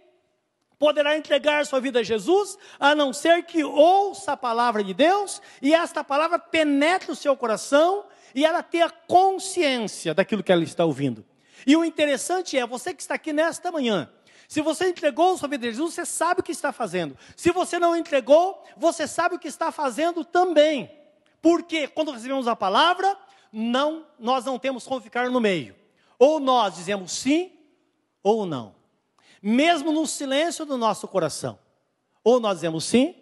poderá 0.79 1.17
entregar 1.17 1.65
sua 1.67 1.81
vida 1.81 2.01
a 2.01 2.03
Jesus 2.03 2.59
a 2.79 2.95
não 2.95 3.13
ser 3.13 3.45
que 3.45 3.65
ouça 3.65 4.33
a 4.33 4.37
palavra 4.37 4.83
de 4.83 4.93
Deus 4.95 5.41
e 5.63 5.75
esta 5.75 6.03
palavra 6.03 6.39
penetre 6.39 7.11
o 7.11 7.17
seu 7.17 7.37
coração 7.37 8.05
e 8.35 8.45
ela 8.45 8.63
tenha 8.63 8.91
consciência 8.91 10.13
daquilo 10.13 10.43
que 10.43 10.53
ela 10.53 10.65
está 10.65 10.85
ouvindo. 10.85 11.25
E 11.67 11.77
o 11.77 11.85
interessante 11.85 12.59
é, 12.59 12.67
você 12.67 12.93
que 12.93 13.03
está 13.03 13.15
aqui 13.15 13.33
nesta 13.33 13.71
manhã, 13.71 14.11
se 14.49 14.61
você 14.61 14.89
entregou 14.89 15.37
sua 15.39 15.49
vida 15.49 15.67
a 15.67 15.71
Jesus, 15.71 15.95
você 15.95 16.05
sabe 16.05 16.41
o 16.41 16.43
que 16.43 16.53
está 16.53 16.73
fazendo. 16.73 17.17
Se 17.37 17.51
você 17.51 17.79
não 17.79 17.97
entregou, 17.97 18.63
você 18.77 19.07
sabe 19.07 19.37
o 19.37 19.39
que 19.39 19.49
está 19.49 19.73
fazendo 19.73 20.25
também. 20.25 20.91
Porque 21.41 21.89
quando 21.89 22.11
recebemos 22.11 22.47
a 22.47 22.57
palavra, 22.57 23.17
não, 23.53 24.07
nós 24.19 24.45
não 24.45 24.59
temos 24.59 24.87
como 24.87 25.01
ficar 25.01 25.31
no 25.31 25.41
meio. 25.41 25.75
Ou 26.19 26.41
nós 26.41 26.75
dizemos 26.75 27.13
sim 27.13 27.53
ou 28.23 28.45
não. 28.47 28.74
Mesmo 29.47 29.93
no 29.93 30.07
silêncio 30.07 30.65
do 30.65 30.79
nosso 30.79 31.07
coração. 31.07 31.59
Ou 32.25 32.41
nós 32.41 32.55
dizemos 32.57 32.85
sim 32.85 33.15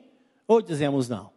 ou 0.47 0.63
dizemos 0.63 1.09
não. 1.09 1.33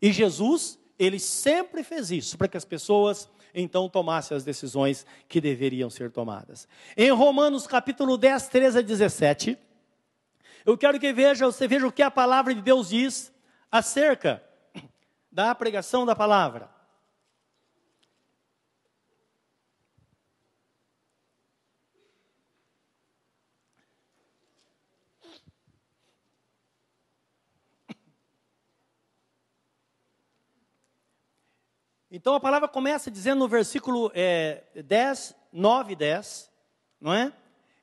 E 0.00 0.10
Jesus, 0.10 0.78
ele 0.98 1.18
sempre 1.18 1.84
fez 1.84 2.10
isso 2.10 2.38
para 2.38 2.48
que 2.48 2.56
as 2.56 2.64
pessoas 2.64 3.28
então 3.54 3.90
tomassem 3.90 4.34
as 4.34 4.42
decisões 4.42 5.04
que 5.28 5.38
deveriam 5.38 5.90
ser 5.90 6.10
tomadas. 6.10 6.66
Em 6.96 7.10
Romanos 7.10 7.66
capítulo 7.66 8.16
10, 8.16 8.48
13 8.48 8.78
a 8.78 8.80
17, 8.80 9.58
eu 10.64 10.78
quero 10.78 10.98
que 10.98 11.12
veja, 11.12 11.44
você 11.44 11.68
veja 11.68 11.86
o 11.86 11.92
que 11.92 12.02
a 12.02 12.10
palavra 12.10 12.54
de 12.54 12.62
Deus 12.62 12.88
diz 12.88 13.30
acerca 13.70 14.42
da 15.30 15.54
pregação 15.54 16.06
da 16.06 16.16
palavra. 16.16 16.70
Então 32.14 32.34
a 32.34 32.40
palavra 32.40 32.68
começa 32.68 33.10
dizendo 33.10 33.38
no 33.38 33.48
versículo 33.48 34.12
é, 34.14 34.64
10, 34.74 35.34
9 35.50 35.94
e 35.94 35.96
10, 35.96 36.52
não 37.00 37.14
é? 37.14 37.32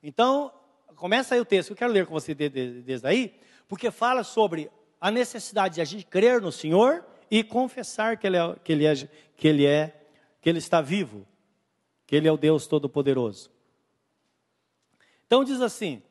Então, 0.00 0.52
começa 0.94 1.34
aí 1.34 1.40
o 1.40 1.44
texto, 1.44 1.70
eu 1.70 1.76
quero 1.76 1.92
ler 1.92 2.06
com 2.06 2.12
você 2.12 2.32
desde 2.32 3.04
aí, 3.08 3.34
porque 3.66 3.90
fala 3.90 4.22
sobre 4.22 4.70
a 5.00 5.10
necessidade 5.10 5.74
de 5.74 5.80
a 5.80 5.84
gente 5.84 6.06
crer 6.06 6.40
no 6.40 6.52
Senhor 6.52 7.04
e 7.28 7.42
confessar 7.42 8.16
que 8.18 8.24
ele 8.24 8.36
é, 8.36 8.56
que 8.62 8.72
ele 8.72 8.86
é, 8.86 8.94
que 9.36 9.48
ele 9.48 9.66
é, 9.66 10.06
que 10.40 10.48
ele 10.48 10.58
está 10.58 10.80
vivo, 10.80 11.26
que 12.06 12.14
ele 12.14 12.28
é 12.28 12.32
o 12.32 12.36
Deus 12.36 12.68
todo-poderoso. 12.68 13.50
Então 15.26 15.42
diz 15.42 15.60
assim: 15.60 16.04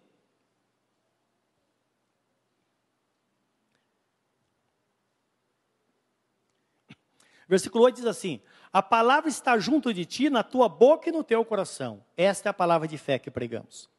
Versículo 7.50 7.84
8 7.86 7.96
diz 7.96 8.06
assim: 8.06 8.40
A 8.72 8.82
palavra 8.82 9.28
está 9.28 9.58
junto 9.58 9.92
de 9.92 10.06
ti, 10.06 10.30
na 10.30 10.44
tua 10.44 10.70
boca 10.70 11.10
e 11.10 11.12
no 11.12 11.24
teu 11.24 11.44
coração. 11.44 12.04
Esta 12.16 12.48
é 12.50 12.52
a 12.52 12.54
palavra 12.54 12.88
de 12.88 12.96
fé 12.96 13.18
que 13.18 13.32
pregamos. 13.32 13.90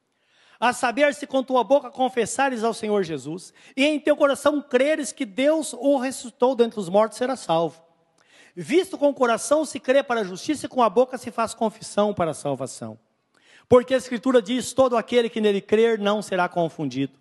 A 0.60 0.72
saber, 0.72 1.12
se 1.14 1.26
com 1.26 1.42
tua 1.42 1.64
boca 1.64 1.90
confessares 1.90 2.62
ao 2.62 2.72
Senhor 2.72 3.02
Jesus, 3.02 3.52
e 3.76 3.84
em 3.84 3.98
teu 3.98 4.16
coração 4.16 4.62
creres 4.62 5.10
que 5.10 5.26
Deus 5.26 5.72
o 5.72 5.98
ressuscitou 5.98 6.54
dentre 6.54 6.78
os 6.78 6.88
mortos, 6.88 7.18
será 7.18 7.34
salvo. 7.34 7.82
Visto 8.54 8.96
com 8.96 9.08
o 9.08 9.14
coração 9.14 9.64
se 9.64 9.80
crê 9.80 10.02
para 10.02 10.20
a 10.20 10.24
justiça, 10.24 10.66
e 10.66 10.68
com 10.68 10.82
a 10.82 10.88
boca 10.88 11.18
se 11.18 11.32
faz 11.32 11.52
confissão 11.52 12.14
para 12.14 12.30
a 12.30 12.34
salvação. 12.34 12.96
Porque 13.68 13.94
a 13.94 13.96
Escritura 13.96 14.40
diz: 14.40 14.72
todo 14.72 14.96
aquele 14.96 15.28
que 15.28 15.40
nele 15.40 15.60
crer 15.60 15.98
não 15.98 16.22
será 16.22 16.48
confundido. 16.48 17.18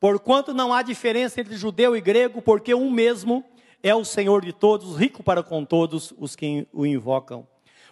Porquanto 0.00 0.54
não 0.54 0.72
há 0.72 0.80
diferença 0.80 1.40
entre 1.40 1.56
judeu 1.56 1.94
e 1.94 2.00
grego, 2.00 2.40
porque 2.40 2.72
um 2.74 2.90
mesmo 2.90 3.44
é 3.82 3.94
o 3.94 4.04
Senhor 4.04 4.44
de 4.44 4.52
todos, 4.52 4.96
rico 4.96 5.22
para 5.22 5.42
com 5.42 5.64
todos 5.64 6.12
os 6.18 6.34
que 6.34 6.66
o 6.72 6.84
invocam. 6.84 7.46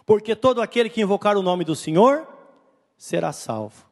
Porque 0.05 0.35
todo 0.35 0.61
aquele 0.61 0.89
que 0.89 1.01
invocar 1.01 1.37
o 1.37 1.41
nome 1.41 1.63
do 1.63 1.75
Senhor 1.75 2.27
será 2.97 3.31
salvo. 3.31 3.85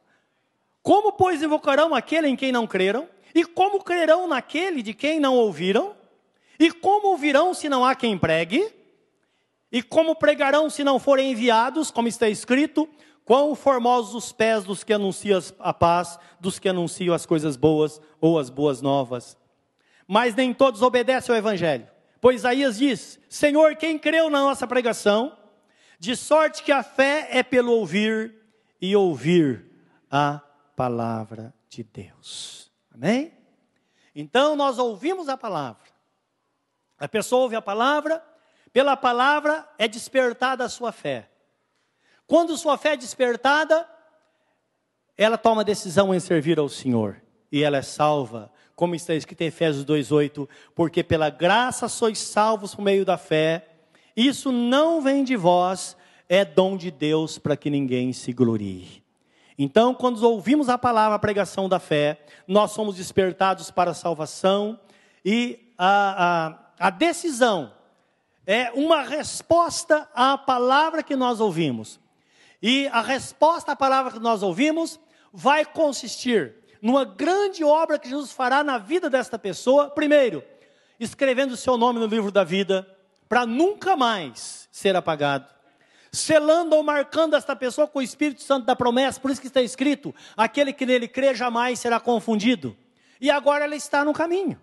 Como, 0.82 1.12
pois, 1.12 1.42
invocarão 1.42 1.94
aquele 1.94 2.28
em 2.28 2.36
quem 2.36 2.52
não 2.52 2.66
creram? 2.66 3.08
E 3.34 3.44
como 3.44 3.82
crerão 3.82 4.26
naquele 4.26 4.82
de 4.82 4.94
quem 4.94 5.20
não 5.20 5.34
ouviram? 5.34 5.94
E 6.58 6.70
como 6.72 7.08
ouvirão 7.08 7.52
se 7.52 7.68
não 7.68 7.84
há 7.84 7.94
quem 7.94 8.16
pregue? 8.16 8.72
E 9.70 9.82
como 9.82 10.16
pregarão 10.16 10.70
se 10.70 10.84
não 10.84 10.98
forem 10.98 11.32
enviados, 11.32 11.90
como 11.90 12.08
está 12.08 12.28
escrito? 12.28 12.88
Quão 13.24 13.54
formosos 13.54 14.14
os 14.14 14.32
pés 14.32 14.64
dos 14.64 14.84
que 14.84 14.92
anunciam 14.92 15.40
a 15.58 15.74
paz, 15.74 16.18
dos 16.38 16.58
que 16.58 16.68
anunciam 16.68 17.14
as 17.14 17.26
coisas 17.26 17.56
boas 17.56 18.00
ou 18.20 18.38
as 18.38 18.48
boas 18.48 18.80
novas 18.80 19.36
mas 20.06 20.34
nem 20.34 20.54
todos 20.54 20.82
obedecem 20.82 21.32
ao 21.32 21.38
Evangelho. 21.38 21.88
Pois 22.20 22.36
Isaías 22.36 22.78
diz: 22.78 23.18
Senhor, 23.28 23.76
quem 23.76 23.98
creu 23.98 24.30
na 24.30 24.40
nossa 24.40 24.66
pregação, 24.66 25.36
de 25.98 26.14
sorte 26.16 26.62
que 26.62 26.72
a 26.72 26.82
fé 26.82 27.28
é 27.30 27.42
pelo 27.42 27.72
ouvir 27.72 28.34
e 28.80 28.94
ouvir 28.94 29.64
a 30.10 30.40
palavra 30.74 31.54
de 31.68 31.82
Deus. 31.82 32.70
Amém? 32.94 33.32
Então 34.14 34.56
nós 34.56 34.78
ouvimos 34.78 35.28
a 35.28 35.36
palavra. 35.36 35.86
A 36.98 37.06
pessoa 37.06 37.42
ouve 37.42 37.56
a 37.56 37.62
palavra, 37.62 38.24
pela 38.72 38.96
palavra 38.96 39.68
é 39.78 39.86
despertada 39.86 40.64
a 40.64 40.68
sua 40.68 40.92
fé. 40.92 41.30
Quando 42.26 42.56
sua 42.56 42.78
fé 42.78 42.94
é 42.94 42.96
despertada, 42.96 43.88
ela 45.16 45.38
toma 45.38 45.64
decisão 45.64 46.14
em 46.14 46.20
servir 46.20 46.58
ao 46.58 46.68
Senhor 46.68 47.22
e 47.50 47.62
ela 47.62 47.76
é 47.76 47.82
salva 47.82 48.50
como 48.76 48.94
está 48.94 49.14
escrito 49.14 49.40
em 49.40 49.46
Efésios 49.46 49.84
2:8, 49.86 50.46
porque 50.74 51.02
pela 51.02 51.30
graça 51.30 51.88
sois 51.88 52.18
salvos 52.18 52.74
por 52.74 52.82
meio 52.82 53.04
da 53.04 53.16
fé. 53.16 53.66
Isso 54.14 54.52
não 54.52 55.00
vem 55.00 55.24
de 55.24 55.34
vós, 55.34 55.96
é 56.28 56.44
dom 56.44 56.76
de 56.76 56.90
Deus 56.90 57.38
para 57.38 57.56
que 57.56 57.70
ninguém 57.70 58.12
se 58.12 58.32
glorie. 58.32 59.02
Então, 59.58 59.94
quando 59.94 60.22
ouvimos 60.22 60.68
a 60.68 60.76
palavra, 60.76 61.16
a 61.16 61.18
pregação 61.18 61.68
da 61.68 61.78
fé, 61.78 62.20
nós 62.46 62.72
somos 62.72 62.96
despertados 62.96 63.70
para 63.70 63.92
a 63.92 63.94
salvação 63.94 64.78
e 65.24 65.72
a, 65.78 66.46
a, 66.78 66.86
a 66.88 66.90
decisão 66.90 67.72
é 68.46 68.70
uma 68.72 69.02
resposta 69.02 70.08
à 70.14 70.36
palavra 70.36 71.02
que 71.02 71.16
nós 71.16 71.40
ouvimos. 71.40 71.98
E 72.62 72.86
a 72.88 73.00
resposta 73.00 73.72
à 73.72 73.76
palavra 73.76 74.12
que 74.12 74.18
nós 74.18 74.42
ouvimos 74.42 75.00
vai 75.32 75.64
consistir 75.64 76.54
numa 76.86 77.04
grande 77.04 77.64
obra 77.64 77.98
que 77.98 78.08
Jesus 78.08 78.30
fará 78.30 78.62
na 78.62 78.78
vida 78.78 79.10
desta 79.10 79.36
pessoa, 79.36 79.90
primeiro, 79.90 80.44
escrevendo 81.00 81.50
o 81.50 81.56
seu 81.56 81.76
nome 81.76 81.98
no 81.98 82.06
livro 82.06 82.30
da 82.30 82.44
vida, 82.44 82.86
para 83.28 83.44
nunca 83.44 83.96
mais 83.96 84.68
ser 84.70 84.94
apagado. 84.94 85.52
Selando 86.12 86.76
ou 86.76 86.84
marcando 86.84 87.34
esta 87.34 87.56
pessoa 87.56 87.88
com 87.88 87.98
o 87.98 88.02
Espírito 88.02 88.40
Santo 88.40 88.66
da 88.66 88.76
promessa, 88.76 89.18
por 89.18 89.32
isso 89.32 89.40
que 89.40 89.48
está 89.48 89.60
escrito: 89.60 90.14
aquele 90.36 90.72
que 90.72 90.86
nele 90.86 91.08
crê 91.08 91.34
jamais 91.34 91.80
será 91.80 91.98
confundido. 91.98 92.76
e 93.20 93.32
agora 93.32 93.64
ela 93.64 93.74
está 93.74 94.04
no 94.04 94.12
caminho. 94.12 94.56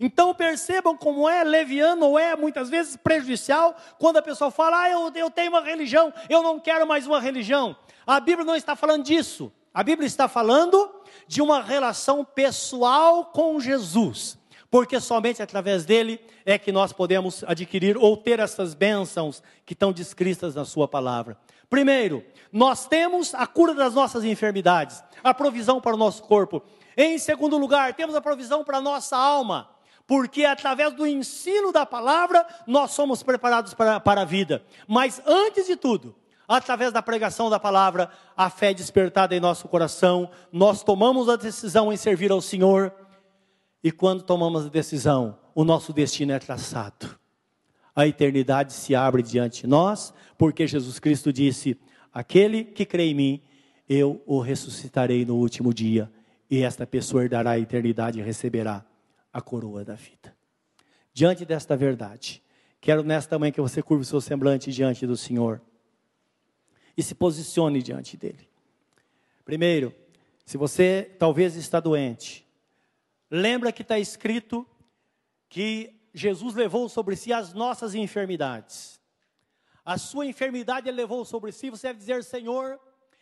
Então 0.00 0.34
percebam 0.34 0.96
como 0.96 1.28
é 1.28 1.44
leviano 1.44 2.06
ou 2.06 2.18
é 2.18 2.34
muitas 2.34 2.70
vezes 2.70 2.96
prejudicial 2.96 3.76
quando 3.98 4.16
a 4.16 4.22
pessoa 4.22 4.50
fala, 4.50 4.84
ah, 4.84 4.90
eu, 4.90 5.12
eu 5.14 5.30
tenho 5.30 5.50
uma 5.50 5.60
religião, 5.60 6.10
eu 6.30 6.42
não 6.42 6.58
quero 6.58 6.86
mais 6.86 7.06
uma 7.06 7.20
religião. 7.20 7.76
A 8.06 8.18
Bíblia 8.18 8.46
não 8.46 8.56
está 8.56 8.74
falando 8.74 9.04
disso. 9.04 9.52
A 9.74 9.82
Bíblia 9.82 10.06
está 10.06 10.28
falando 10.28 10.90
de 11.26 11.40
uma 11.40 11.62
relação 11.62 12.24
pessoal 12.24 13.26
com 13.26 13.58
Jesus, 13.58 14.38
porque 14.70 15.00
somente 15.00 15.42
através 15.42 15.86
dele 15.86 16.20
é 16.44 16.58
que 16.58 16.70
nós 16.70 16.92
podemos 16.92 17.42
adquirir 17.44 17.96
ou 17.96 18.16
ter 18.16 18.38
essas 18.38 18.74
bênçãos 18.74 19.42
que 19.64 19.72
estão 19.72 19.90
descritas 19.90 20.54
na 20.54 20.66
Sua 20.66 20.86
palavra. 20.86 21.38
Primeiro, 21.70 22.22
nós 22.52 22.86
temos 22.86 23.34
a 23.34 23.46
cura 23.46 23.72
das 23.72 23.94
nossas 23.94 24.24
enfermidades, 24.24 25.02
a 25.24 25.32
provisão 25.32 25.80
para 25.80 25.94
o 25.94 25.98
nosso 25.98 26.22
corpo. 26.24 26.62
Em 26.94 27.16
segundo 27.16 27.56
lugar, 27.56 27.94
temos 27.94 28.14
a 28.14 28.20
provisão 28.20 28.62
para 28.62 28.76
a 28.76 28.82
nossa 28.82 29.16
alma 29.16 29.70
porque 30.06 30.44
através 30.44 30.92
do 30.92 31.06
ensino 31.06 31.72
da 31.72 31.86
palavra 31.86 32.46
nós 32.66 32.90
somos 32.90 33.22
preparados 33.22 33.72
para, 33.72 34.00
para 34.00 34.22
a 34.22 34.24
vida. 34.26 34.62
Mas 34.86 35.22
antes 35.24 35.66
de 35.66 35.76
tudo, 35.76 36.14
através 36.46 36.92
da 36.92 37.02
pregação 37.02 37.48
da 37.48 37.58
palavra, 37.58 38.10
a 38.36 38.50
fé 38.50 38.70
é 38.70 38.74
despertada 38.74 39.34
em 39.34 39.40
nosso 39.40 39.68
coração, 39.68 40.30
nós 40.52 40.82
tomamos 40.82 41.28
a 41.28 41.36
decisão 41.36 41.92
em 41.92 41.96
servir 41.96 42.30
ao 42.30 42.40
Senhor, 42.40 42.92
e 43.82 43.90
quando 43.90 44.22
tomamos 44.22 44.66
a 44.66 44.68
decisão, 44.68 45.38
o 45.54 45.64
nosso 45.64 45.92
destino 45.92 46.32
é 46.32 46.38
traçado. 46.38 47.18
A 47.94 48.06
eternidade 48.06 48.72
se 48.72 48.94
abre 48.94 49.22
diante 49.22 49.62
de 49.62 49.66
nós, 49.66 50.14
porque 50.38 50.66
Jesus 50.66 50.98
Cristo 50.98 51.32
disse: 51.32 51.78
Aquele 52.12 52.64
que 52.64 52.86
crê 52.86 53.04
em 53.04 53.14
mim, 53.14 53.42
eu 53.88 54.22
o 54.24 54.40
ressuscitarei 54.40 55.24
no 55.24 55.36
último 55.36 55.74
dia, 55.74 56.10
e 56.50 56.62
esta 56.62 56.86
pessoa 56.86 57.24
herdará 57.24 57.50
a 57.50 57.58
eternidade 57.58 58.18
e 58.18 58.22
receberá 58.22 58.84
a 59.32 59.40
coroa 59.40 59.84
da 59.84 59.94
vida. 59.94 60.34
Diante 61.12 61.44
desta 61.44 61.76
verdade, 61.76 62.42
quero 62.80 63.02
nesta 63.02 63.38
manhã 63.38 63.52
que 63.52 63.60
você 63.60 63.82
curva 63.82 64.02
o 64.02 64.06
seu 64.06 64.20
semblante 64.20 64.72
diante 64.72 65.06
do 65.06 65.16
Senhor 65.16 65.60
e 66.96 67.02
se 67.02 67.14
posicione 67.14 67.82
diante 67.82 68.16
dele. 68.16 68.48
Primeiro, 69.44 69.94
se 70.44 70.56
você 70.56 71.14
talvez 71.18 71.56
está 71.56 71.80
doente, 71.80 72.46
lembra 73.30 73.72
que 73.72 73.82
está 73.82 73.98
escrito 73.98 74.66
que 75.48 75.94
Jesus 76.14 76.54
levou 76.54 76.88
sobre 76.88 77.16
si 77.16 77.32
as 77.32 77.52
nossas 77.52 77.94
enfermidades. 77.94 79.00
A 79.84 79.98
sua 79.98 80.26
enfermidade 80.26 80.88
ele 80.88 80.96
levou 80.96 81.24
sobre 81.24 81.50
si, 81.52 81.70
você 81.70 81.88
deve 81.88 81.98
dizer, 81.98 82.22
Senhor, 82.22 82.78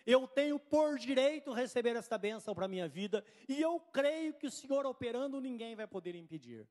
eu 0.06 0.26
tenho 0.26 0.58
por 0.58 0.98
direito 0.98 1.52
receber 1.52 1.96
esta 1.96 2.18
bênção 2.18 2.54
para 2.54 2.66
a 2.66 2.68
minha 2.68 2.88
vida, 2.88 3.24
e 3.48 3.60
eu 3.60 3.80
creio 3.92 4.34
que 4.34 4.46
o 4.46 4.50
Senhor 4.50 4.84
operando, 4.84 5.40
ninguém 5.40 5.74
vai 5.74 5.86
poder 5.86 6.14
impedir. 6.14 6.66